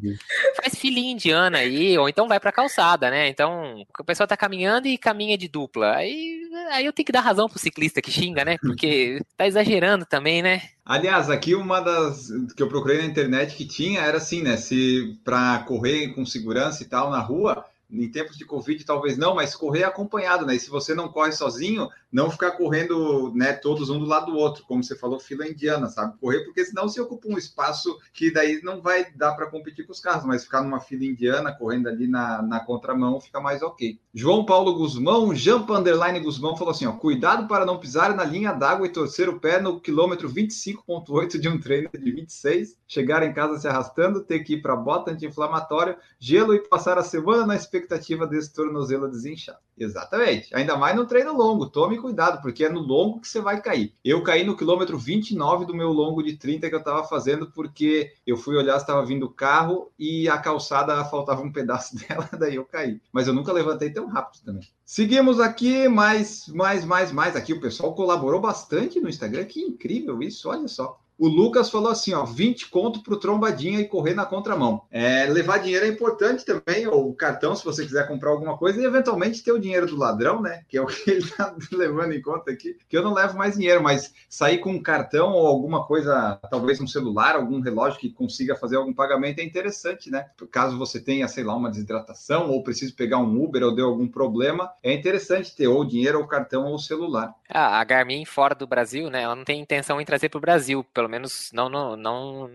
faz 0.60 0.74
filinha 0.74 1.12
indiana 1.12 1.58
aí, 1.58 1.96
ou 1.96 2.08
então 2.08 2.26
vai 2.26 2.40
pra 2.40 2.52
calçada, 2.52 3.10
né? 3.10 3.28
Então, 3.28 3.84
o 3.98 4.04
pessoal 4.04 4.26
tá 4.26 4.36
caminhando 4.36 4.88
e 4.88 4.98
caminha 4.98 5.38
de 5.38 5.48
dupla. 5.48 5.94
Aí, 5.96 6.43
aí 6.70 6.86
eu 6.86 6.92
tenho 6.92 7.06
que 7.06 7.12
dar 7.12 7.20
razão 7.20 7.48
pro 7.48 7.58
ciclista 7.58 8.02
que 8.02 8.10
xinga, 8.10 8.44
né? 8.44 8.56
Porque 8.58 9.20
tá 9.36 9.46
exagerando 9.46 10.06
também, 10.06 10.42
né? 10.42 10.62
Aliás, 10.84 11.30
aqui 11.30 11.54
uma 11.54 11.80
das 11.80 12.28
que 12.56 12.62
eu 12.62 12.68
procurei 12.68 12.98
na 12.98 13.06
internet 13.06 13.54
que 13.54 13.64
tinha 13.64 14.00
era 14.00 14.18
assim, 14.18 14.42
né? 14.42 14.56
Se 14.56 15.18
para 15.24 15.60
correr 15.60 16.14
com 16.14 16.26
segurança 16.26 16.82
e 16.82 16.86
tal 16.86 17.10
na 17.10 17.20
rua, 17.20 17.64
em 17.90 18.10
tempos 18.10 18.36
de 18.36 18.44
Covid 18.44 18.84
talvez 18.84 19.16
não, 19.16 19.34
mas 19.34 19.54
correr 19.54 19.84
acompanhado, 19.84 20.46
né? 20.46 20.56
E 20.56 20.60
se 20.60 20.70
você 20.70 20.94
não 20.94 21.08
corre 21.08 21.32
sozinho, 21.32 21.88
não 22.10 22.30
ficar 22.30 22.52
correndo, 22.52 23.32
né, 23.34 23.52
todos 23.52 23.90
um 23.90 23.98
do 23.98 24.04
lado 24.04 24.32
do 24.32 24.38
outro, 24.38 24.64
como 24.66 24.82
você 24.82 24.96
falou, 24.96 25.18
fila 25.18 25.48
indiana, 25.48 25.88
sabe? 25.88 26.16
Correr, 26.20 26.44
porque 26.44 26.64
senão 26.64 26.88
você 26.88 27.00
ocupa 27.00 27.28
um 27.28 27.36
espaço 27.36 27.98
que 28.12 28.30
daí 28.30 28.60
não 28.62 28.80
vai 28.80 29.10
dar 29.12 29.34
para 29.34 29.50
competir 29.50 29.84
com 29.84 29.92
os 29.92 30.00
carros, 30.00 30.24
mas 30.24 30.44
ficar 30.44 30.62
numa 30.62 30.80
fila 30.80 31.04
indiana, 31.04 31.52
correndo 31.52 31.88
ali 31.88 32.06
na, 32.06 32.40
na 32.40 32.60
contramão, 32.60 33.20
fica 33.20 33.40
mais 33.40 33.62
ok. 33.62 33.98
João 34.12 34.44
Paulo 34.44 34.74
Guzmão, 34.74 35.34
Jampa 35.34 35.76
Underline 35.76 36.20
Guzmão, 36.20 36.56
falou 36.56 36.70
assim: 36.70 36.86
ó, 36.86 36.92
cuidado 36.92 37.48
para 37.48 37.66
não 37.66 37.80
pisar 37.80 38.14
na 38.14 38.24
linha 38.24 38.52
d'água 38.52 38.86
e 38.86 38.92
torcer 38.92 39.28
o 39.28 39.40
pé 39.40 39.60
no 39.60 39.80
quilômetro 39.80 40.28
25,8 40.30 41.38
de 41.38 41.48
um 41.48 41.58
treino 41.58 41.90
de 41.92 42.12
26, 42.12 42.76
chegar 42.86 43.24
em 43.24 43.32
casa 43.32 43.58
se 43.58 43.66
arrastando, 43.66 44.22
ter 44.22 44.40
que 44.40 44.54
ir 44.54 44.62
para 44.62 44.76
bota 44.76 45.10
anti-inflamatória, 45.10 45.98
gelo 46.18 46.54
e 46.54 46.60
passar 46.60 46.96
a 46.96 47.02
semana 47.02 47.44
na 47.44 47.56
expectativa 47.74 48.26
desse 48.26 48.52
tornozelo 48.52 49.10
desinchado. 49.10 49.58
Exatamente. 49.76 50.54
Ainda 50.54 50.76
mais 50.76 50.94
no 50.94 51.06
treino 51.06 51.36
longo. 51.36 51.68
Tome 51.68 51.98
cuidado, 51.98 52.40
porque 52.40 52.64
é 52.64 52.68
no 52.68 52.80
longo 52.80 53.20
que 53.20 53.28
você 53.28 53.40
vai 53.40 53.60
cair. 53.60 53.92
Eu 54.04 54.22
caí 54.22 54.44
no 54.44 54.56
quilômetro 54.56 54.96
29 54.96 55.66
do 55.66 55.74
meu 55.74 55.90
longo 55.90 56.22
de 56.22 56.36
30 56.36 56.68
que 56.68 56.74
eu 56.74 56.78
estava 56.78 57.04
fazendo, 57.04 57.50
porque 57.50 58.12
eu 58.26 58.36
fui 58.36 58.56
olhar 58.56 58.74
se 58.78 58.84
estava 58.84 59.04
vindo 59.04 59.26
o 59.26 59.30
carro 59.30 59.90
e 59.98 60.28
a 60.28 60.38
calçada 60.38 61.04
faltava 61.04 61.42
um 61.42 61.52
pedaço 61.52 61.96
dela, 62.06 62.28
daí 62.38 62.54
eu 62.54 62.64
caí. 62.64 63.00
Mas 63.12 63.26
eu 63.26 63.34
nunca 63.34 63.52
levantei 63.52 63.90
tão 63.90 64.06
rápido 64.06 64.44
também. 64.44 64.68
Seguimos 64.84 65.40
aqui, 65.40 65.88
mais, 65.88 66.46
mais, 66.48 66.84
mais, 66.84 67.10
mais. 67.10 67.34
Aqui 67.34 67.52
o 67.52 67.60
pessoal 67.60 67.94
colaborou 67.94 68.40
bastante 68.40 69.00
no 69.00 69.08
Instagram. 69.08 69.44
Que 69.44 69.60
incrível 69.60 70.22
isso, 70.22 70.48
olha 70.48 70.68
só. 70.68 71.00
O 71.18 71.28
Lucas 71.28 71.70
falou 71.70 71.90
assim, 71.90 72.12
ó, 72.12 72.24
20 72.24 72.68
conto 72.68 73.02
para 73.02 73.14
o 73.14 73.18
trombadinha 73.18 73.80
e 73.80 73.88
correr 73.88 74.14
na 74.14 74.26
contramão. 74.26 74.82
É, 74.90 75.26
levar 75.26 75.58
dinheiro 75.58 75.86
é 75.86 75.88
importante 75.88 76.44
também, 76.44 76.86
ou 76.86 77.08
o 77.08 77.14
cartão, 77.14 77.54
se 77.54 77.64
você 77.64 77.84
quiser 77.84 78.08
comprar 78.08 78.30
alguma 78.30 78.58
coisa, 78.58 78.80
e 78.80 78.84
eventualmente 78.84 79.42
ter 79.42 79.52
o 79.52 79.58
dinheiro 79.58 79.86
do 79.86 79.96
ladrão, 79.96 80.42
né? 80.42 80.62
Que 80.68 80.76
é 80.76 80.82
o 80.82 80.86
que 81.04 81.10
ele 81.10 81.20
está 81.20 81.54
levando 81.72 82.12
em 82.12 82.20
conta 82.20 82.50
aqui, 82.50 82.76
que 82.88 82.96
eu 82.96 83.02
não 83.02 83.14
levo 83.14 83.38
mais 83.38 83.54
dinheiro, 83.54 83.82
mas 83.82 84.12
sair 84.28 84.58
com 84.58 84.70
um 84.70 84.82
cartão 84.82 85.32
ou 85.32 85.46
alguma 85.46 85.86
coisa, 85.86 86.38
talvez 86.50 86.80
um 86.80 86.86
celular, 86.86 87.36
algum 87.36 87.60
relógio 87.60 88.00
que 88.00 88.10
consiga 88.10 88.56
fazer 88.56 88.76
algum 88.76 88.92
pagamento 88.92 89.38
é 89.38 89.44
interessante, 89.44 90.10
né? 90.10 90.26
Caso 90.50 90.76
você 90.76 91.00
tenha, 91.00 91.28
sei 91.28 91.44
lá, 91.44 91.54
uma 91.54 91.70
desidratação, 91.70 92.50
ou 92.50 92.62
precise 92.62 92.92
pegar 92.92 93.18
um 93.18 93.42
Uber 93.42 93.62
ou 93.62 93.74
deu 93.74 93.86
algum 93.86 94.08
problema, 94.08 94.70
é 94.82 94.92
interessante 94.92 95.54
ter 95.54 95.68
ou 95.68 95.84
dinheiro, 95.84 96.18
ou 96.18 96.26
cartão, 96.26 96.66
ou 96.66 96.78
celular. 96.78 97.34
Ah, 97.48 97.78
a 97.78 97.84
Garmin 97.84 98.24
fora 98.24 98.54
do 98.54 98.66
Brasil, 98.66 99.10
né? 99.10 99.22
Ela 99.22 99.36
não 99.36 99.44
tem 99.44 99.60
intenção 99.60 100.00
em 100.00 100.04
trazer 100.04 100.28
para 100.28 100.38
o 100.38 100.40
Brasil, 100.40 100.84
pelo 100.92 101.03
menos 101.08 101.50
não, 101.52 101.68
no, 101.68 101.96
não 101.96 102.48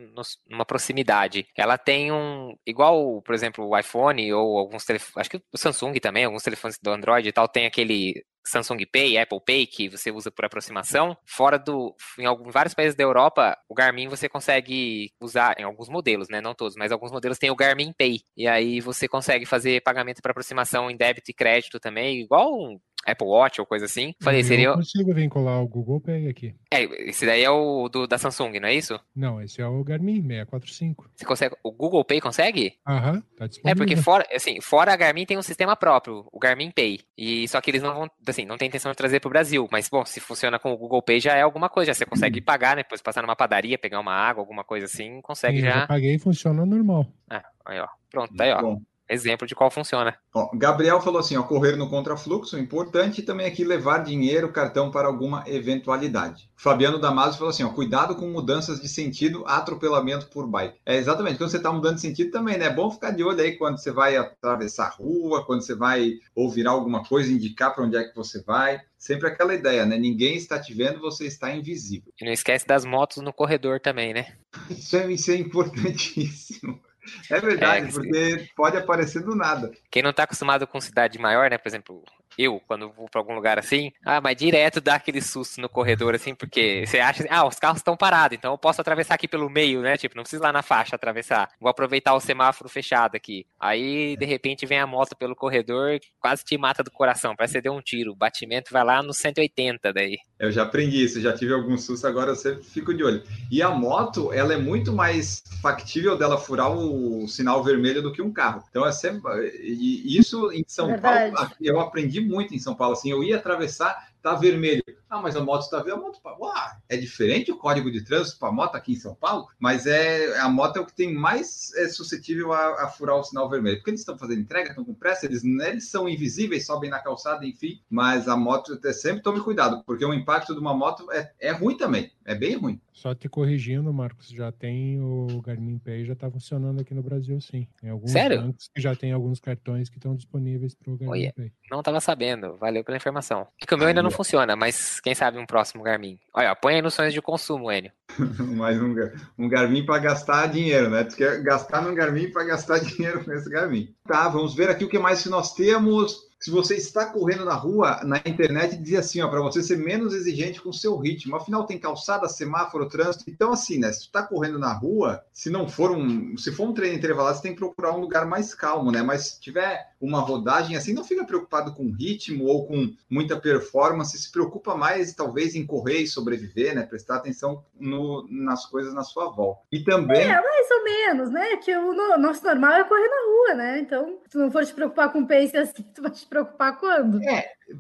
numa 0.48 0.66
proximidade. 0.66 1.48
Ela 1.56 1.78
tem 1.78 2.12
um. 2.12 2.56
Igual, 2.66 3.22
por 3.22 3.34
exemplo, 3.34 3.66
o 3.68 3.78
iPhone 3.78 4.34
ou 4.34 4.58
alguns 4.58 4.86
telefones. 4.86 5.18
Acho 5.18 5.30
que 5.30 5.38
o 5.38 5.58
Samsung 5.58 5.94
também, 6.00 6.26
alguns 6.26 6.44
telefones 6.44 6.78
do 6.82 6.92
Android 6.92 7.28
e 7.28 7.32
tal, 7.32 7.48
tem 7.48 7.66
aquele 7.66 8.24
Samsung 8.50 8.86
Pay, 8.92 9.18
Apple 9.18 9.40
Pay, 9.46 9.68
que 9.68 9.90
você 9.90 10.12
usa 10.12 10.32
por 10.32 10.46
aproximação. 10.46 11.16
Fora 11.26 11.58
do. 11.58 11.96
Em, 12.18 12.26
alguns, 12.26 12.54
vários 12.54 12.74
países 12.74 12.96
da 12.96 13.04
Europa, 13.04 13.58
o 13.70 13.76
Garmin 13.76 14.08
você 14.08 14.28
consegue 14.28 15.12
usar, 15.22 15.56
em 15.60 15.64
alguns 15.64 15.90
modelos, 15.90 16.30
né? 16.30 16.42
Não 16.42 16.54
todos, 16.54 16.76
mas 16.76 16.92
alguns 16.92 17.12
modelos 17.12 17.38
tem 17.38 17.52
o 17.52 17.56
Garmin 17.56 17.94
Pay. 17.94 18.22
E 18.36 18.48
aí 18.48 18.82
você 18.82 19.08
consegue 19.08 19.46
fazer 19.46 19.82
pagamento 19.82 20.22
por 20.22 20.32
aproximação 20.32 20.90
em 20.90 20.98
débito 20.98 21.32
e 21.32 21.34
crédito 21.34 21.80
também, 21.80 22.22
igual 22.22 22.80
Apple 23.06 23.28
Watch 23.28 23.60
ou 23.60 23.66
coisa 23.66 23.86
assim. 23.86 24.14
Falei, 24.22 24.42
eu 24.42 24.44
seria. 24.44 24.68
Eu 24.68 24.76
consigo 24.76 25.14
vincular 25.14 25.62
o 25.62 25.68
Google 25.68 26.02
Pay 26.02 26.28
aqui. 26.28 26.56
É, 26.72 26.84
esse 27.10 27.26
daí 27.26 27.44
é 27.44 27.50
o 27.50 27.88
do, 27.90 28.08
da 28.08 28.18
Samsung, 28.18 28.60
não 28.60 28.68
é 28.68 28.76
isso? 28.76 29.00
Não, 29.16 29.42
esse 29.42 29.62
é 29.62 29.66
o 29.66 29.84
Garmin 29.84 30.22
645. 30.22 31.10
Você 31.16 31.26
consegue. 31.26 31.56
O 31.64 31.72
Google 31.72 32.04
Pay 32.04 32.22
consegue? 32.22 32.74
Aham, 32.88 33.24
tá 33.38 33.48
disponível. 33.48 33.72
É, 33.72 33.76
porque 33.76 33.96
fora, 33.96 34.26
assim, 34.34 34.62
fora 34.62 34.94
a 34.94 34.96
Garmin 34.96 35.26
tem 35.26 35.38
um 35.38 35.42
sistema 35.42 35.76
próprio, 35.76 36.26
o 36.32 36.40
Garmin 36.40 36.72
Pay. 36.72 37.00
E 37.18 37.48
só 37.48 37.62
que 37.62 37.72
eles 37.72 37.82
não 37.82 37.94
vão, 37.94 38.08
assim, 38.28 38.46
não 38.46 38.58
tem 38.58 38.68
intenção 38.68 38.92
de 38.92 38.98
trazer 38.98 39.20
pro 39.20 39.30
Brasil. 39.30 39.68
Mas, 39.72 39.90
bom, 39.90 40.06
se 40.06 40.20
funciona 40.20 40.60
com 40.60 40.72
o 40.72 40.78
Google 40.78 41.02
Pay 41.02 41.20
já 41.20 41.36
é 41.36 41.42
alguma 41.42 41.70
coisa. 41.70 41.90
Já 41.90 41.94
você 41.94 42.06
consegue 42.06 42.42
pagar, 42.42 42.76
né? 42.76 42.84
Depois 42.84 43.02
passar 43.02 43.22
numa 43.22 43.36
padaria, 43.36 43.78
pegar 43.78 44.00
uma 44.00 44.14
água, 44.14 44.42
alguma 44.42 44.64
coisa 44.64 44.86
assim, 44.86 45.22
consegue 45.22 45.58
Sim, 45.58 45.64
já. 45.64 45.70
Eu 45.70 45.80
já 45.82 45.88
paguei 45.88 46.16
e 46.16 46.20
funciona 46.20 46.66
normal. 46.66 47.08
Ah, 47.30 47.44
aí, 47.66 47.80
ó. 47.80 47.88
Pronto, 48.12 48.34
tá 48.36 48.44
aí, 48.44 48.52
ó. 48.52 48.62
Bom. 48.62 48.82
Exemplo 49.10 49.48
de 49.48 49.56
qual 49.56 49.72
funciona. 49.72 50.16
Ó, 50.32 50.50
Gabriel 50.54 51.02
falou 51.02 51.20
assim: 51.20 51.36
ó, 51.36 51.42
correr 51.42 51.76
no 51.76 51.90
contrafluxo, 51.90 52.60
importante, 52.60 53.24
também 53.24 53.48
aqui 53.48 53.64
levar 53.64 54.04
dinheiro, 54.04 54.52
cartão 54.52 54.92
para 54.92 55.08
alguma 55.08 55.44
eventualidade. 55.48 56.48
Fabiano 56.56 57.00
Damasio 57.00 57.40
falou 57.40 57.50
assim: 57.50 57.64
ó, 57.64 57.70
cuidado 57.70 58.16
com 58.16 58.28
mudanças 58.28 58.80
de 58.80 58.88
sentido, 58.88 59.44
atropelamento 59.48 60.28
por 60.28 60.48
bike. 60.48 60.78
É 60.86 60.96
exatamente, 60.96 61.40
quando 61.40 61.50
você 61.50 61.58
está 61.58 61.72
mudando 61.72 61.96
de 61.96 62.02
sentido 62.02 62.30
também, 62.30 62.58
né? 62.58 62.66
É 62.66 62.74
bom 62.74 62.92
ficar 62.92 63.10
de 63.10 63.24
olho 63.24 63.42
aí 63.42 63.58
quando 63.58 63.80
você 63.80 63.92
vai 63.92 64.16
atravessar 64.16 64.86
a 64.86 64.90
rua, 64.90 65.44
quando 65.44 65.64
você 65.64 65.74
vai 65.74 66.12
ou 66.36 66.50
virar 66.50 66.72
alguma 66.72 67.04
coisa, 67.04 67.32
indicar 67.32 67.74
para 67.74 67.84
onde 67.84 67.98
é 67.98 68.04
que 68.04 68.16
você 68.16 68.44
vai. 68.44 68.80
Sempre 68.96 69.30
aquela 69.30 69.56
ideia, 69.56 69.86
né? 69.86 69.98
Ninguém 69.98 70.36
está 70.36 70.60
te 70.60 70.74
vendo, 70.74 71.00
você 71.00 71.26
está 71.26 71.56
invisível. 71.56 72.12
E 72.22 72.26
não 72.26 72.34
esquece 72.34 72.68
das 72.68 72.86
motos 72.86 73.24
no 73.24 73.34
corredor 73.34 73.80
também, 73.80 74.14
né? 74.14 74.34
Isso 74.70 74.98
é, 74.98 75.12
isso 75.12 75.32
é 75.32 75.36
importantíssimo. 75.36 76.82
É 77.30 77.40
verdade, 77.40 77.88
É, 77.88 77.92
porque 77.92 78.50
pode 78.56 78.78
aparecer 78.78 79.24
do 79.24 79.36
nada. 79.36 79.72
Quem 79.92 80.04
não 80.04 80.14
tá 80.14 80.24
acostumado 80.24 80.66
com 80.68 80.80
cidade 80.82 81.20
maior, 81.20 81.50
né? 81.50 81.58
Por 81.58 81.68
exemplo, 81.68 82.04
eu, 82.38 82.62
quando 82.68 82.92
vou 82.92 83.10
pra 83.10 83.22
algum 83.22 83.34
lugar 83.34 83.60
assim, 83.60 83.92
ah, 84.06 84.22
mas 84.22 84.36
direto 84.36 84.82
dá 84.82 84.96
aquele 84.96 85.22
susto 85.22 85.60
no 85.62 85.70
corredor, 85.70 86.16
assim, 86.16 86.34
porque 86.34 86.84
você 86.86 87.00
acha 87.00 87.24
assim, 87.24 87.32
ah, 87.32 87.46
os 87.46 87.56
carros 87.56 87.80
estão 87.80 87.98
parados, 87.98 88.38
então 88.38 88.54
eu 88.54 88.58
posso 88.58 88.82
atravessar 88.82 89.16
aqui 89.16 89.28
pelo 89.28 89.50
meio, 89.50 89.82
né? 89.82 89.98
Tipo, 89.98 90.16
não 90.16 90.24
preciso 90.24 90.42
ir 90.42 90.46
lá 90.46 90.54
na 90.54 90.62
faixa 90.62 90.96
atravessar. 90.96 91.50
Vou 91.60 91.70
aproveitar 91.70 92.14
o 92.14 92.20
semáforo 92.20 92.70
fechado 92.70 93.16
aqui. 93.16 93.46
Aí, 93.60 94.16
de 94.18 94.26
repente, 94.26 94.66
vem 94.66 94.80
a 94.80 94.88
moto 94.88 95.16
pelo 95.16 95.36
corredor, 95.36 96.00
quase 96.20 96.44
te 96.44 96.58
mata 96.58 96.84
do 96.84 96.92
coração, 96.92 97.36
parece 97.36 97.54
que 97.54 97.60
você 97.60 97.64
deu 97.64 97.74
um 97.74 97.82
tiro. 97.82 98.12
O 98.12 98.16
batimento 98.16 98.72
vai 98.72 98.84
lá 98.84 99.02
no 99.04 99.14
180 99.14 99.94
daí. 99.94 100.18
Eu 100.40 100.52
já 100.52 100.64
aprendi 100.64 101.04
isso, 101.04 101.20
já 101.20 101.34
tive 101.34 101.54
algum 101.54 101.78
susto, 101.78 102.08
agora 102.08 102.32
eu 102.32 102.36
sempre 102.36 102.64
fico 102.64 102.94
de 102.94 103.04
olho. 103.04 103.22
E 103.52 103.62
a 103.62 103.70
moto, 103.70 104.32
ela 104.32 104.54
é 104.54 104.58
muito 104.58 104.94
mais 104.94 105.44
factível 105.62 106.18
dela 106.18 106.38
furar 106.38 106.72
o 106.72 107.28
sinal 107.28 107.64
vermelho 107.64 108.02
do 108.02 108.12
que 108.12 108.22
um 108.22 108.32
carro. 108.32 108.64
Então 108.70 108.86
é 108.86 108.92
sempre. 108.92 109.22
E 109.62 110.18
isso 110.18 110.52
em 110.54 110.64
São 110.66 110.88
Verdade. 110.88 111.34
Paulo, 111.36 111.52
eu 111.60 111.80
aprendi 111.80 112.19
muito 112.22 112.54
em 112.56 112.60
São 112.60 112.76
Paulo. 112.76 112.94
Assim, 112.94 113.12
eu 113.12 113.24
ia 113.24 113.38
atravessar, 113.38 114.10
tá 114.22 114.36
vermelho. 114.36 114.84
Ah, 115.10 115.20
mas 115.22 115.36
a 115.36 115.44
moto 115.44 115.64
está 115.64 115.82
vendo, 115.82 115.96
a 115.96 115.98
moto 115.98 116.20
Uá, 116.40 116.78
é 116.88 116.96
diferente 116.96 117.52
o 117.52 117.58
código 117.58 117.92
de 117.92 118.04
trânsito 118.04 118.38
para 118.40 118.52
moto 118.52 118.76
aqui 118.76 118.94
em 118.94 119.00
São 119.00 119.16
Paulo, 119.16 119.48
mas 119.58 119.88
é 119.88 120.40
a 120.40 120.48
moto 120.48 120.78
é 120.78 120.80
o 120.80 120.86
que 120.86 120.94
tem 120.94 121.14
mais 121.14 121.74
é, 121.76 121.88
suscetível 121.88 122.54
a, 122.54 122.84
a 122.84 122.88
furar 122.88 123.16
o 123.16 123.24
sinal 123.24 123.50
vermelho. 123.50 123.78
Porque 123.78 123.90
eles 123.90 124.02
estão 124.02 124.18
fazendo 124.18 124.42
entrega, 124.42 124.70
estão 124.70 124.86
com 124.86 124.94
pressa, 124.94 125.26
eles, 125.26 125.44
né, 125.44 125.70
eles 125.70 125.90
são 125.90 126.08
invisíveis, 126.08 126.66
sobem 126.66 126.90
na 126.90 127.00
calçada, 127.00 127.46
enfim. 127.46 127.82
Mas 127.90 128.28
a 128.28 128.38
moto, 128.38 128.80
é, 128.86 128.94
sempre 128.94 129.24
tome 129.24 129.42
cuidado, 129.42 129.84
porque 129.84 130.06
o 130.06 130.14
impacto 130.14 130.54
de 130.54 130.60
uma 130.60 130.74
moto 130.74 131.12
é, 131.12 131.32
é 131.40 131.52
ruim 131.52 131.76
também, 131.76 132.12
é 132.24 132.36
bem 132.36 132.56
ruim. 132.56 132.80
Só 133.00 133.16
te 133.16 133.30
corrigindo, 133.30 133.94
Marcos, 133.94 134.28
já 134.28 134.52
tem 134.52 135.00
o 135.00 135.42
Garmin 135.42 135.80
Pay, 135.80 136.04
já 136.04 136.16
tá 136.16 136.30
funcionando 136.30 136.82
aqui 136.82 136.94
no 136.94 137.02
Brasil, 137.02 137.40
sim. 137.40 137.66
Tem 137.80 137.90
alguns 137.90 138.12
Sério? 138.12 138.42
bancos 138.42 138.70
que 138.76 138.82
já 138.82 138.94
tem 138.94 139.14
alguns 139.14 139.40
cartões 139.40 139.88
que 139.88 139.98
estão 139.98 140.14
disponíveis 140.14 140.76
para 140.76 140.92
o 140.92 140.98
Garmin 140.98 141.14
Olha. 141.14 141.34
Pay. 141.34 141.54
Não 141.72 141.82
tava 141.82 142.02
sabendo, 142.02 142.58
valeu 142.58 142.84
pela 142.84 142.98
informação. 142.98 143.48
Porque 143.58 143.74
o 143.74 143.78
meu 143.78 143.88
ainda 143.88 144.04
não 144.04 144.12
funciona, 144.12 144.54
mas 144.54 144.99
quem 145.02 145.16
sabe 145.16 145.38
um 145.38 145.46
próximo 145.46 145.84
Garmin. 145.84 146.20
Olha, 146.34 146.56
põe 146.56 146.76
aí 146.76 146.82
nos 146.82 146.94
sonhos 146.94 147.14
de 147.14 147.22
consumo, 147.22 147.72
Enio. 147.72 147.92
Mais 148.56 148.82
um, 148.82 148.96
um 149.38 149.50
Garmin 149.50 149.86
para 149.86 150.00
gastar 150.00 150.48
dinheiro, 150.48 150.90
né? 150.90 151.04
Tu 151.04 151.16
quer 151.16 151.42
gastar 151.42 151.82
num 151.82 151.96
Garmin 151.96 152.32
para 152.32 152.44
gastar 152.46 152.80
dinheiro 152.84 153.24
com 153.24 153.32
esse 153.32 153.50
Garmin. 153.50 153.94
Tá, 154.08 154.28
vamos 154.30 154.56
ver 154.56 154.70
aqui 154.70 154.86
o 154.86 154.90
que 154.90 155.00
mais 155.00 155.22
que 155.24 155.30
nós 155.30 155.54
temos. 155.54 156.29
Se 156.40 156.50
você 156.50 156.76
está 156.76 157.06
correndo 157.08 157.44
na 157.44 157.54
rua, 157.54 158.00
na 158.04 158.18
internet 158.26 158.78
dizia 158.78 159.00
assim, 159.00 159.22
ó, 159.22 159.28
para 159.28 159.42
você 159.42 159.62
ser 159.62 159.78
menos 159.78 160.14
exigente 160.14 160.62
com 160.62 160.70
o 160.70 160.74
seu 160.74 160.98
ritmo. 160.98 161.36
Afinal, 161.36 161.66
tem 161.66 161.78
calçada, 161.78 162.28
semáforo, 162.30 162.88
trânsito. 162.88 163.26
Então, 163.30 163.52
assim, 163.52 163.78
né? 163.78 163.92
Se 163.92 164.00
tu 164.02 164.06
está 164.06 164.24
correndo 164.24 164.58
na 164.58 164.72
rua, 164.72 165.22
se 165.34 165.50
não 165.50 165.68
for 165.68 165.92
um, 165.92 166.38
se 166.38 166.52
for 166.52 166.68
um 166.70 166.74
treino 166.74 166.98
intervalado, 166.98 167.36
você 167.36 167.44
tem 167.44 167.52
que 167.54 167.60
procurar 167.60 167.92
um 167.94 168.00
lugar 168.00 168.26
mais 168.26 168.54
calmo, 168.54 168.92
né? 168.92 169.02
Mas 169.02 169.22
se 169.24 169.42
tiver 169.42 169.90
uma 170.00 170.22
rodagem 170.22 170.78
assim, 170.78 170.94
não 170.94 171.04
fica 171.04 171.26
preocupado 171.26 171.74
com 171.74 171.92
ritmo 171.92 172.46
ou 172.46 172.66
com 172.66 172.94
muita 173.10 173.38
performance. 173.38 174.18
Se 174.18 174.32
preocupa 174.32 174.76
mais, 174.76 175.14
talvez, 175.14 175.56
em 175.56 175.66
correr 175.66 176.00
e 176.04 176.08
sobreviver, 176.08 176.74
né? 176.74 176.84
Prestar 176.84 177.18
atenção 177.18 177.64
no- 177.78 178.26
nas 178.30 178.66
coisas 178.66 178.94
na 178.94 179.04
sua 179.04 179.30
volta. 179.30 179.62
E 179.72 179.84
também 179.84 180.22
É, 180.22 180.42
mais 180.42 180.72
ou 180.72 180.84
menos, 180.84 181.30
né? 181.32 181.58
Que 181.58 181.76
o 181.76 181.94
no- 181.94 182.18
nosso 182.18 182.44
normal 182.46 182.72
é 182.74 182.84
correr 182.86 183.08
na 183.10 183.26
rua, 183.26 183.56
né? 183.56 183.80
Então, 183.80 184.20
se 184.30 184.38
não 184.38 184.50
for 184.50 184.66
te 184.66 184.74
preocupar 184.74 185.12
com 185.12 185.26
pace 185.26 185.58
assim, 185.58 185.84
tu 185.94 186.02
vai 186.02 186.12
preocupar 186.30 186.78
quando? 186.78 187.22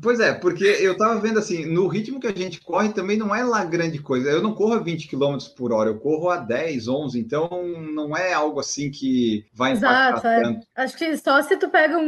Pois 0.01 0.19
é, 0.19 0.33
porque 0.33 0.63
eu 0.63 0.95
tava 0.95 1.19
vendo 1.19 1.39
assim, 1.39 1.65
no 1.65 1.87
ritmo 1.87 2.19
que 2.19 2.27
a 2.27 2.31
gente 2.35 2.61
corre 2.61 2.89
também 2.93 3.17
não 3.17 3.33
é 3.33 3.43
lá 3.43 3.65
grande 3.65 3.99
coisa. 3.99 4.29
Eu 4.29 4.41
não 4.41 4.53
corro 4.53 4.73
a 4.73 4.79
20 4.79 5.07
km 5.07 5.37
por 5.57 5.71
hora, 5.71 5.89
eu 5.89 5.99
corro 5.99 6.29
a 6.29 6.37
10, 6.37 6.87
11, 6.87 7.19
então 7.19 7.49
não 7.93 8.15
é 8.15 8.33
algo 8.33 8.59
assim 8.59 8.91
que 8.91 9.45
vai 9.53 9.71
impactar 9.71 10.09
Exato, 10.11 10.27
é. 10.27 10.41
tanto. 10.43 10.67
Acho 10.75 10.97
que 10.97 11.17
só 11.17 11.41
se 11.41 11.57
tu 11.57 11.69
pega 11.69 11.97
um, 11.97 12.03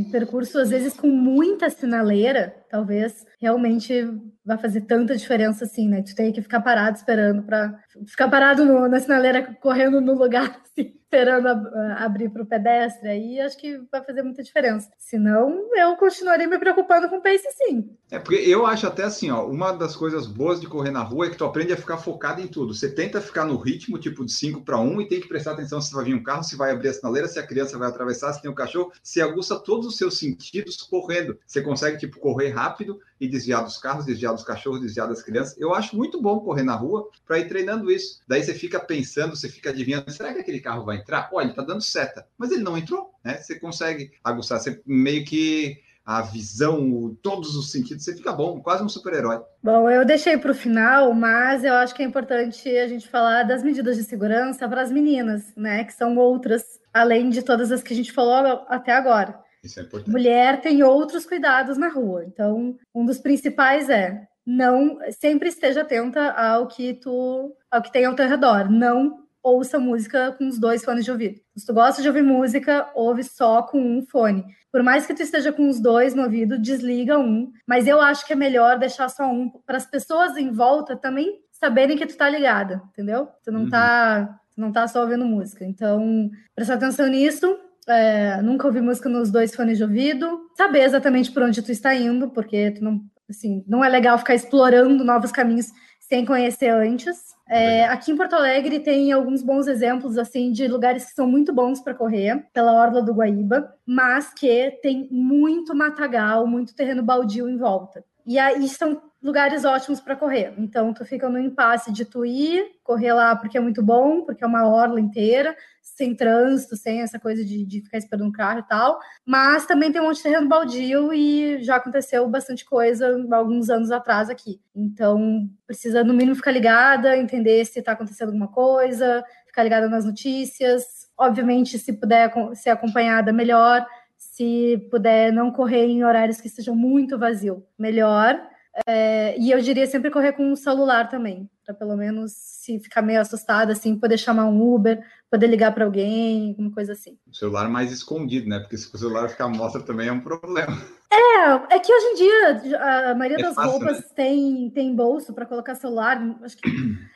um 0.00 0.08
percurso, 0.12 0.58
às 0.58 0.70
vezes, 0.70 0.94
com 0.94 1.08
muita 1.08 1.68
sinaleira, 1.70 2.54
talvez 2.70 3.24
realmente 3.40 4.08
vai 4.44 4.56
fazer 4.58 4.82
tanta 4.82 5.16
diferença 5.16 5.64
assim, 5.64 5.88
né? 5.88 6.02
Tu 6.02 6.14
tem 6.14 6.32
que 6.32 6.40
ficar 6.40 6.60
parado 6.60 6.96
esperando 6.96 7.42
para 7.42 7.76
ficar 8.06 8.28
parado 8.28 8.64
no- 8.64 8.88
na 8.88 9.00
sinaleira 9.00 9.42
correndo 9.60 10.00
no 10.00 10.14
lugar 10.14 10.60
assim, 10.62 10.94
esperando 11.16 11.48
abrir 11.96 12.28
para 12.28 12.42
o 12.42 12.46
pedestre, 12.46 13.08
aí 13.08 13.40
acho 13.40 13.56
que 13.56 13.78
vai 13.90 14.04
fazer 14.04 14.22
muita 14.22 14.42
diferença. 14.42 14.90
Senão, 14.98 15.66
eu 15.74 15.96
continuarei 15.96 16.46
me 16.46 16.58
preocupando 16.58 17.08
com 17.08 17.16
o 17.16 17.22
pace 17.22 17.48
sim. 17.56 17.90
É 18.10 18.18
porque 18.18 18.36
eu 18.36 18.66
acho 18.66 18.86
até 18.86 19.04
assim, 19.04 19.30
ó, 19.30 19.46
uma 19.46 19.72
das 19.72 19.96
coisas 19.96 20.26
boas 20.26 20.60
de 20.60 20.66
correr 20.66 20.90
na 20.90 21.02
rua 21.02 21.26
é 21.26 21.30
que 21.30 21.36
tu 21.36 21.44
aprende 21.44 21.72
a 21.72 21.76
ficar 21.76 21.96
focado 21.96 22.40
em 22.40 22.46
tudo. 22.46 22.74
Você 22.74 22.90
tenta 22.90 23.20
ficar 23.20 23.46
no 23.46 23.56
ritmo, 23.56 23.98
tipo 23.98 24.24
de 24.24 24.32
5 24.32 24.62
para 24.62 24.78
1, 24.78 25.00
e 25.00 25.08
tem 25.08 25.20
que 25.20 25.28
prestar 25.28 25.52
atenção 25.52 25.80
se 25.80 25.94
vai 25.94 26.04
vir 26.04 26.14
um 26.14 26.22
carro, 26.22 26.44
se 26.44 26.54
vai 26.54 26.70
abrir 26.70 26.88
a 26.88 26.92
sinaleira, 26.92 27.26
se 27.26 27.38
a 27.38 27.46
criança 27.46 27.78
vai 27.78 27.88
atravessar, 27.88 28.32
se 28.34 28.42
tem 28.42 28.50
um 28.50 28.54
cachorro. 28.54 28.92
Você 29.02 29.22
aguça 29.22 29.58
todos 29.58 29.86
os 29.86 29.96
seus 29.96 30.18
sentidos 30.18 30.76
correndo. 30.82 31.38
Você 31.46 31.62
consegue, 31.62 31.98
tipo, 31.98 32.20
correr 32.20 32.50
rápido 32.50 33.00
e 33.18 33.26
desviar 33.26 33.64
dos 33.64 33.78
carros, 33.78 34.04
desviar 34.04 34.34
dos 34.34 34.44
cachorros, 34.44 34.82
desviar 34.82 35.08
das 35.08 35.22
crianças. 35.22 35.56
Eu 35.58 35.74
acho 35.74 35.96
muito 35.96 36.20
bom 36.20 36.40
correr 36.40 36.62
na 36.62 36.76
rua 36.76 37.08
para 37.26 37.38
ir 37.38 37.48
treinando 37.48 37.90
isso. 37.90 38.20
Daí 38.28 38.42
você 38.42 38.52
fica 38.52 38.78
pensando, 38.78 39.34
você 39.34 39.48
fica 39.48 39.70
adivinhando, 39.70 40.10
será 40.10 40.34
que 40.34 40.40
aquele 40.40 40.60
carro 40.60 40.84
vai 40.84 40.98
entrar? 41.06 41.30
Olha, 41.32 41.46
ele 41.46 41.54
tá 41.54 41.62
dando 41.62 41.80
seta, 41.80 42.26
mas 42.36 42.50
ele 42.50 42.62
não 42.62 42.76
entrou, 42.76 43.12
né? 43.24 43.36
Você 43.36 43.58
consegue 43.58 44.10
aguçar, 44.24 44.58
você 44.58 44.82
meio 44.84 45.24
que 45.24 45.78
a 46.04 46.22
visão, 46.22 47.16
todos 47.20 47.56
os 47.56 47.72
sentidos, 47.72 48.04
você 48.04 48.14
fica 48.14 48.32
bom, 48.32 48.60
quase 48.60 48.82
um 48.82 48.88
super-herói. 48.88 49.42
Bom, 49.60 49.90
eu 49.90 50.04
deixei 50.04 50.38
para 50.38 50.52
o 50.52 50.54
final, 50.54 51.12
mas 51.12 51.64
eu 51.64 51.74
acho 51.74 51.92
que 51.94 52.02
é 52.02 52.06
importante 52.06 52.68
a 52.68 52.86
gente 52.86 53.08
falar 53.08 53.42
das 53.42 53.62
medidas 53.62 53.96
de 53.96 54.04
segurança 54.04 54.68
para 54.68 54.82
as 54.82 54.92
meninas, 54.92 55.52
né? 55.56 55.82
Que 55.82 55.92
são 55.92 56.16
outras, 56.16 56.62
além 56.94 57.28
de 57.28 57.42
todas 57.42 57.72
as 57.72 57.82
que 57.82 57.92
a 57.92 57.96
gente 57.96 58.12
falou 58.12 58.64
até 58.68 58.92
agora. 58.92 59.36
Isso 59.64 59.80
é 59.80 59.82
importante. 59.82 60.12
Mulher 60.12 60.60
tem 60.60 60.84
outros 60.84 61.26
cuidados 61.26 61.76
na 61.76 61.88
rua. 61.88 62.24
Então, 62.24 62.76
um 62.94 63.04
dos 63.04 63.18
principais 63.18 63.90
é 63.90 64.28
não 64.46 64.98
sempre 65.10 65.48
esteja 65.48 65.80
atenta 65.80 66.30
ao 66.30 66.68
que 66.68 66.94
tu 66.94 67.52
ao 67.68 67.82
que 67.82 67.90
tem 67.90 68.04
ao 68.04 68.14
teu 68.14 68.28
redor. 68.28 68.70
Não 68.70 69.25
ouça 69.46 69.78
música 69.78 70.32
com 70.32 70.48
os 70.48 70.58
dois 70.58 70.84
fones 70.84 71.04
de 71.04 71.10
ouvido. 71.10 71.40
Se 71.56 71.64
tu 71.64 71.72
gosta 71.72 72.02
de 72.02 72.08
ouvir 72.08 72.22
música, 72.22 72.90
ouve 72.96 73.22
só 73.22 73.62
com 73.62 73.78
um 73.78 74.02
fone. 74.02 74.44
Por 74.72 74.82
mais 74.82 75.06
que 75.06 75.14
tu 75.14 75.22
esteja 75.22 75.52
com 75.52 75.68
os 75.68 75.80
dois 75.80 76.14
no 76.14 76.24
ouvido, 76.24 76.58
desliga 76.58 77.16
um. 77.16 77.52
Mas 77.66 77.86
eu 77.86 78.00
acho 78.00 78.26
que 78.26 78.32
é 78.32 78.36
melhor 78.36 78.76
deixar 78.76 79.08
só 79.08 79.30
um 79.30 79.48
para 79.64 79.76
as 79.76 79.86
pessoas 79.86 80.36
em 80.36 80.50
volta 80.50 80.96
também 80.96 81.40
saberem 81.52 81.96
que 81.96 82.06
tu 82.06 82.16
tá 82.16 82.28
ligada, 82.28 82.82
entendeu? 82.90 83.28
Tu 83.44 83.52
não 83.52 83.62
uhum. 83.62 83.70
tá, 83.70 84.38
tu 84.52 84.60
não 84.60 84.72
tá 84.72 84.88
só 84.88 85.02
ouvindo 85.02 85.24
música. 85.24 85.64
Então, 85.64 86.28
presta 86.54 86.74
atenção 86.74 87.06
nisso. 87.06 87.56
É, 87.88 88.42
nunca 88.42 88.66
ouvi 88.66 88.80
música 88.80 89.08
nos 89.08 89.30
dois 89.30 89.54
fones 89.54 89.78
de 89.78 89.84
ouvido. 89.84 90.50
Saber 90.56 90.80
exatamente 90.80 91.30
por 91.30 91.44
onde 91.44 91.62
tu 91.62 91.70
está 91.70 91.94
indo, 91.94 92.30
porque 92.30 92.72
tu 92.72 92.82
não, 92.82 93.00
assim, 93.30 93.64
não 93.66 93.84
é 93.84 93.88
legal 93.88 94.18
ficar 94.18 94.34
explorando 94.34 95.04
novos 95.04 95.30
caminhos 95.30 95.70
sem 96.08 96.24
conhecer 96.24 96.68
antes. 96.68 97.34
É, 97.48 97.84
aqui 97.84 98.10
em 98.10 98.16
Porto 98.16 98.34
Alegre 98.34 98.80
tem 98.80 99.12
alguns 99.12 99.42
bons 99.42 99.66
exemplos 99.66 100.18
assim 100.18 100.50
de 100.50 100.66
lugares 100.66 101.04
que 101.04 101.12
são 101.12 101.28
muito 101.28 101.52
bons 101.52 101.80
para 101.80 101.94
correr 101.94 102.44
pela 102.52 102.72
orla 102.72 103.02
do 103.02 103.14
Guaíba, 103.14 103.72
mas 103.84 104.32
que 104.32 104.78
tem 104.82 105.08
muito 105.10 105.74
matagal, 105.74 106.46
muito 106.46 106.74
terreno 106.74 107.02
baldio 107.02 107.48
em 107.48 107.56
volta. 107.56 108.04
E 108.26 108.38
aí 108.38 108.68
são 108.68 109.00
lugares 109.22 109.64
ótimos 109.64 110.00
para 110.00 110.16
correr. 110.16 110.54
Então 110.58 110.92
tu 110.92 111.04
fica 111.04 111.28
no 111.28 111.38
impasse 111.38 111.92
de 111.92 112.04
tu 112.04 112.24
ir, 112.24 112.64
correr 112.82 113.12
lá 113.12 113.34
porque 113.36 113.58
é 113.58 113.60
muito 113.60 113.82
bom, 113.82 114.22
porque 114.22 114.42
é 114.42 114.46
uma 114.46 114.68
orla 114.68 115.00
inteira, 115.00 115.56
sem 115.96 116.14
trânsito, 116.14 116.76
sem 116.76 117.00
essa 117.00 117.18
coisa 117.18 117.42
de, 117.42 117.64
de 117.64 117.80
ficar 117.80 117.96
esperando 117.96 118.28
um 118.28 118.32
carro 118.32 118.60
e 118.60 118.68
tal. 118.68 118.98
Mas 119.24 119.64
também 119.64 119.90
tem 119.90 120.00
um 120.00 120.04
monte 120.04 120.18
de 120.18 120.24
terreno 120.24 120.46
baldio 120.46 121.12
e 121.12 121.62
já 121.62 121.76
aconteceu 121.76 122.28
bastante 122.28 122.66
coisa 122.66 123.16
alguns 123.32 123.70
anos 123.70 123.90
atrás 123.90 124.28
aqui. 124.28 124.60
Então, 124.74 125.48
precisa 125.66 126.04
no 126.04 126.12
mínimo 126.12 126.36
ficar 126.36 126.50
ligada, 126.50 127.16
entender 127.16 127.64
se 127.64 127.78
está 127.78 127.92
acontecendo 127.92 128.28
alguma 128.28 128.48
coisa, 128.48 129.24
ficar 129.46 129.62
ligada 129.62 129.88
nas 129.88 130.04
notícias. 130.04 130.84
Obviamente, 131.16 131.78
se 131.78 131.94
puder 131.94 132.30
ser 132.54 132.70
acompanhada, 132.70 133.32
melhor. 133.32 133.86
Se 134.18 134.86
puder 134.90 135.32
não 135.32 135.50
correr 135.50 135.86
em 135.86 136.04
horários 136.04 136.40
que 136.40 136.48
estejam 136.48 136.76
muito 136.76 137.18
vazio, 137.18 137.64
melhor. 137.78 138.38
É, 138.86 139.38
e 139.38 139.50
eu 139.50 139.60
diria 139.60 139.86
sempre 139.86 140.10
correr 140.10 140.32
com 140.32 140.52
o 140.52 140.56
celular 140.56 141.08
também, 141.08 141.48
para 141.64 141.74
pelo 141.74 141.96
menos 141.96 142.32
se 142.32 142.78
ficar 142.78 143.00
meio 143.00 143.20
assustada, 143.20 143.72
assim, 143.72 143.98
poder 143.98 144.18
chamar 144.18 144.44
um 144.44 144.74
Uber, 144.74 145.02
poder 145.30 145.46
ligar 145.46 145.72
para 145.72 145.84
alguém, 145.84 146.50
alguma 146.50 146.70
coisa 146.70 146.92
assim. 146.92 147.16
O 147.26 147.34
celular 147.34 147.68
mais 147.68 147.90
escondido, 147.90 148.48
né? 148.48 148.58
Porque 148.58 148.76
se 148.76 148.94
o 148.94 148.98
celular 148.98 149.28
ficar 149.28 149.48
mostra 149.48 149.82
também 149.82 150.08
é 150.08 150.12
um 150.12 150.20
problema. 150.20 150.76
É, 151.16 151.76
é 151.76 151.78
que 151.78 151.92
hoje 151.92 152.06
em 152.06 152.14
dia 152.14 152.78
a 153.10 153.14
maioria 153.14 153.38
é 153.38 153.42
das 153.42 153.54
fácil, 153.54 153.70
roupas 153.70 153.98
né? 154.00 154.04
tem, 154.14 154.70
tem 154.70 154.94
bolso 154.94 155.32
para 155.32 155.46
colocar 155.46 155.74
celular. 155.74 156.20
Acho 156.42 156.56
que, 156.58 156.70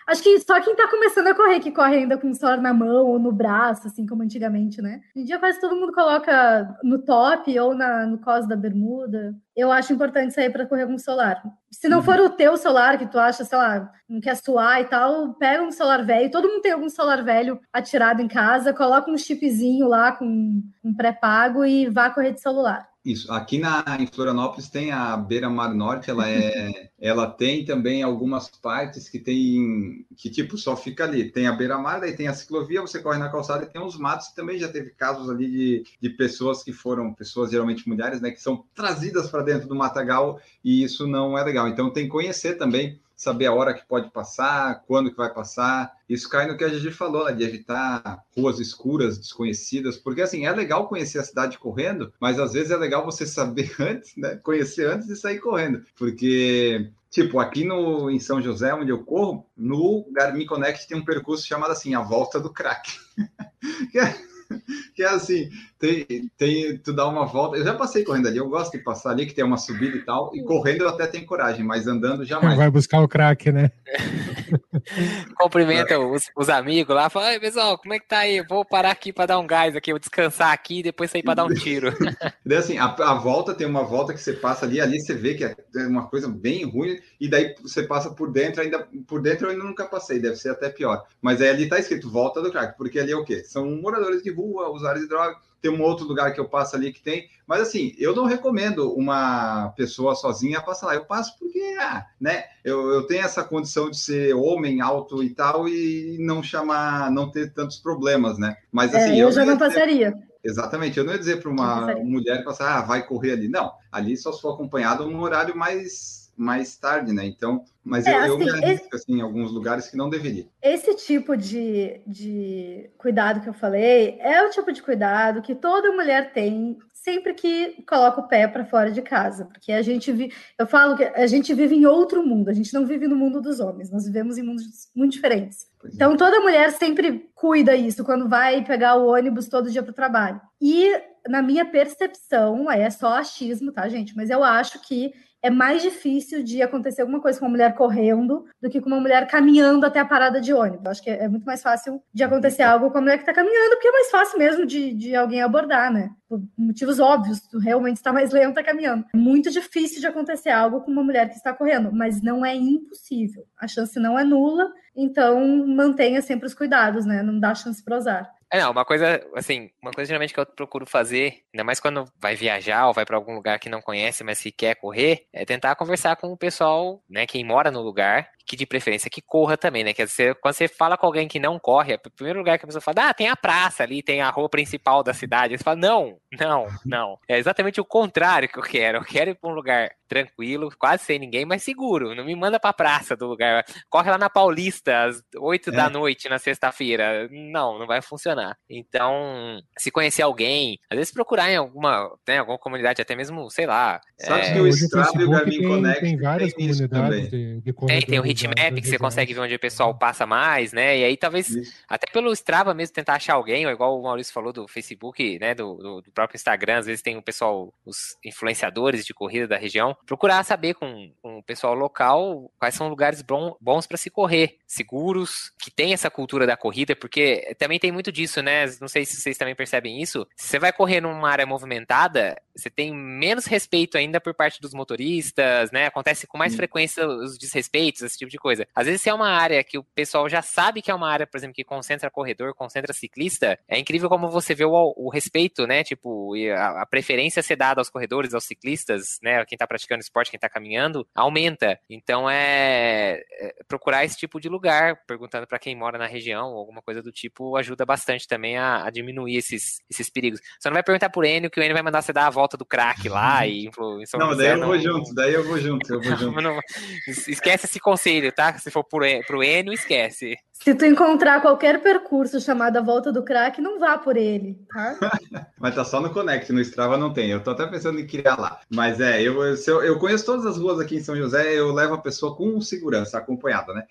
acho 0.08 0.22
que 0.22 0.40
só 0.40 0.58
quem 0.60 0.72
está 0.72 0.88
começando 0.88 1.26
a 1.26 1.34
correr 1.34 1.60
que 1.60 1.70
corre 1.70 1.96
ainda 1.96 2.16
com 2.16 2.30
o 2.30 2.34
celular 2.34 2.62
na 2.62 2.72
mão 2.72 3.06
ou 3.06 3.18
no 3.18 3.30
braço, 3.30 3.86
assim 3.86 4.06
como 4.06 4.22
antigamente, 4.22 4.80
né? 4.80 5.02
Hoje 5.14 5.22
em 5.22 5.24
dia 5.24 5.38
quase 5.38 5.60
todo 5.60 5.76
mundo 5.76 5.92
coloca 5.92 6.74
no 6.82 6.98
top 7.02 7.58
ou 7.60 7.74
na, 7.74 8.06
no 8.06 8.18
cos 8.18 8.48
da 8.48 8.56
bermuda. 8.56 9.34
Eu 9.54 9.70
acho 9.70 9.92
importante 9.92 10.32
sair 10.32 10.50
para 10.50 10.64
correr 10.64 10.86
com 10.86 10.94
o 10.94 10.98
celular. 10.98 11.42
Se 11.70 11.86
não 11.88 12.02
for 12.02 12.18
o 12.20 12.30
teu 12.30 12.56
celular 12.56 12.96
que 12.96 13.06
tu 13.06 13.18
acha, 13.18 13.44
sei 13.44 13.58
lá, 13.58 13.92
não 14.08 14.20
quer 14.20 14.36
suar 14.36 14.80
e 14.80 14.84
tal, 14.84 15.34
pega 15.34 15.62
um 15.62 15.70
celular 15.70 16.04
velho. 16.04 16.30
Todo 16.30 16.48
mundo 16.48 16.62
tem 16.62 16.72
algum 16.72 16.88
celular 16.88 17.22
velho 17.22 17.60
atirado 17.70 18.22
em 18.22 18.28
casa, 18.28 18.72
coloca 18.72 19.10
um 19.10 19.18
chipzinho 19.18 19.86
lá 19.86 20.12
com 20.12 20.62
um 20.82 20.94
pré-pago 20.94 21.66
e 21.66 21.90
vá 21.90 22.08
correr 22.08 22.32
de 22.32 22.40
celular. 22.40 22.89
Isso. 23.02 23.32
Aqui 23.32 23.58
na, 23.58 23.82
em 23.98 24.06
Florianópolis 24.06 24.68
tem 24.68 24.92
a 24.92 25.16
Beira 25.16 25.48
Mar 25.48 25.72
Norte, 25.74 26.10
ela 26.10 26.28
é, 26.28 26.90
ela 27.00 27.26
tem 27.26 27.64
também 27.64 28.02
algumas 28.02 28.48
partes 28.48 29.08
que 29.08 29.18
tem 29.18 30.04
que 30.14 30.28
tipo 30.28 30.58
só 30.58 30.76
fica 30.76 31.04
ali. 31.04 31.30
Tem 31.30 31.46
a 31.46 31.52
Beira 31.52 31.78
Mar, 31.78 32.00
daí 32.00 32.14
tem 32.14 32.28
a 32.28 32.34
ciclovia, 32.34 32.82
você 32.82 33.00
corre 33.00 33.18
na 33.18 33.30
calçada 33.30 33.64
e 33.64 33.68
tem 33.68 33.80
uns 33.80 33.96
matos. 33.96 34.28
Também 34.28 34.58
já 34.58 34.68
teve 34.68 34.90
casos 34.90 35.30
ali 35.30 35.50
de, 35.50 35.84
de 35.98 36.10
pessoas 36.10 36.62
que 36.62 36.74
foram 36.74 37.14
pessoas 37.14 37.50
geralmente 37.50 37.88
mulheres, 37.88 38.20
né, 38.20 38.30
que 38.30 38.40
são 38.40 38.64
trazidas 38.74 39.30
para 39.30 39.42
dentro 39.42 39.66
do 39.66 39.74
matagal 39.74 40.38
e 40.62 40.82
isso 40.82 41.06
não 41.06 41.38
é 41.38 41.42
legal. 41.42 41.68
Então 41.68 41.90
tem 41.90 42.04
que 42.04 42.10
conhecer 42.10 42.58
também 42.58 43.00
saber 43.20 43.44
a 43.44 43.52
hora 43.52 43.74
que 43.74 43.86
pode 43.86 44.10
passar, 44.10 44.82
quando 44.86 45.10
que 45.10 45.16
vai 45.18 45.30
passar. 45.30 45.92
Isso 46.08 46.26
cai 46.26 46.46
no 46.46 46.56
que 46.56 46.64
a 46.64 46.70
gente 46.70 46.90
falou, 46.90 47.26
né, 47.26 47.32
de 47.32 47.44
evitar 47.44 48.24
ruas 48.34 48.58
escuras, 48.58 49.18
desconhecidas, 49.18 49.98
porque 49.98 50.22
assim, 50.22 50.46
é 50.46 50.52
legal 50.52 50.88
conhecer 50.88 51.18
a 51.18 51.22
cidade 51.22 51.58
correndo, 51.58 52.10
mas 52.18 52.38
às 52.38 52.54
vezes 52.54 52.70
é 52.70 52.78
legal 52.78 53.04
você 53.04 53.26
saber 53.26 53.74
antes, 53.78 54.16
né, 54.16 54.36
conhecer 54.36 54.88
antes 54.88 55.06
de 55.06 55.16
sair 55.16 55.38
correndo, 55.38 55.84
porque 55.98 56.90
Tipo, 57.10 57.40
aqui 57.40 57.64
no, 57.64 58.08
em 58.08 58.20
São 58.20 58.40
José, 58.40 58.72
onde 58.72 58.92
eu 58.92 59.02
corro, 59.02 59.44
no 59.56 60.06
Garmin 60.12 60.46
Connect 60.46 60.86
tem 60.86 60.96
um 60.96 61.04
percurso 61.04 61.44
chamado 61.44 61.72
assim, 61.72 61.92
a 61.92 62.00
volta 62.00 62.38
do 62.38 62.52
crack. 62.52 62.88
que 64.94 65.02
é 65.02 65.08
assim, 65.08 65.50
tem, 65.80 66.30
tem, 66.36 66.76
tu 66.76 66.92
dá 66.92 67.08
uma 67.08 67.24
volta. 67.24 67.56
Eu 67.56 67.64
já 67.64 67.72
passei 67.72 68.04
correndo 68.04 68.28
ali, 68.28 68.36
eu 68.36 68.48
gosto 68.50 68.72
de 68.72 68.84
passar 68.84 69.12
ali, 69.12 69.24
que 69.24 69.32
tem 69.32 69.42
uma 69.42 69.56
subida 69.56 69.96
e 69.96 70.04
tal, 70.04 70.30
e 70.34 70.42
correndo 70.42 70.82
eu 70.82 70.90
até 70.90 71.06
tenho 71.06 71.24
coragem, 71.24 71.64
mas 71.64 71.86
andando 71.86 72.22
jamais. 72.22 72.58
Vai 72.58 72.70
buscar 72.70 73.00
o 73.00 73.08
crack, 73.08 73.50
né? 73.50 73.72
Cumprimenta 75.38 75.98
os, 75.98 76.30
os, 76.36 76.50
amigos 76.50 76.94
lá, 76.94 77.08
fala, 77.08 77.40
pessoal, 77.40 77.78
como 77.78 77.94
é 77.94 77.98
que 77.98 78.06
tá 78.06 78.18
aí? 78.18 78.44
Vou 78.46 78.62
parar 78.62 78.90
aqui 78.90 79.10
para 79.10 79.26
dar 79.26 79.38
um 79.38 79.46
gás 79.46 79.74
aqui, 79.74 79.90
vou 79.90 79.98
descansar 79.98 80.52
aqui 80.52 80.80
e 80.80 80.82
depois 80.82 81.10
sair 81.10 81.22
para 81.22 81.34
dar 81.34 81.46
um 81.46 81.54
tiro. 81.54 81.90
daí 82.44 82.58
assim, 82.58 82.76
a, 82.76 82.84
a, 82.84 83.14
volta 83.14 83.54
tem 83.54 83.66
uma 83.66 83.82
volta 83.82 84.12
que 84.12 84.20
você 84.20 84.34
passa 84.34 84.66
ali, 84.66 84.82
ali 84.82 85.00
você 85.00 85.14
vê 85.14 85.34
que 85.34 85.44
é 85.44 85.56
uma 85.86 86.08
coisa 86.08 86.28
bem 86.28 86.64
ruim, 86.64 87.00
e 87.18 87.26
daí 87.26 87.54
você 87.62 87.84
passa 87.84 88.10
por 88.10 88.30
dentro, 88.30 88.60
ainda 88.60 88.86
por 89.06 89.22
dentro 89.22 89.46
eu 89.46 89.52
ainda 89.52 89.64
nunca 89.64 89.86
passei, 89.86 90.18
deve 90.18 90.36
ser 90.36 90.50
até 90.50 90.68
pior. 90.68 91.06
Mas 91.22 91.40
aí 91.40 91.48
ali 91.48 91.68
tá 91.70 91.78
escrito 91.78 92.10
volta 92.10 92.42
do 92.42 92.50
crack, 92.50 92.76
porque 92.76 92.98
ali 92.98 93.12
é 93.12 93.16
o 93.16 93.24
quê? 93.24 93.42
São 93.44 93.70
moradores 93.80 94.22
de 94.22 94.30
rua, 94.30 94.68
usuários 94.68 95.04
de 95.04 95.08
droga 95.08 95.36
tem 95.60 95.70
um 95.70 95.82
outro 95.82 96.06
lugar 96.06 96.32
que 96.32 96.40
eu 96.40 96.48
passo 96.48 96.76
ali 96.76 96.92
que 96.92 97.02
tem, 97.02 97.28
mas 97.46 97.60
assim, 97.60 97.94
eu 97.98 98.14
não 98.14 98.24
recomendo 98.24 98.92
uma 98.92 99.68
pessoa 99.76 100.14
sozinha 100.14 100.60
passar 100.60 100.86
lá. 100.86 100.94
Eu 100.94 101.04
passo 101.04 101.38
porque, 101.38 101.76
ah, 101.78 102.06
né, 102.20 102.44
eu, 102.64 102.90
eu 102.90 103.02
tenho 103.06 103.24
essa 103.24 103.44
condição 103.44 103.90
de 103.90 103.98
ser 103.98 104.34
homem 104.34 104.80
alto 104.80 105.22
e 105.22 105.30
tal 105.30 105.68
e 105.68 106.16
não 106.20 106.42
chamar, 106.42 107.10
não 107.10 107.30
ter 107.30 107.52
tantos 107.52 107.76
problemas, 107.76 108.38
né? 108.38 108.56
Mas 108.72 108.94
assim, 108.94 109.12
é, 109.12 109.22
eu, 109.22 109.28
eu, 109.28 109.32
já 109.32 109.44
não 109.44 109.58
passaria. 109.58 110.14
Exatamente, 110.42 110.98
eu 110.98 111.04
não 111.04 111.12
ia 111.12 111.18
dizer 111.18 111.42
para 111.42 111.50
uma 111.50 111.94
mulher 111.96 112.42
passar, 112.42 112.78
ah, 112.78 112.82
vai 112.82 113.06
correr 113.06 113.32
ali. 113.32 113.48
Não, 113.48 113.72
ali 113.92 114.16
só 114.16 114.32
se 114.32 114.40
for 114.40 114.54
acompanhado 114.54 115.06
num 115.06 115.20
horário 115.20 115.54
mais 115.54 116.19
mais 116.40 116.74
tarde, 116.74 117.12
né? 117.12 117.26
Então, 117.26 117.62
mas 117.84 118.06
é, 118.06 118.12
eu, 118.12 118.16
assim, 118.16 118.30
eu, 118.30 118.38
me 118.38 118.50
arrisco, 118.50 118.96
assim, 118.96 119.18
em 119.18 119.20
alguns 119.20 119.52
lugares 119.52 119.90
que 119.90 119.96
não 119.96 120.08
deveria. 120.08 120.46
Esse 120.62 120.94
tipo 120.94 121.36
de, 121.36 122.00
de 122.06 122.88
cuidado 122.96 123.42
que 123.42 123.48
eu 123.48 123.52
falei 123.52 124.16
é 124.20 124.42
o 124.42 124.48
tipo 124.48 124.72
de 124.72 124.82
cuidado 124.82 125.42
que 125.42 125.54
toda 125.54 125.92
mulher 125.92 126.32
tem 126.32 126.78
sempre 126.94 127.34
que 127.34 127.82
coloca 127.86 128.20
o 128.20 128.28
pé 128.28 128.48
para 128.48 128.64
fora 128.64 128.90
de 128.90 129.02
casa, 129.02 129.44
porque 129.44 129.70
a 129.70 129.82
gente 129.82 130.10
vive, 130.12 130.34
eu 130.58 130.66
falo 130.66 130.96
que 130.96 131.04
a 131.04 131.26
gente 131.26 131.52
vive 131.52 131.74
em 131.74 131.84
outro 131.84 132.26
mundo, 132.26 132.48
a 132.48 132.54
gente 132.54 132.72
não 132.72 132.86
vive 132.86 133.06
no 133.06 133.16
mundo 133.16 133.40
dos 133.42 133.60
homens, 133.60 133.90
nós 133.90 134.06
vivemos 134.06 134.38
em 134.38 134.42
mundos 134.42 134.64
muito 134.94 135.12
diferentes. 135.12 135.66
Pois 135.78 135.92
é. 135.92 135.96
então, 135.96 136.14
é. 136.14 136.16
toda 136.16 136.40
mulher 136.40 136.72
sempre 136.72 137.30
cuida 137.34 137.74
isso 137.74 138.02
quando 138.02 138.28
vai 138.28 138.64
pegar 138.64 138.96
o 138.96 139.08
ônibus 139.08 139.46
todo 139.46 139.70
dia 139.70 139.82
para 139.82 139.92
o 139.92 139.94
trabalho. 139.94 140.40
E 140.60 140.90
na 141.28 141.42
minha 141.42 141.66
percepção, 141.66 142.70
é 142.70 142.88
só 142.88 143.18
achismo, 143.18 143.72
tá, 143.72 143.86
gente? 143.88 144.16
Mas 144.16 144.30
eu 144.30 144.42
acho 144.42 144.80
que 144.80 145.12
é 145.42 145.50
mais 145.50 145.82
difícil 145.82 146.42
de 146.42 146.60
acontecer 146.62 147.00
alguma 147.00 147.20
coisa 147.20 147.38
com 147.38 147.46
uma 147.46 147.52
mulher 147.52 147.74
correndo 147.74 148.44
do 148.60 148.68
que 148.68 148.80
com 148.80 148.88
uma 148.88 149.00
mulher 149.00 149.26
caminhando 149.26 149.86
até 149.86 149.98
a 149.98 150.04
parada 150.04 150.40
de 150.40 150.52
ônibus. 150.52 150.84
Eu 150.84 150.90
acho 150.90 151.02
que 151.02 151.10
é 151.10 151.28
muito 151.28 151.44
mais 151.44 151.62
fácil 151.62 152.02
de 152.12 152.22
acontecer 152.22 152.62
algo 152.62 152.90
com 152.90 152.98
a 152.98 153.00
mulher 153.00 153.16
que 153.16 153.22
está 153.22 153.32
caminhando, 153.32 153.70
porque 153.70 153.88
é 153.88 153.92
mais 153.92 154.10
fácil 154.10 154.38
mesmo 154.38 154.66
de, 154.66 154.94
de 154.94 155.14
alguém 155.14 155.42
abordar, 155.42 155.92
né? 155.92 156.10
Por 156.30 156.40
motivos 156.56 157.00
óbvios, 157.00 157.40
tu 157.40 157.58
realmente 157.58 157.96
está 157.96 158.12
mais 158.12 158.30
lenta 158.30 158.62
caminhando. 158.62 159.04
É 159.12 159.16
muito 159.16 159.50
difícil 159.50 160.00
de 160.00 160.06
acontecer 160.06 160.50
algo 160.50 160.80
com 160.80 160.92
uma 160.92 161.02
mulher 161.02 161.28
que 161.28 161.34
está 161.34 161.52
correndo, 161.52 161.90
mas 161.92 162.22
não 162.22 162.46
é 162.46 162.54
impossível. 162.54 163.44
A 163.58 163.66
chance 163.66 163.98
não 163.98 164.16
é 164.16 164.22
nula, 164.22 164.72
então 164.94 165.66
mantenha 165.66 166.22
sempre 166.22 166.46
os 166.46 166.54
cuidados, 166.54 167.04
né? 167.04 167.20
Não 167.20 167.40
dá 167.40 167.52
chance 167.52 167.82
para 167.82 167.96
azar. 167.96 168.32
É, 168.52 168.60
não, 168.60 168.72
uma 168.72 168.84
coisa, 168.84 169.24
assim, 169.36 169.70
uma 169.80 169.92
coisa 169.92 170.08
geralmente 170.08 170.34
que 170.34 170.40
eu 170.40 170.46
procuro 170.46 170.84
fazer, 170.84 171.44
ainda 171.54 171.62
mais 171.62 171.78
quando 171.78 172.04
vai 172.20 172.34
viajar 172.34 172.88
ou 172.88 172.92
vai 172.92 173.04
para 173.04 173.16
algum 173.16 173.32
lugar 173.32 173.60
que 173.60 173.68
não 173.68 173.80
conhece, 173.80 174.24
mas 174.24 174.40
que 174.40 174.50
quer 174.50 174.74
correr, 174.74 175.26
é 175.32 175.44
tentar 175.44 175.76
conversar 175.76 176.16
com 176.16 176.32
o 176.32 176.36
pessoal, 176.36 177.00
né, 177.08 177.26
quem 177.26 177.44
mora 177.44 177.70
no 177.70 177.80
lugar, 177.80 178.28
que 178.50 178.56
de 178.56 178.66
preferência 178.66 179.08
que 179.08 179.22
corra 179.22 179.56
também, 179.56 179.84
né? 179.84 179.94
Quer 179.94 180.06
dizer, 180.06 180.34
quando 180.40 180.54
você 180.54 180.66
fala 180.66 180.98
com 180.98 181.06
alguém 181.06 181.28
que 181.28 181.38
não 181.38 181.56
corre, 181.56 181.92
é 181.92 181.96
o 181.96 182.10
primeiro 182.10 182.40
lugar 182.40 182.58
que 182.58 182.64
a 182.64 182.66
pessoa 182.66 182.82
fala, 182.82 183.10
ah, 183.10 183.14
tem 183.14 183.28
a 183.28 183.36
praça 183.36 183.84
ali, 183.84 184.02
tem 184.02 184.20
a 184.20 184.28
rua 184.28 184.48
principal 184.48 185.04
da 185.04 185.14
cidade. 185.14 185.56
Você 185.56 185.62
fala, 185.62 185.76
não, 185.76 186.18
não, 186.36 186.66
não. 186.84 187.18
É 187.28 187.38
exatamente 187.38 187.80
o 187.80 187.84
contrário 187.84 188.48
que 188.48 188.58
eu 188.58 188.62
quero. 188.64 188.98
Eu 188.98 189.04
quero 189.04 189.30
ir 189.30 189.36
para 189.36 189.48
um 189.48 189.54
lugar 189.54 189.92
tranquilo, 190.10 190.72
quase 190.76 191.04
sem 191.04 191.20
ninguém, 191.20 191.44
mas 191.46 191.62
seguro. 191.62 192.16
Não 192.16 192.24
me 192.24 192.34
manda 192.34 192.58
para 192.58 192.70
a 192.70 192.74
praça 192.74 193.16
do 193.16 193.28
lugar. 193.28 193.64
Corre 193.88 194.10
lá 194.10 194.18
na 194.18 194.28
Paulista 194.28 195.04
às 195.04 195.22
8 195.36 195.70
é. 195.70 195.72
da 195.72 195.88
noite 195.88 196.28
na 196.28 196.36
sexta-feira. 196.36 197.28
Não, 197.30 197.78
não 197.78 197.86
vai 197.86 198.02
funcionar. 198.02 198.56
Então, 198.68 199.62
se 199.78 199.88
conhecer 199.92 200.22
alguém, 200.22 200.80
às 200.90 200.96
vezes 200.96 201.12
procurar 201.12 201.48
em 201.48 201.56
alguma, 201.56 202.10
né, 202.26 202.38
alguma 202.38 202.58
comunidade, 202.58 203.00
até 203.00 203.14
mesmo, 203.14 203.48
sei 203.50 203.66
lá. 203.66 204.00
Sabe 204.18 204.46
é... 204.46 204.52
que 204.52 204.60
o 204.60 204.66
Strava 204.66 205.22
e 205.22 205.24
o 205.24 205.30
Garmin 205.30 205.62
Connect 205.62 206.00
tem 206.00 206.18
várias 206.18 206.52
comunidades 206.52 207.30
de, 207.30 207.60
de 207.60 207.72
Tem, 207.72 208.00
tem 208.00 208.20
o 208.20 208.26
Hitmap, 208.26 208.80
que 208.80 208.88
você 208.88 208.98
consegue 208.98 209.32
ver 209.32 209.40
onde 209.40 209.54
o 209.54 209.60
pessoal 209.60 209.96
passa 209.96 210.26
mais, 210.26 210.72
né? 210.72 210.98
E 210.98 211.04
aí 211.04 211.16
talvez, 211.16 211.50
Isso. 211.50 211.72
até 211.88 212.10
pelo 212.12 212.32
Strava 212.32 212.74
mesmo, 212.74 212.94
tentar 212.94 213.14
achar 213.14 213.34
alguém, 213.34 213.64
ou 213.64 213.72
igual 213.72 213.96
o 213.96 214.02
Maurício 214.02 214.32
falou 214.32 214.52
do 214.52 214.66
Facebook, 214.66 215.38
né? 215.38 215.54
Do, 215.54 215.76
do, 215.76 216.00
do, 216.00 216.10
próprio 216.10 216.36
Instagram, 216.36 216.78
às 216.78 216.86
vezes 216.86 217.00
tem 217.00 217.16
o 217.16 217.22
pessoal, 217.22 217.72
os 217.86 218.16
influenciadores 218.24 219.04
de 219.04 219.14
corrida 219.14 219.46
da 219.46 219.56
região, 219.56 219.96
procurar 220.06 220.42
saber 220.44 220.74
com, 220.74 221.12
com 221.22 221.38
o 221.38 221.42
pessoal 221.42 221.74
local 221.74 222.50
quais 222.58 222.74
são 222.74 222.88
lugares 222.88 223.22
bom, 223.22 223.56
bons 223.60 223.86
para 223.86 223.96
se 223.96 224.10
correr, 224.10 224.58
seguros, 224.66 225.52
que 225.60 225.70
tem 225.70 225.92
essa 225.92 226.10
cultura 226.10 226.46
da 226.46 226.56
corrida, 226.56 226.94
porque 226.94 227.54
também 227.58 227.78
tem 227.78 227.92
muito 227.92 228.12
disso, 228.12 228.42
né? 228.42 228.66
Não 228.80 228.88
sei 228.88 229.04
se 229.04 229.16
vocês 229.16 229.36
também 229.36 229.54
percebem 229.54 230.00
isso. 230.00 230.26
Se 230.36 230.48
você 230.48 230.58
vai 230.58 230.72
correr 230.72 231.00
numa 231.00 231.28
área 231.28 231.46
movimentada, 231.46 232.40
você 232.54 232.70
tem 232.70 232.94
menos 232.94 233.46
respeito 233.46 233.96
ainda 233.96 234.20
por 234.20 234.34
parte 234.34 234.60
dos 234.60 234.74
motoristas, 234.74 235.70
né? 235.70 235.86
Acontece 235.86 236.26
com 236.26 236.38
mais 236.38 236.54
frequência 236.54 237.06
os 237.06 237.38
desrespeitos, 237.38 238.02
esse 238.02 238.18
tipo 238.18 238.30
de 238.30 238.38
coisa. 238.38 238.66
Às 238.74 238.86
vezes, 238.86 239.02
se 239.02 239.08
é 239.08 239.14
uma 239.14 239.30
área 239.30 239.62
que 239.64 239.78
o 239.78 239.84
pessoal 239.84 240.28
já 240.28 240.42
sabe 240.42 240.82
que 240.82 240.90
é 240.90 240.94
uma 240.94 241.10
área, 241.10 241.26
por 241.26 241.36
exemplo, 241.36 241.54
que 241.54 241.64
concentra 241.64 242.10
corredor, 242.10 242.54
concentra 242.54 242.92
ciclista, 242.92 243.58
é 243.68 243.78
incrível 243.78 244.08
como 244.08 244.28
você 244.28 244.54
vê 244.54 244.64
o, 244.64 244.94
o 244.96 245.10
respeito, 245.10 245.66
né? 245.66 245.82
Tipo, 245.82 246.34
a, 246.56 246.82
a, 246.82 246.86
preferência 246.86 247.42
ser 247.42 247.56
dada 247.56 247.80
aos 247.80 247.90
corredores, 247.90 248.34
aos 248.34 248.44
ciclistas, 248.44 249.18
né? 249.22 249.44
Quem 249.44 249.58
tá 249.58 249.66
praticando 249.66 249.89
esporte, 249.98 250.30
quem 250.30 250.38
tá 250.38 250.48
caminhando, 250.48 251.06
aumenta. 251.14 251.78
Então, 251.88 252.28
é, 252.30 253.20
é 253.32 253.54
procurar 253.66 254.04
esse 254.04 254.16
tipo 254.16 254.40
de 254.40 254.48
lugar, 254.48 255.00
perguntando 255.06 255.46
para 255.46 255.58
quem 255.58 255.74
mora 255.74 255.98
na 255.98 256.06
região, 256.06 256.50
ou 256.50 256.58
alguma 256.58 256.82
coisa 256.82 257.02
do 257.02 257.10
tipo, 257.10 257.56
ajuda 257.56 257.84
bastante 257.84 258.28
também 258.28 258.56
a, 258.56 258.84
a 258.84 258.90
diminuir 258.90 259.36
esses, 259.36 259.80
esses 259.90 260.10
perigos. 260.10 260.40
Você 260.58 260.68
não 260.68 260.74
vai 260.74 260.82
perguntar 260.82 261.10
por 261.10 261.24
Enio, 261.24 261.50
que 261.50 261.58
o 261.58 261.62
Enio 261.62 261.74
vai 261.74 261.82
mandar 261.82 262.02
você 262.02 262.12
dar 262.12 262.26
a 262.26 262.30
volta 262.30 262.56
do 262.56 262.64
crack 262.64 263.08
lá 263.08 263.44
e 263.48 263.66
influ, 263.66 264.00
Não, 264.14 264.36
daí 264.36 264.48
eu 264.48 264.56
não... 264.56 264.68
vou 264.68 264.78
junto, 264.78 265.14
daí 265.14 265.34
eu 265.34 265.44
vou 265.44 265.58
junto, 265.58 265.94
eu 265.94 266.00
vou 266.00 266.16
junto. 266.16 266.40
Não, 266.40 266.60
esquece 267.06 267.66
esse 267.66 267.80
conselho, 267.80 268.32
tá? 268.32 268.56
Se 268.58 268.70
for 268.70 268.84
pro, 268.84 269.04
pro 269.26 269.42
Enio, 269.42 269.72
esquece. 269.72 270.36
Se 270.62 270.74
tu 270.74 270.84
encontrar 270.84 271.40
qualquer 271.40 271.82
percurso 271.82 272.38
chamado 272.38 272.76
a 272.76 272.82
volta 272.82 273.10
do 273.10 273.22
crack, 273.22 273.62
não 273.62 273.78
vá 273.78 273.96
por 273.96 274.14
ele, 274.14 274.58
tá? 274.68 274.98
Mas 275.58 275.74
tá 275.74 275.84
só 275.84 276.02
no 276.02 276.10
Connect, 276.10 276.52
no 276.52 276.60
Strava 276.60 276.98
não 276.98 277.12
tem. 277.12 277.30
Eu 277.30 277.42
tô 277.42 277.50
até 277.50 277.66
pensando 277.66 277.98
em 277.98 278.06
criar 278.06 278.38
lá. 278.38 278.60
Mas 278.68 279.00
é, 279.00 279.22
eu, 279.22 279.42
eu, 279.42 279.82
eu 279.82 279.98
conheço 279.98 280.26
todas 280.26 280.44
as 280.44 280.58
ruas 280.58 280.78
aqui 280.78 280.96
em 280.96 281.02
São 281.02 281.16
José, 281.16 281.54
eu 281.54 281.72
levo 281.72 281.94
a 281.94 281.98
pessoa 281.98 282.36
com 282.36 282.60
segurança, 282.60 283.16
acompanhada, 283.16 283.72
né? 283.72 283.84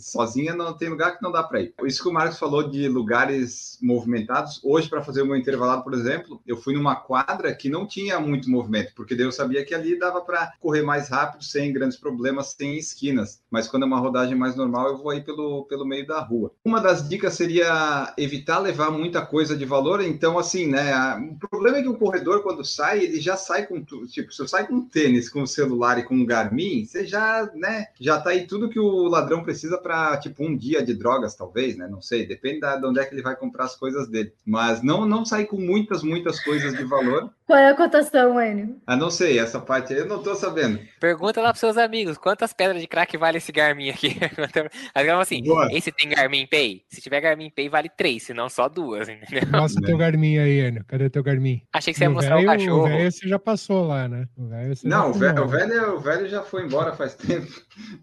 sozinha 0.00 0.54
não 0.54 0.72
tem 0.72 0.88
lugar 0.88 1.16
que 1.16 1.22
não 1.22 1.30
dá 1.30 1.42
para 1.42 1.60
ir. 1.60 1.74
Isso 1.84 2.02
que 2.02 2.08
o 2.08 2.12
Marcos 2.12 2.38
falou 2.38 2.68
de 2.68 2.88
lugares 2.88 3.78
movimentados, 3.82 4.60
hoje 4.64 4.88
para 4.88 5.02
fazer 5.02 5.22
o 5.22 5.26
meu 5.26 5.36
intervalado, 5.36 5.84
por 5.84 5.92
exemplo, 5.92 6.40
eu 6.46 6.56
fui 6.56 6.74
numa 6.74 6.96
quadra 6.96 7.54
que 7.54 7.68
não 7.68 7.86
tinha 7.86 8.18
muito 8.18 8.50
movimento, 8.50 8.92
porque 8.94 9.14
daí 9.14 9.26
eu 9.26 9.32
sabia 9.32 9.64
que 9.64 9.74
ali 9.74 9.98
dava 9.98 10.22
para 10.22 10.52
correr 10.58 10.82
mais 10.82 11.08
rápido, 11.08 11.44
sem 11.44 11.72
grandes 11.72 11.98
problemas, 11.98 12.54
sem 12.58 12.78
esquinas. 12.78 13.42
Mas 13.50 13.68
quando 13.68 13.82
é 13.82 13.86
uma 13.86 14.00
rodagem 14.00 14.36
mais 14.36 14.56
normal, 14.56 14.88
eu 14.88 14.96
vou 14.96 15.10
aí 15.10 15.20
pelo, 15.20 15.64
pelo 15.64 15.86
meio 15.86 16.06
da 16.06 16.13
da 16.14 16.20
rua. 16.20 16.52
Uma 16.64 16.80
das 16.80 17.08
dicas 17.08 17.34
seria 17.34 18.14
evitar 18.16 18.58
levar 18.60 18.90
muita 18.90 19.24
coisa 19.24 19.56
de 19.56 19.64
valor. 19.64 20.00
Então, 20.00 20.38
assim, 20.38 20.66
né? 20.66 20.92
O 21.16 21.48
problema 21.48 21.78
é 21.78 21.82
que 21.82 21.88
o 21.88 21.98
corredor, 21.98 22.42
quando 22.42 22.64
sai, 22.64 23.00
ele 23.00 23.20
já 23.20 23.36
sai 23.36 23.66
com 23.66 23.82
tudo. 23.82 24.06
Tipo, 24.06 24.32
se 24.32 24.40
eu 24.40 24.48
sai 24.48 24.66
com 24.66 24.80
tênis, 24.82 25.28
com 25.28 25.44
celular 25.46 25.98
e 25.98 26.04
com 26.04 26.14
um 26.14 26.24
Garmin, 26.24 26.84
você 26.84 27.04
já, 27.04 27.50
né? 27.54 27.86
Já 28.00 28.20
tá 28.20 28.30
aí 28.30 28.46
tudo 28.46 28.68
que 28.68 28.78
o 28.78 29.08
ladrão 29.08 29.42
precisa 29.42 29.76
para, 29.76 30.16
tipo, 30.18 30.44
um 30.44 30.56
dia 30.56 30.82
de 30.82 30.94
drogas, 30.94 31.34
talvez, 31.34 31.76
né? 31.76 31.88
Não 31.88 32.00
sei, 32.00 32.26
depende 32.26 32.60
da, 32.60 32.76
de 32.76 32.86
onde 32.86 33.00
é 33.00 33.04
que 33.04 33.14
ele 33.14 33.22
vai 33.22 33.34
comprar 33.34 33.64
as 33.64 33.76
coisas 33.76 34.08
dele. 34.08 34.32
Mas 34.46 34.82
não, 34.82 35.06
não 35.06 35.24
sair 35.24 35.46
com 35.46 35.56
muitas, 35.56 36.02
muitas 36.02 36.40
coisas 36.40 36.76
de 36.76 36.84
valor. 36.84 37.30
Qual 37.46 37.58
é 37.58 37.68
a 37.68 37.76
cotação, 37.76 38.40
Enio? 38.40 38.80
Ah, 38.86 38.96
não 38.96 39.10
sei, 39.10 39.38
essa 39.38 39.60
parte 39.60 39.92
aí 39.92 39.98
eu 39.98 40.06
não 40.06 40.22
tô 40.22 40.34
sabendo. 40.34 40.80
Pergunta 40.98 41.42
lá 41.42 41.50
pros 41.50 41.60
seus 41.60 41.76
amigos, 41.76 42.16
quantas 42.16 42.54
pedras 42.54 42.80
de 42.80 42.86
crack 42.86 43.18
vale 43.18 43.36
esse 43.36 43.52
Garmin 43.52 43.90
aqui? 43.90 44.16
assim, 45.20 45.42
Boa. 45.42 45.68
esse 45.70 45.92
tem 45.92 46.03
Garmin 46.08 46.46
Pay? 46.46 46.84
Se 46.88 47.00
tiver 47.00 47.20
Garmin 47.20 47.50
Pay, 47.50 47.68
vale 47.68 47.88
três, 47.88 48.22
senão 48.24 48.48
só 48.48 48.68
duas, 48.68 49.08
entendeu? 49.08 49.48
Mostra 49.50 49.82
o 49.82 49.84
teu 49.84 49.96
Garmin 49.96 50.38
aí, 50.38 50.60
Enio. 50.60 50.84
Cadê 50.86 51.06
o 51.06 51.10
teu 51.10 51.22
Garmin? 51.22 51.62
Achei 51.72 51.92
que 51.92 51.98
você 51.98 52.04
ia 52.04 52.10
mostrar 52.10 52.36
véio, 52.36 52.48
o 52.48 52.52
cachorro. 52.52 52.84
O 52.84 52.88
velho 52.88 53.12
você 53.12 53.28
já 53.28 53.38
passou 53.38 53.86
lá, 53.86 54.08
né? 54.08 54.26
O 54.36 54.48
não, 54.84 55.10
o 55.10 55.14
velho, 55.14 55.44
o 55.44 55.48
velho, 55.48 55.96
o 55.96 56.00
velho 56.00 56.28
já 56.28 56.42
foi 56.42 56.64
embora 56.64 56.94
faz 56.94 57.14
tempo. 57.16 57.50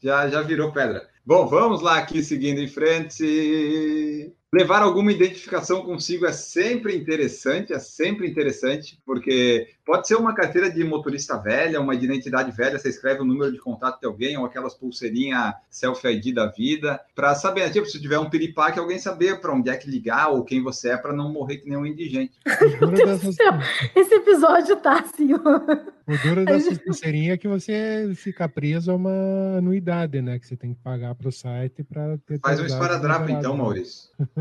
Já, 0.01 0.27
já 0.29 0.41
virou 0.41 0.71
pedra. 0.71 1.07
Bom, 1.25 1.47
vamos 1.47 1.81
lá 1.81 1.97
aqui 1.97 2.23
seguindo 2.23 2.59
em 2.59 2.67
frente. 2.67 4.33
Levar 4.53 4.81
alguma 4.81 5.13
identificação 5.13 5.81
consigo 5.81 6.25
é 6.25 6.33
sempre 6.33 6.93
interessante, 6.93 7.71
é 7.71 7.79
sempre 7.79 8.29
interessante, 8.29 9.01
porque 9.05 9.69
pode 9.85 10.09
ser 10.09 10.15
uma 10.15 10.35
carteira 10.35 10.69
de 10.69 10.83
motorista 10.83 11.37
velha, 11.37 11.79
uma 11.79 11.95
identidade 11.95 12.51
velha, 12.51 12.77
você 12.77 12.89
escreve 12.89 13.21
o 13.21 13.25
número 13.25 13.49
de 13.49 13.59
contato 13.59 14.01
de 14.01 14.07
alguém, 14.07 14.37
ou 14.37 14.45
aquelas 14.45 14.73
pulseirinha 14.73 15.53
self-ID 15.69 16.33
da 16.33 16.47
vida, 16.47 16.99
para 17.15 17.33
saber, 17.33 17.71
tipo, 17.71 17.85
se 17.85 18.01
tiver 18.01 18.19
um 18.19 18.29
piripaque, 18.29 18.77
alguém 18.77 18.99
saber 18.99 19.39
para 19.39 19.53
onde 19.53 19.69
é 19.69 19.77
que 19.77 19.89
ligar 19.89 20.29
ou 20.29 20.43
quem 20.43 20.61
você 20.61 20.89
é, 20.89 20.97
para 20.97 21.13
não 21.13 21.31
morrer 21.31 21.59
que 21.59 21.69
nem 21.69 21.77
um 21.77 21.85
indigente. 21.85 22.33
Esse 23.95 24.15
episódio 24.15 24.75
tá 24.77 24.99
assim, 24.99 25.33
ó. 25.33 25.91
O 26.07 26.17
duro 26.27 26.43
dessas 26.43 26.77
pulseirinhas 26.77 27.35
é 27.35 27.37
que 27.37 27.47
você 27.47 28.11
fica 28.15 28.49
preso 28.49 28.91
a 28.91 28.95
uma 28.95 29.57
anuidade, 29.57 30.21
né? 30.21 30.39
Que 30.39 30.47
você 30.47 30.57
tem 30.57 30.73
que 30.73 30.79
pagar 30.81 31.15
para 31.15 31.29
o 31.29 31.31
site 31.31 31.83
para 31.83 32.17
ter. 32.17 32.39
Faz 32.39 32.59
um 32.59 32.65
esparadrapo, 32.65 33.29
então, 33.31 33.55
Maurício. 33.55 34.09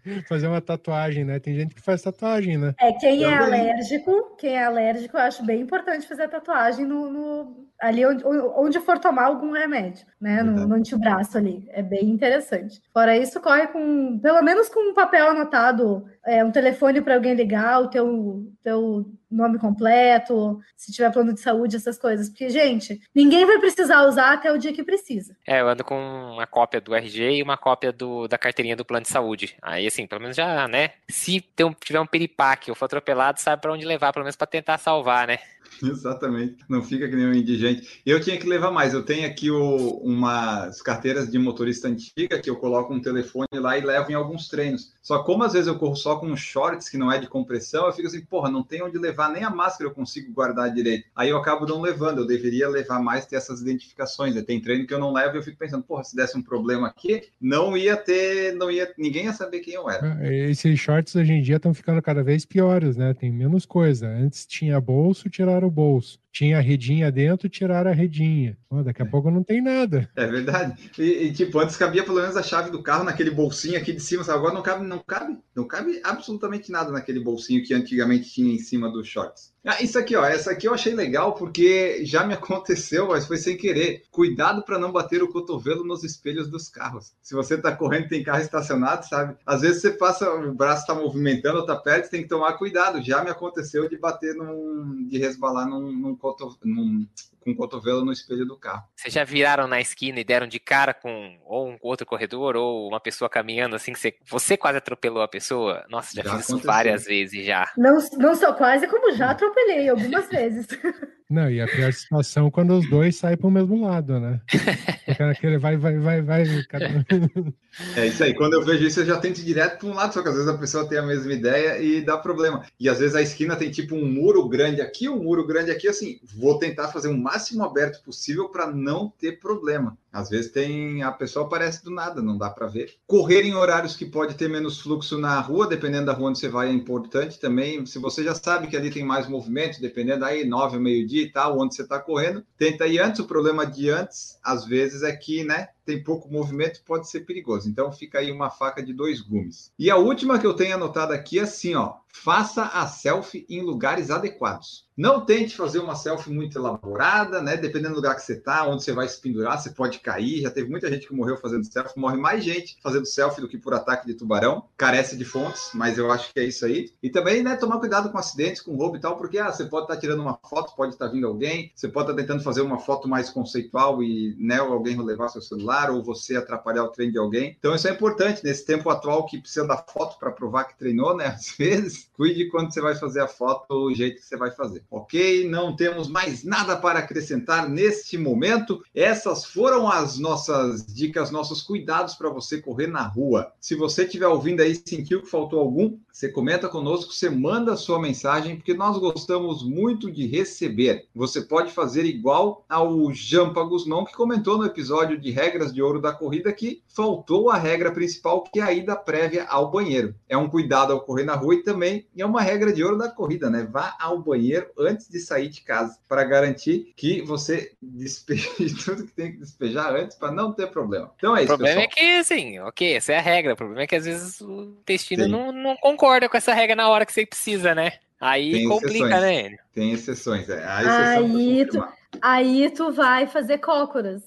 Fazer 0.27 0.47
uma 0.47 0.61
tatuagem, 0.61 1.23
né? 1.23 1.39
Tem 1.39 1.55
gente 1.55 1.75
que 1.75 1.81
faz 1.81 2.01
tatuagem, 2.01 2.57
né? 2.57 2.73
É, 2.79 2.91
quem 2.93 3.23
é 3.23 3.33
alérgico, 3.33 4.35
quem 4.37 4.55
é 4.55 4.63
alérgico, 4.63 5.17
eu 5.17 5.21
acho 5.21 5.45
bem 5.45 5.61
importante 5.61 6.07
fazer 6.07 6.23
a 6.23 6.29
tatuagem 6.29 6.85
no, 6.85 7.09
no 7.09 7.71
ali 7.81 8.05
onde, 8.05 8.23
onde 8.23 8.79
for 8.79 8.99
tomar 8.99 9.25
algum 9.25 9.51
remédio, 9.51 10.05
né? 10.19 10.43
No, 10.43 10.67
no, 10.67 10.75
antebraço 10.75 11.37
ali. 11.37 11.67
É 11.69 11.81
bem 11.81 12.09
interessante. 12.11 12.79
Fora 12.93 13.17
isso, 13.17 13.41
corre 13.41 13.67
com, 13.67 14.19
pelo 14.19 14.41
menos 14.43 14.69
com 14.69 14.91
um 14.91 14.93
papel 14.93 15.29
anotado, 15.29 16.05
é, 16.23 16.45
um 16.45 16.51
telefone 16.51 17.01
para 17.01 17.15
alguém 17.15 17.33
ligar, 17.33 17.81
o 17.81 17.89
teu, 17.89 18.53
teu 18.63 19.11
nome 19.29 19.57
completo, 19.57 20.59
se 20.77 20.91
tiver 20.91 21.11
plano 21.11 21.33
de 21.33 21.39
saúde, 21.39 21.75
essas 21.75 21.97
coisas. 21.97 22.29
Porque, 22.29 22.49
gente, 22.49 23.01
ninguém 23.15 23.45
vai 23.45 23.57
precisar 23.57 24.03
usar 24.03 24.33
até 24.33 24.51
o 24.51 24.59
dia 24.59 24.73
que 24.73 24.83
precisa. 24.83 25.35
É, 25.47 25.61
eu 25.61 25.67
ando 25.67 25.83
com 25.83 25.95
uma 25.95 26.45
cópia 26.45 26.79
do 26.79 26.93
RG 26.93 27.37
e 27.37 27.43
uma 27.43 27.57
cópia 27.57 27.91
do, 27.91 28.27
da 28.27 28.37
carteirinha 28.37 28.75
do 28.75 28.85
plano 28.85 29.03
de 29.03 29.09
saúde. 29.09 29.55
Aí, 29.59 29.87
assim, 29.91 30.07
pelo 30.07 30.21
menos 30.21 30.35
já, 30.35 30.67
né? 30.67 30.91
Se 31.09 31.41
tiver 31.83 31.99
um 31.99 32.05
piripaque 32.05 32.71
ou 32.71 32.75
for 32.75 32.85
atropelado, 32.85 33.39
sabe 33.39 33.61
para 33.61 33.73
onde 33.73 33.85
levar, 33.85 34.13
pelo 34.13 34.23
menos 34.23 34.35
para 34.35 34.47
tentar 34.47 34.77
salvar, 34.77 35.27
né? 35.27 35.39
Exatamente. 35.83 36.57
Não 36.67 36.83
fica 36.83 37.07
que 37.07 37.15
nem 37.15 37.25
um 37.25 37.33
indigente. 37.33 38.01
Eu 38.05 38.19
tinha 38.19 38.37
que 38.37 38.47
levar 38.47 38.71
mais. 38.71 38.93
Eu 38.93 39.03
tenho 39.03 39.27
aqui 39.27 39.49
o, 39.49 39.97
umas 40.03 40.81
carteiras 40.81 41.29
de 41.29 41.37
motorista 41.39 41.87
antiga 41.87 42.39
que 42.39 42.49
eu 42.49 42.55
coloco 42.55 42.93
um 42.93 43.01
telefone 43.01 43.47
lá 43.55 43.77
e 43.77 43.81
levo 43.81 44.11
em 44.11 44.15
alguns 44.15 44.47
treinos. 44.47 44.93
Só 45.01 45.23
como 45.23 45.43
às 45.43 45.53
vezes 45.53 45.67
eu 45.67 45.77
corro 45.77 45.95
só 45.95 46.17
com 46.17 46.35
shorts 46.35 46.89
que 46.89 46.97
não 46.97 47.11
é 47.11 47.19
de 47.19 47.27
compressão, 47.27 47.85
eu 47.85 47.93
fico 47.93 48.07
assim, 48.07 48.21
porra, 48.21 48.49
não 48.49 48.63
tem 48.63 48.83
onde 48.83 48.97
levar 48.97 49.31
nem 49.31 49.43
a 49.43 49.49
máscara 49.49 49.89
eu 49.89 49.93
consigo 49.93 50.31
guardar 50.31 50.73
direito. 50.73 51.07
Aí 51.15 51.29
eu 51.29 51.37
acabo 51.37 51.65
não 51.65 51.81
levando. 51.81 52.19
Eu 52.19 52.27
deveria 52.27 52.69
levar 52.69 53.01
mais 53.01 53.25
ter 53.25 53.35
essas 53.35 53.61
identificações. 53.61 54.41
Tem 54.43 54.61
treino 54.61 54.87
que 54.87 54.93
eu 54.93 54.99
não 54.99 55.13
levo 55.13 55.35
e 55.35 55.39
eu 55.39 55.43
fico 55.43 55.57
pensando, 55.57 55.83
porra, 55.83 56.03
se 56.03 56.15
desse 56.15 56.37
um 56.37 56.41
problema 56.41 56.87
aqui, 56.87 57.23
não 57.39 57.77
ia 57.77 57.95
ter, 57.95 58.55
não 58.55 58.71
ia, 58.71 58.91
ninguém 58.97 59.25
ia 59.25 59.33
saber 59.33 59.59
quem 59.59 59.73
eu 59.73 59.89
era. 59.89 60.17
É, 60.21 60.49
esses 60.49 60.79
shorts 60.79 61.15
hoje 61.15 61.33
em 61.33 61.41
dia 61.41 61.57
estão 61.57 61.73
ficando 61.73 62.01
cada 62.01 62.23
vez 62.23 62.45
piores, 62.45 62.97
né? 62.97 63.13
Tem 63.13 63.31
menos 63.31 63.65
coisa. 63.65 64.07
Antes 64.07 64.45
tinha 64.45 64.79
bolso, 64.79 65.29
tiraram 65.29 65.60
tiraram 65.61 65.67
o 65.67 65.71
bolso. 65.71 66.19
Tinha 66.31 66.57
a 66.57 66.61
redinha 66.61 67.11
dentro, 67.11 67.47
tiraram 67.47 67.91
a 67.91 67.93
redinha. 67.93 68.57
Pô, 68.67 68.81
daqui 68.81 69.01
a 69.01 69.05
pouco 69.05 69.29
não 69.29 69.43
tem 69.43 69.61
nada. 69.61 70.09
É 70.15 70.25
verdade. 70.25 70.91
E, 70.97 71.25
e, 71.25 71.33
tipo, 71.33 71.59
antes 71.59 71.75
cabia 71.75 72.03
pelo 72.03 72.19
menos 72.19 72.35
a 72.35 72.43
chave 72.43 72.71
do 72.71 72.81
carro 72.81 73.03
naquele 73.03 73.29
bolsinho 73.29 73.77
aqui 73.77 73.93
de 73.93 73.99
cima, 73.99 74.23
sabe? 74.23 74.39
Agora 74.39 74.53
não 74.53 74.63
cabe, 74.63 74.85
não 74.85 74.99
cabe, 74.99 75.37
não 75.55 75.67
cabe 75.67 76.01
absolutamente 76.03 76.71
nada 76.71 76.91
naquele 76.91 77.19
bolsinho 77.19 77.63
que 77.63 77.73
antigamente 77.73 78.29
tinha 78.29 78.53
em 78.53 78.59
cima 78.59 78.89
dos 78.89 79.07
shorts. 79.07 79.50
Ah, 79.65 79.81
isso 79.81 79.99
aqui, 79.99 80.15
ó, 80.15 80.25
essa 80.25 80.51
aqui 80.51 80.67
eu 80.67 80.73
achei 80.73 80.93
legal 80.93 81.33
porque 81.33 82.03
já 82.03 82.25
me 82.25 82.33
aconteceu, 82.35 83.07
mas 83.07 83.27
foi 83.27 83.37
sem 83.37 83.55
querer. 83.55 84.03
Cuidado 84.11 84.63
para 84.63 84.79
não 84.79 84.91
bater 84.91 85.21
o 85.21 85.31
cotovelo 85.31 85.83
nos 85.83 86.03
espelhos 86.03 86.49
dos 86.49 86.67
carros. 86.67 87.13
Se 87.21 87.35
você 87.35 87.57
tá 87.57 87.75
correndo, 87.75 88.09
tem 88.09 88.23
carro 88.23 88.41
estacionado, 88.41 89.07
sabe? 89.07 89.37
Às 89.45 89.61
vezes 89.61 89.81
você 89.81 89.91
passa, 89.91 90.29
o 90.31 90.53
braço 90.53 90.87
tá 90.87 90.95
movimentando, 90.95 91.65
tá 91.65 91.75
perto, 91.75 92.09
tem 92.09 92.23
que 92.23 92.29
tomar 92.29 92.53
cuidado. 92.53 93.01
Já 93.03 93.23
me 93.23 93.29
aconteceu 93.29 93.87
de 93.87 93.97
bater 93.97 94.33
num, 94.33 95.07
de 95.07 95.17
resbalar 95.17 95.67
num, 95.67 95.91
num, 95.91 96.15
cotovelo, 96.15 96.57
num 96.63 97.07
com 97.41 97.51
o 97.51 97.55
cotovelo 97.55 98.05
no 98.05 98.11
espelho 98.11 98.45
do 98.45 98.57
carro. 98.57 98.83
Vocês 98.95 99.13
já 99.13 99.23
viraram 99.23 99.67
na 99.67 99.81
esquina 99.81 100.19
e 100.19 100.23
deram 100.23 100.47
de 100.47 100.59
cara 100.59 100.93
com 100.93 101.37
ou 101.43 101.69
um 101.69 101.77
outro 101.81 102.05
corredor 102.05 102.55
ou 102.55 102.87
uma 102.87 102.99
pessoa 102.99 103.29
caminhando 103.29 103.75
assim 103.75 103.93
que 103.93 103.99
você, 103.99 104.15
você 104.23 104.55
quase 104.55 104.77
atropelou 104.77 105.23
a 105.23 105.27
pessoa? 105.27 105.83
Nossa, 105.89 106.15
já, 106.15 106.23
já 106.23 106.37
fiz 106.37 106.49
isso 106.49 106.57
várias 106.59 107.05
vezes 107.05 107.45
já. 107.45 107.71
Não, 107.75 107.97
não 108.17 108.35
sou 108.35 108.53
quase 108.53 108.87
como 108.87 109.11
já 109.13 109.33
atropelei 109.51 109.89
algumas 109.89 110.27
vezes. 110.29 110.67
Não, 111.31 111.49
e 111.49 111.61
a 111.61 111.65
pior 111.65 111.93
situação 111.93 112.47
é 112.47 112.51
quando 112.51 112.77
os 112.77 112.89
dois 112.89 113.15
saem 113.15 113.37
para 113.37 113.47
o 113.47 113.51
mesmo 113.51 113.87
lado, 113.87 114.19
né? 114.19 114.41
Aquele 115.31 115.57
vai, 115.57 115.77
vai, 115.77 115.97
vai, 115.97 116.21
vai. 116.21 116.63
Cada... 116.67 116.87
É 117.95 118.07
isso 118.07 118.23
aí. 118.23 118.33
Quando 118.33 118.53
eu 118.53 118.65
vejo 118.65 118.85
isso, 118.85 118.99
eu 118.99 119.05
já 119.05 119.17
tento 119.17 119.39
ir 119.39 119.45
direto 119.45 119.79
para 119.79 119.87
um 119.87 119.93
lado, 119.93 120.13
só 120.13 120.21
que 120.21 120.27
às 120.27 120.35
vezes 120.35 120.49
a 120.49 120.57
pessoa 120.57 120.87
tem 120.87 120.97
a 120.97 121.03
mesma 121.03 121.31
ideia 121.31 121.81
e 121.81 122.01
dá 122.01 122.17
problema. 122.17 122.65
E 122.77 122.89
às 122.89 122.99
vezes 122.99 123.15
a 123.15 123.21
esquina 123.21 123.55
tem 123.55 123.71
tipo 123.71 123.95
um 123.95 124.05
muro 124.05 124.47
grande 124.49 124.81
aqui, 124.81 125.07
um 125.07 125.23
muro 125.23 125.47
grande 125.47 125.71
aqui, 125.71 125.87
assim. 125.87 126.19
Vou 126.35 126.59
tentar 126.59 126.89
fazer 126.89 127.07
o 127.07 127.17
máximo 127.17 127.63
aberto 127.63 128.03
possível 128.03 128.49
para 128.49 128.67
não 128.67 129.09
ter 129.09 129.39
problema. 129.39 129.97
Às 130.11 130.29
vezes 130.29 130.51
tem 130.51 131.01
a 131.03 131.11
pessoa 131.11 131.45
aparece 131.45 131.83
do 131.83 131.89
nada, 131.89 132.21
não 132.21 132.37
dá 132.37 132.49
para 132.49 132.67
ver. 132.67 132.95
Correr 133.07 133.43
em 133.43 133.55
horários 133.55 133.95
que 133.95 134.05
pode 134.05 134.35
ter 134.35 134.49
menos 134.49 134.81
fluxo 134.81 135.17
na 135.17 135.39
rua, 135.39 135.65
dependendo 135.65 136.07
da 136.07 136.13
rua 136.13 136.29
onde 136.29 136.39
você 136.39 136.49
vai, 136.49 136.67
é 136.67 136.71
importante 136.71 137.39
também. 137.39 137.85
Se 137.85 137.97
você 137.97 138.21
já 138.21 138.35
sabe 138.35 138.67
que 138.67 138.75
ali 138.75 138.91
tem 138.91 139.05
mais 139.05 139.29
movimento, 139.29 139.79
dependendo 139.79 140.25
aí 140.25 140.43
nove 140.43 140.75
ao 140.75 140.81
meio-dia 140.81 141.20
e 141.20 141.20
tal, 141.29 141.59
onde 141.59 141.75
você 141.75 141.83
está 141.83 141.99
correndo, 141.99 142.45
tenta 142.57 142.87
ir 142.87 142.99
antes. 142.99 143.19
O 143.19 143.27
problema 143.27 143.65
de 143.65 143.89
antes, 143.89 144.39
às 144.43 144.65
vezes, 144.65 145.03
é 145.03 145.15
que, 145.15 145.43
né? 145.43 145.69
Tem 145.91 146.03
pouco 146.03 146.31
movimento, 146.31 146.81
pode 146.85 147.09
ser 147.09 147.21
perigoso. 147.21 147.69
Então 147.69 147.91
fica 147.91 148.19
aí 148.19 148.31
uma 148.31 148.49
faca 148.49 148.81
de 148.81 148.93
dois 148.93 149.19
gumes. 149.19 149.71
E 149.77 149.89
a 149.89 149.97
última 149.97 150.39
que 150.39 150.47
eu 150.47 150.53
tenho 150.53 150.75
anotado 150.75 151.11
aqui 151.11 151.37
é 151.37 151.43
assim, 151.43 151.75
ó: 151.75 151.95
faça 152.13 152.63
a 152.65 152.87
selfie 152.87 153.45
em 153.49 153.61
lugares 153.61 154.09
adequados. 154.09 154.89
Não 154.95 155.25
tente 155.25 155.55
fazer 155.55 155.79
uma 155.79 155.95
selfie 155.95 156.31
muito 156.31 156.59
elaborada, 156.59 157.41
né? 157.41 157.57
Dependendo 157.57 157.95
do 157.95 157.95
lugar 157.95 158.15
que 158.15 158.21
você 158.21 158.33
está, 158.33 158.67
onde 158.67 158.83
você 158.83 158.91
vai 158.91 159.07
se 159.07 159.19
pendurar, 159.19 159.59
você 159.59 159.71
pode 159.71 159.99
cair. 159.99 160.41
Já 160.41 160.51
teve 160.51 160.69
muita 160.69 160.91
gente 160.91 161.07
que 161.07 161.13
morreu 161.15 161.37
fazendo 161.37 161.63
selfie, 161.63 161.99
morre 161.99 162.17
mais 162.17 162.43
gente 162.43 162.77
fazendo 162.83 163.05
selfie 163.05 163.41
do 163.41 163.47
que 163.47 163.57
por 163.57 163.73
ataque 163.73 164.05
de 164.05 164.13
tubarão. 164.13 164.65
Carece 164.77 165.17
de 165.17 165.25
fontes, 165.25 165.71
mas 165.73 165.97
eu 165.97 166.11
acho 166.11 166.31
que 166.31 166.39
é 166.39 166.43
isso 166.43 166.65
aí. 166.65 166.91
E 167.01 167.09
também, 167.09 167.41
né, 167.41 167.55
tomar 167.55 167.79
cuidado 167.79 168.11
com 168.11 168.17
acidentes, 168.17 168.61
com 168.61 168.75
roubo 168.75 168.97
e 168.97 168.99
tal, 168.99 169.17
porque 169.17 169.39
ah, 169.39 169.51
você 169.51 169.65
pode 169.65 169.85
estar 169.85 169.95
tá 169.95 169.99
tirando 169.99 170.19
uma 170.19 170.37
foto, 170.47 170.75
pode 170.75 170.93
estar 170.93 171.07
tá 171.07 171.11
vindo 171.11 171.25
alguém, 171.25 171.71
você 171.73 171.87
pode 171.87 172.11
estar 172.11 172.15
tá 172.15 172.21
tentando 172.21 172.43
fazer 172.43 172.61
uma 172.61 172.77
foto 172.77 173.07
mais 173.07 173.29
conceitual 173.29 174.03
e, 174.03 174.35
né, 174.37 174.59
alguém 174.59 175.01
levar 175.01 175.29
seu 175.29 175.41
celular 175.41 175.80
ou 175.89 176.03
você 176.03 176.35
atrapalhar 176.35 176.83
o 176.83 176.89
treino 176.89 177.13
de 177.13 177.17
alguém. 177.17 177.55
Então, 177.57 177.73
isso 177.73 177.87
é 177.87 177.91
importante 177.91 178.43
nesse 178.43 178.65
tempo 178.65 178.89
atual 178.89 179.25
que 179.25 179.39
precisa 179.39 179.65
da 179.65 179.77
foto 179.77 180.19
para 180.19 180.31
provar 180.31 180.65
que 180.65 180.77
treinou, 180.77 181.15
né? 181.15 181.27
Às 181.41 181.55
vezes, 181.57 182.09
cuide 182.13 182.49
quando 182.49 182.73
você 182.73 182.81
vai 182.81 182.95
fazer 182.95 183.21
a 183.21 183.27
foto, 183.27 183.65
o 183.71 183.93
jeito 183.93 184.21
que 184.21 184.25
você 184.25 184.37
vai 184.37 184.51
fazer. 184.51 184.83
Ok? 184.91 185.49
Não 185.49 185.75
temos 185.75 186.07
mais 186.07 186.43
nada 186.43 186.75
para 186.77 186.99
acrescentar 186.99 187.69
neste 187.69 188.17
momento. 188.17 188.83
Essas 188.93 189.45
foram 189.45 189.89
as 189.89 190.17
nossas 190.17 190.85
dicas, 190.85 191.31
nossos 191.31 191.61
cuidados 191.61 192.15
para 192.15 192.29
você 192.29 192.61
correr 192.61 192.87
na 192.87 193.07
rua. 193.07 193.51
Se 193.59 193.75
você 193.75 194.03
estiver 194.03 194.27
ouvindo 194.27 194.61
aí 194.61 194.75
sentiu 194.75 195.21
que 195.21 195.29
faltou 195.29 195.59
algum, 195.59 195.97
você 196.21 196.29
comenta 196.29 196.69
conosco, 196.69 197.11
você 197.11 197.31
manda 197.31 197.73
a 197.73 197.75
sua 197.75 197.99
mensagem, 197.99 198.55
porque 198.55 198.75
nós 198.75 198.95
gostamos 198.99 199.63
muito 199.63 200.11
de 200.11 200.27
receber. 200.27 201.07
Você 201.15 201.41
pode 201.41 201.71
fazer 201.71 202.05
igual 202.05 202.63
ao 202.69 203.11
Jampa 203.11 203.63
Guzmão, 203.63 204.05
que 204.05 204.13
comentou 204.13 204.55
no 204.55 204.65
episódio 204.67 205.19
de 205.19 205.31
Regras 205.31 205.73
de 205.73 205.81
Ouro 205.81 205.99
da 205.99 206.13
Corrida 206.13 206.53
que 206.53 206.83
faltou 206.87 207.49
a 207.49 207.57
regra 207.57 207.91
principal, 207.91 208.43
que 208.43 208.59
é 208.59 208.63
a 208.63 208.71
ida 208.71 208.95
prévia 208.95 209.45
ao 209.45 209.71
banheiro. 209.71 210.13
É 210.29 210.37
um 210.37 210.47
cuidado 210.47 210.93
ao 210.93 211.01
correr 211.01 211.23
na 211.23 211.33
rua 211.33 211.55
e 211.55 211.63
também 211.63 212.05
é 212.15 212.23
uma 212.23 212.43
regra 212.43 212.71
de 212.71 212.83
ouro 212.83 212.99
da 212.99 213.09
corrida, 213.09 213.49
né? 213.49 213.67
Vá 213.71 213.97
ao 213.99 214.21
banheiro 214.21 214.67
antes 214.77 215.09
de 215.09 215.19
sair 215.19 215.49
de 215.49 215.61
casa, 215.61 215.97
para 216.07 216.23
garantir 216.23 216.93
que 216.95 217.23
você 217.23 217.71
despeje 217.81 218.75
tudo 218.85 219.07
que 219.07 219.13
tem 219.13 219.31
que 219.31 219.39
despejar 219.39 219.95
antes, 219.95 220.17
para 220.17 220.31
não 220.31 220.53
ter 220.53 220.67
problema. 220.67 221.11
Então 221.17 221.35
é 221.35 221.43
isso, 221.43 221.53
O 221.53 221.57
problema 221.57 221.81
pessoal. 221.81 221.85
é 221.85 221.87
que, 221.87 222.19
assim, 222.19 222.59
ok, 222.59 222.93
essa 222.93 223.13
é 223.13 223.17
a 223.17 223.21
regra. 223.21 223.53
O 223.53 223.57
problema 223.57 223.81
é 223.81 223.87
que 223.87 223.95
às 223.95 224.05
vezes 224.05 224.39
o 224.41 224.75
intestino 224.81 225.27
não, 225.27 225.51
não 225.51 225.75
concorda 225.77 226.10
concorda 226.11 226.27
com 226.27 226.37
essa 226.37 226.53
regra 226.53 226.75
na 226.75 226.89
hora 226.89 227.05
que 227.05 227.13
você 227.13 227.25
precisa, 227.25 227.73
né? 227.73 227.93
Aí 228.19 228.51
Tem 228.51 228.67
complica, 228.67 229.05
exceções. 229.05 229.21
né? 229.21 229.57
Tem 229.73 229.91
exceções, 229.93 230.49
é. 230.49 230.63
aí, 230.65 231.65
tu, 231.65 231.87
aí 232.21 232.69
tu 232.69 232.91
vai 232.91 233.25
fazer 233.27 233.57
cócoras. 233.59 234.21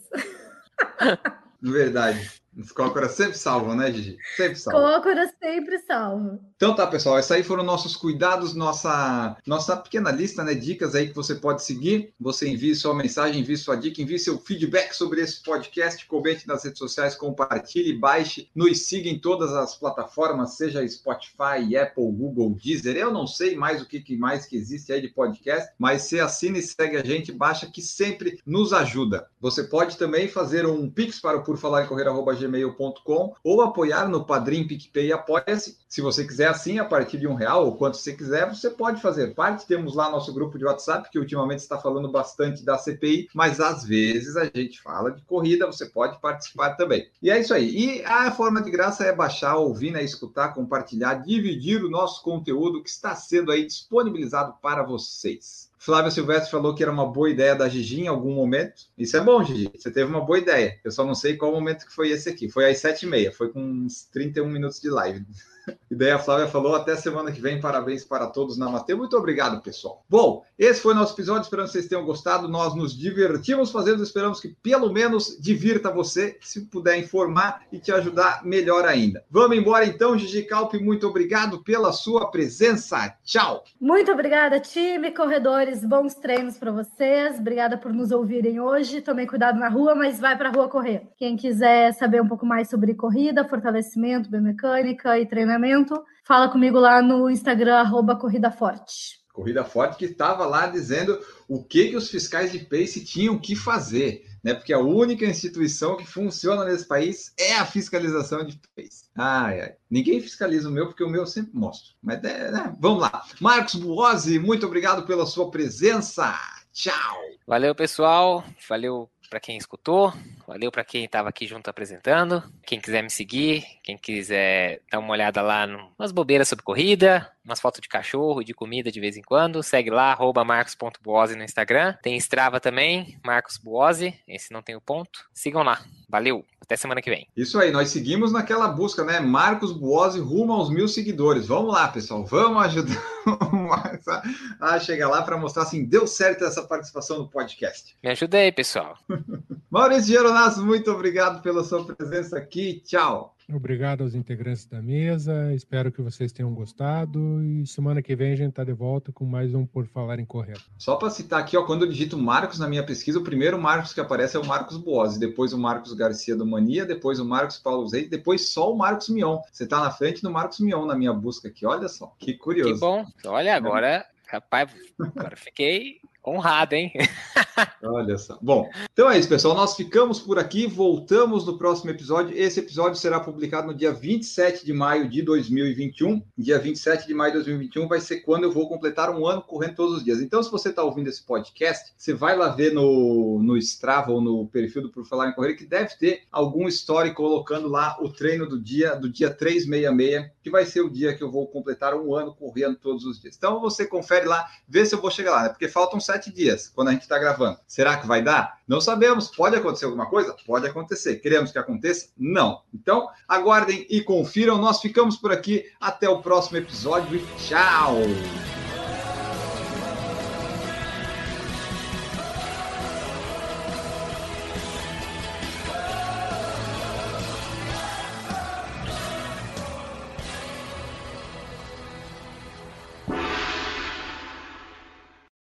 Verdade. 1.62 2.30
Os 2.56 2.72
cócoras 2.72 3.12
sempre 3.12 3.36
salvam, 3.36 3.74
né, 3.74 3.92
Gigi? 3.92 4.16
Sempre 4.36 4.56
salvam. 4.56 4.92
Cócoras 4.94 5.30
sempre 5.42 5.78
salvam. 5.80 6.40
Então 6.64 6.74
tá, 6.74 6.86
pessoal, 6.86 7.18
esses 7.18 7.30
aí 7.30 7.42
foram 7.42 7.62
nossos 7.62 7.94
cuidados, 7.94 8.54
nossa, 8.54 9.36
nossa 9.46 9.76
pequena 9.76 10.10
lista, 10.10 10.42
né, 10.42 10.54
dicas 10.54 10.94
aí 10.94 11.08
que 11.08 11.14
você 11.14 11.34
pode 11.34 11.62
seguir. 11.62 12.14
Você 12.18 12.48
envie 12.48 12.74
sua 12.74 12.94
mensagem, 12.94 13.42
envie 13.42 13.58
sua 13.58 13.76
dica, 13.76 14.00
envie 14.00 14.18
seu 14.18 14.38
feedback 14.38 14.94
sobre 14.94 15.20
esse 15.20 15.42
podcast, 15.42 16.06
comente 16.06 16.48
nas 16.48 16.64
redes 16.64 16.78
sociais, 16.78 17.14
compartilhe, 17.14 17.92
baixe, 17.92 18.48
nos 18.54 18.86
siga 18.86 19.10
em 19.10 19.18
todas 19.18 19.52
as 19.52 19.74
plataformas, 19.74 20.56
seja 20.56 20.88
Spotify, 20.88 21.76
Apple, 21.76 22.10
Google, 22.10 22.54
Deezer. 22.54 22.96
Eu 22.96 23.12
não 23.12 23.26
sei 23.26 23.54
mais 23.56 23.82
o 23.82 23.86
que, 23.86 24.00
que 24.00 24.16
mais 24.16 24.46
que 24.46 24.56
existe 24.56 24.90
aí 24.90 25.02
de 25.02 25.08
podcast, 25.08 25.70
mas 25.78 26.04
você 26.04 26.18
assina 26.18 26.56
e 26.56 26.62
segue 26.62 26.96
a 26.96 27.04
gente, 27.04 27.30
baixa 27.30 27.70
que 27.70 27.82
sempre 27.82 28.40
nos 28.46 28.72
ajuda. 28.72 29.28
Você 29.38 29.64
pode 29.64 29.98
também 29.98 30.28
fazer 30.28 30.64
um 30.64 30.88
pix 30.88 31.20
para 31.20 31.36
o 31.36 31.44
por 31.44 31.58
falar 31.58 31.84
em 31.84 31.88
correr 31.88 32.06
gmail.com 32.38 33.34
ou 33.44 33.60
apoiar 33.60 34.08
no 34.08 34.24
Padrim, 34.24 34.66
PicPay 34.66 35.08
e 35.08 35.12
Apoia-se. 35.12 35.83
Se 35.94 36.00
você 36.00 36.24
quiser 36.26 36.48
assim, 36.48 36.80
a 36.80 36.84
partir 36.84 37.18
de 37.18 37.28
um 37.28 37.34
real 37.34 37.66
ou 37.66 37.76
quanto 37.76 37.96
você 37.96 38.12
quiser, 38.14 38.48
você 38.48 38.68
pode 38.68 39.00
fazer 39.00 39.32
parte. 39.32 39.64
Temos 39.64 39.94
lá 39.94 40.10
nosso 40.10 40.34
grupo 40.34 40.58
de 40.58 40.64
WhatsApp, 40.64 41.08
que 41.08 41.20
ultimamente 41.20 41.60
está 41.60 41.78
falando 41.78 42.10
bastante 42.10 42.64
da 42.64 42.76
CPI, 42.76 43.28
mas 43.32 43.60
às 43.60 43.84
vezes 43.84 44.36
a 44.36 44.44
gente 44.46 44.82
fala 44.82 45.12
de 45.12 45.22
corrida, 45.22 45.66
você 45.66 45.86
pode 45.86 46.18
participar 46.18 46.70
também. 46.70 47.08
E 47.22 47.30
é 47.30 47.38
isso 47.38 47.54
aí. 47.54 47.70
E 47.70 48.04
a 48.04 48.32
forma 48.32 48.60
de 48.60 48.72
graça 48.72 49.04
é 49.04 49.14
baixar, 49.14 49.54
ouvir, 49.54 49.92
né, 49.92 50.02
escutar, 50.02 50.48
compartilhar, 50.52 51.14
dividir 51.22 51.84
o 51.84 51.88
nosso 51.88 52.24
conteúdo 52.24 52.82
que 52.82 52.90
está 52.90 53.14
sendo 53.14 53.52
aí 53.52 53.64
disponibilizado 53.64 54.52
para 54.60 54.82
vocês. 54.82 55.70
Flávia 55.84 56.10
Silvestre 56.10 56.50
falou 56.50 56.74
que 56.74 56.82
era 56.82 56.90
uma 56.90 57.04
boa 57.04 57.28
ideia 57.28 57.54
da 57.54 57.68
Gigi 57.68 58.00
em 58.00 58.08
algum 58.08 58.34
momento. 58.34 58.84
Isso 58.96 59.18
é 59.18 59.20
bom, 59.20 59.44
Gigi. 59.44 59.70
Você 59.76 59.90
teve 59.90 60.10
uma 60.10 60.24
boa 60.24 60.38
ideia. 60.38 60.80
Eu 60.82 60.90
só 60.90 61.04
não 61.04 61.14
sei 61.14 61.36
qual 61.36 61.52
momento 61.52 61.84
que 61.84 61.92
foi 61.92 62.08
esse 62.08 62.26
aqui. 62.26 62.48
Foi 62.48 62.70
às 62.70 62.78
sete 62.78 63.02
e 63.02 63.06
meia. 63.06 63.30
Foi 63.30 63.50
com 63.50 63.60
uns 63.60 64.04
31 64.06 64.48
minutos 64.48 64.80
de 64.80 64.88
live. 64.88 65.26
E 65.90 65.94
daí 65.94 66.10
a 66.10 66.18
Flávia 66.18 66.46
falou: 66.46 66.74
até 66.74 66.96
semana 66.96 67.32
que 67.32 67.40
vem, 67.40 67.60
parabéns 67.60 68.04
para 68.04 68.26
todos 68.26 68.58
na 68.58 68.68
Mateu. 68.68 68.96
Muito 68.96 69.16
obrigado, 69.16 69.62
pessoal. 69.62 70.04
Bom, 70.08 70.44
esse 70.58 70.80
foi 70.80 70.92
o 70.92 70.96
nosso 70.96 71.14
episódio. 71.14 71.42
Esperamos 71.42 71.70
que 71.70 71.78
vocês 71.78 71.88
tenham 71.88 72.04
gostado. 72.04 72.48
Nós 72.48 72.74
nos 72.74 72.96
divertimos 72.96 73.70
fazendo. 73.70 74.02
Esperamos 74.02 74.40
que 74.40 74.48
pelo 74.62 74.92
menos 74.92 75.36
divirta 75.40 75.90
você, 75.90 76.36
se 76.40 76.62
puder 76.62 76.98
informar 76.98 77.62
e 77.72 77.78
te 77.78 77.92
ajudar 77.92 78.44
melhor 78.44 78.84
ainda. 78.84 79.24
Vamos 79.30 79.56
embora 79.56 79.86
então, 79.86 80.18
Gigi 80.18 80.42
Calpe. 80.42 80.78
Muito 80.78 81.06
obrigado 81.06 81.62
pela 81.62 81.92
sua 81.92 82.30
presença. 82.30 83.16
Tchau. 83.24 83.64
Muito 83.80 84.10
obrigada, 84.12 84.60
time, 84.60 85.12
corredores. 85.12 85.73
Bons 85.82 86.14
treinos 86.14 86.58
para 86.58 86.70
vocês. 86.70 87.38
Obrigada 87.38 87.78
por 87.78 87.90
nos 87.90 88.10
ouvirem 88.10 88.60
hoje. 88.60 89.00
Tomem 89.00 89.26
cuidado 89.26 89.58
na 89.58 89.70
rua, 89.70 89.94
mas 89.94 90.20
vai 90.20 90.36
para 90.36 90.50
a 90.50 90.52
rua 90.52 90.68
correr. 90.68 91.08
Quem 91.16 91.36
quiser 91.36 91.92
saber 91.94 92.20
um 92.20 92.28
pouco 92.28 92.44
mais 92.44 92.68
sobre 92.68 92.94
corrida, 92.94 93.48
fortalecimento, 93.48 94.30
biomecânica 94.30 95.18
e 95.18 95.26
treinamento, 95.26 95.94
fala 96.22 96.50
comigo 96.50 96.78
lá 96.78 97.00
no 97.00 97.30
Instagram, 97.30 97.76
arroba 97.76 98.14
Corrida 98.14 98.50
Forte. 98.50 99.24
Corrida 99.32 99.64
Forte 99.64 99.96
que 99.96 100.04
estava 100.04 100.46
lá 100.46 100.66
dizendo 100.66 101.18
o 101.48 101.64
que, 101.64 101.88
que 101.88 101.96
os 101.96 102.10
fiscais 102.10 102.52
de 102.52 102.58
pace 102.58 103.04
tinham 103.04 103.38
que 103.38 103.56
fazer, 103.56 104.22
né? 104.44 104.52
Porque 104.52 104.74
a 104.74 104.78
única 104.78 105.24
instituição 105.24 105.96
que 105.96 106.06
funciona 106.06 106.66
nesse 106.66 106.86
país 106.86 107.32
é 107.38 107.54
a 107.54 107.64
fiscalização 107.64 108.44
de 108.44 108.60
pace. 108.76 109.06
Ai, 109.16 109.60
ai. 109.62 109.74
Ninguém 109.90 110.20
fiscaliza 110.20 110.68
o 110.68 110.72
meu, 110.72 110.86
porque 110.86 111.02
o 111.02 111.08
meu 111.08 111.22
eu 111.22 111.26
sempre 111.26 111.56
mostro. 111.56 111.94
Mas 112.02 112.22
é, 112.22 112.50
né? 112.50 112.76
vamos 112.78 113.00
lá. 113.00 113.24
Marcos 113.40 113.76
Buozzi, 113.76 114.38
muito 114.38 114.66
obrigado 114.66 115.06
pela 115.06 115.24
sua 115.24 115.50
presença. 115.50 116.38
Tchau. 116.72 117.16
Valeu, 117.46 117.74
pessoal. 117.74 118.44
Valeu 118.68 119.08
para 119.30 119.40
quem 119.40 119.56
escutou. 119.56 120.12
Valeu 120.46 120.70
para 120.70 120.84
quem 120.84 121.04
estava 121.04 121.28
aqui 121.28 121.46
junto 121.46 121.68
apresentando. 121.68 122.42
Quem 122.64 122.80
quiser 122.80 123.02
me 123.02 123.10
seguir, 123.10 123.64
quem 123.82 123.96
quiser 123.96 124.80
dar 124.90 124.98
uma 124.98 125.12
olhada 125.12 125.40
lá 125.40 125.66
nas 125.98 126.12
bobeiras 126.12 126.48
sobre 126.48 126.64
corrida, 126.64 127.30
umas 127.44 127.60
fotos 127.60 127.80
de 127.80 127.88
cachorro 127.88 128.40
e 128.40 128.44
de 128.44 128.54
comida 128.54 128.90
de 128.90 129.00
vez 129.00 129.16
em 129.16 129.22
quando, 129.22 129.62
segue 129.62 129.90
lá, 129.90 130.12
arroba 130.12 130.44
marcos.buose 130.44 131.36
no 131.36 131.44
Instagram. 131.44 131.94
Tem 132.02 132.16
Strava 132.16 132.58
também, 132.58 133.18
Marcos 133.24 133.58
Buose, 133.58 134.14
esse 134.26 134.52
não 134.52 134.62
tem 134.62 134.74
o 134.74 134.80
ponto. 134.80 135.26
Sigam 135.32 135.62
lá. 135.62 135.82
Valeu, 136.08 136.44
até 136.60 136.76
semana 136.76 137.02
que 137.02 137.10
vem. 137.10 137.26
Isso 137.36 137.58
aí, 137.58 137.70
nós 137.70 137.90
seguimos 137.90 138.32
naquela 138.32 138.68
busca, 138.68 139.04
né? 139.04 139.20
Marcos 139.20 139.72
Buose 139.72 140.20
rumo 140.20 140.52
aos 140.52 140.70
mil 140.70 140.88
seguidores. 140.88 141.46
Vamos 141.46 141.74
lá, 141.74 141.88
pessoal, 141.88 142.24
vamos 142.24 142.64
ajudar 142.64 143.02
a 144.60 144.78
chegar 144.78 145.08
lá 145.08 145.22
para 145.22 145.36
mostrar 145.36 145.64
assim, 145.64 145.84
deu 145.84 146.06
certo 146.06 146.44
essa 146.44 146.62
participação 146.62 147.18
no 147.18 147.28
podcast. 147.28 147.96
Me 148.02 148.10
ajuda 148.10 148.38
aí, 148.38 148.52
pessoal. 148.52 148.96
Maurício 149.70 150.14
Geronasso, 150.34 150.66
muito 150.66 150.90
obrigado 150.90 151.40
pela 151.42 151.62
sua 151.62 151.84
presença 151.84 152.36
aqui. 152.36 152.80
Tchau. 152.84 153.36
Obrigado 153.48 154.02
aos 154.02 154.16
integrantes 154.16 154.66
da 154.66 154.82
mesa. 154.82 155.54
Espero 155.54 155.92
que 155.92 156.02
vocês 156.02 156.32
tenham 156.32 156.52
gostado. 156.52 157.40
E 157.40 157.64
semana 157.68 158.02
que 158.02 158.16
vem 158.16 158.32
a 158.32 158.36
gente 158.36 158.48
está 158.48 158.64
de 158.64 158.72
volta 158.72 159.12
com 159.12 159.24
mais 159.24 159.54
um 159.54 159.64
Por 159.64 159.86
Falar 159.86 160.18
em 160.18 160.24
Correto. 160.24 160.64
Só 160.76 160.96
para 160.96 161.10
citar 161.10 161.38
aqui, 161.38 161.56
ó, 161.56 161.64
quando 161.64 161.84
eu 161.84 161.88
digito 161.88 162.18
Marcos 162.18 162.58
na 162.58 162.66
minha 162.66 162.84
pesquisa, 162.84 163.20
o 163.20 163.22
primeiro 163.22 163.60
Marcos 163.60 163.94
que 163.94 164.00
aparece 164.00 164.36
é 164.36 164.40
o 164.40 164.44
Marcos 164.44 164.76
Boas, 164.76 165.16
depois 165.18 165.52
o 165.52 165.58
Marcos 165.58 165.92
Garcia 165.92 166.34
do 166.34 166.44
Mania, 166.44 166.84
depois 166.84 167.20
o 167.20 167.24
Marcos 167.24 167.58
Paulo 167.58 167.86
Zeide, 167.86 168.08
depois 168.08 168.48
só 168.48 168.72
o 168.72 168.76
Marcos 168.76 169.08
Mion. 169.08 169.38
Você 169.52 169.62
está 169.62 169.78
na 169.78 169.92
frente 169.92 170.20
do 170.20 170.32
Marcos 170.32 170.58
Mion 170.58 170.84
na 170.84 170.96
minha 170.96 171.12
busca 171.12 171.46
aqui. 171.46 171.64
Olha 171.64 171.86
só, 171.86 172.12
que 172.18 172.34
curioso. 172.34 172.74
Que 172.74 172.80
bom. 172.80 173.06
Olha, 173.26 173.54
agora, 173.54 174.04
rapaz, 174.26 174.68
agora 174.98 175.36
fiquei 175.36 176.00
Honrado, 176.26 176.74
hein? 176.74 176.90
Olha 177.82 178.16
só. 178.16 178.38
Bom, 178.40 178.68
então 178.92 179.10
é 179.10 179.18
isso, 179.18 179.28
pessoal. 179.28 179.54
Nós 179.54 179.76
ficamos 179.76 180.18
por 180.18 180.38
aqui. 180.38 180.66
Voltamos 180.66 181.44
no 181.44 181.58
próximo 181.58 181.90
episódio. 181.90 182.36
Esse 182.36 182.60
episódio 182.60 182.98
será 182.98 183.20
publicado 183.20 183.66
no 183.66 183.74
dia 183.74 183.92
27 183.92 184.64
de 184.64 184.72
maio 184.72 185.08
de 185.08 185.20
2021. 185.22 186.22
Dia 186.36 186.58
27 186.58 187.06
de 187.06 187.12
maio 187.12 187.32
de 187.32 187.38
2021 187.38 187.86
vai 187.86 188.00
ser 188.00 188.20
quando 188.20 188.44
eu 188.44 188.52
vou 188.52 188.68
completar 188.68 189.10
um 189.10 189.26
ano 189.26 189.42
correndo 189.42 189.74
todos 189.74 189.98
os 189.98 190.04
dias. 190.04 190.20
Então, 190.20 190.42
se 190.42 190.50
você 190.50 190.70
está 190.70 190.82
ouvindo 190.82 191.08
esse 191.08 191.22
podcast, 191.22 191.92
você 191.96 192.14
vai 192.14 192.36
lá 192.36 192.48
ver 192.48 192.72
no, 192.72 193.40
no 193.42 193.56
Strava 193.58 194.10
ou 194.10 194.20
no 194.20 194.46
perfil 194.46 194.82
do 194.82 194.90
Por 194.90 195.04
Falar 195.04 195.28
em 195.28 195.34
Correr, 195.34 195.54
que 195.54 195.66
deve 195.66 195.94
ter 195.96 196.22
algum 196.32 196.66
story 196.68 197.12
colocando 197.12 197.68
lá 197.68 197.98
o 198.00 198.08
treino 198.08 198.48
do 198.48 198.58
dia, 198.58 198.94
do 198.94 199.10
dia 199.10 199.30
366, 199.30 200.30
que 200.42 200.50
vai 200.50 200.64
ser 200.64 200.80
o 200.80 200.90
dia 200.90 201.14
que 201.14 201.22
eu 201.22 201.30
vou 201.30 201.46
completar 201.46 201.94
um 201.94 202.14
ano 202.14 202.34
correndo 202.34 202.76
todos 202.76 203.04
os 203.04 203.20
dias. 203.20 203.36
Então, 203.36 203.60
você 203.60 203.86
confere 203.86 204.26
lá, 204.26 204.48
vê 204.66 204.86
se 204.86 204.94
eu 204.94 205.00
vou 205.00 205.10
chegar 205.10 205.32
lá, 205.32 205.42
né? 205.44 205.48
Porque 205.50 205.68
faltam 205.68 206.00
sete 206.14 206.32
dias, 206.32 206.70
quando 206.72 206.88
a 206.88 206.92
gente 206.92 207.02
está 207.02 207.18
gravando. 207.18 207.58
Será 207.66 207.96
que 207.96 208.06
vai 208.06 208.22
dar? 208.22 208.58
Não 208.68 208.80
sabemos. 208.80 209.28
Pode 209.28 209.56
acontecer 209.56 209.84
alguma 209.84 210.06
coisa? 210.06 210.34
Pode 210.46 210.66
acontecer. 210.66 211.16
Queremos 211.16 211.50
que 211.50 211.58
aconteça? 211.58 212.08
Não. 212.16 212.62
Então, 212.72 213.08
aguardem 213.28 213.84
e 213.90 214.00
confiram. 214.00 214.58
Nós 214.58 214.80
ficamos 214.80 215.16
por 215.16 215.32
aqui. 215.32 215.64
Até 215.80 216.08
o 216.08 216.22
próximo 216.22 216.58
episódio 216.58 217.16
e 217.16 217.26
tchau! 217.38 217.96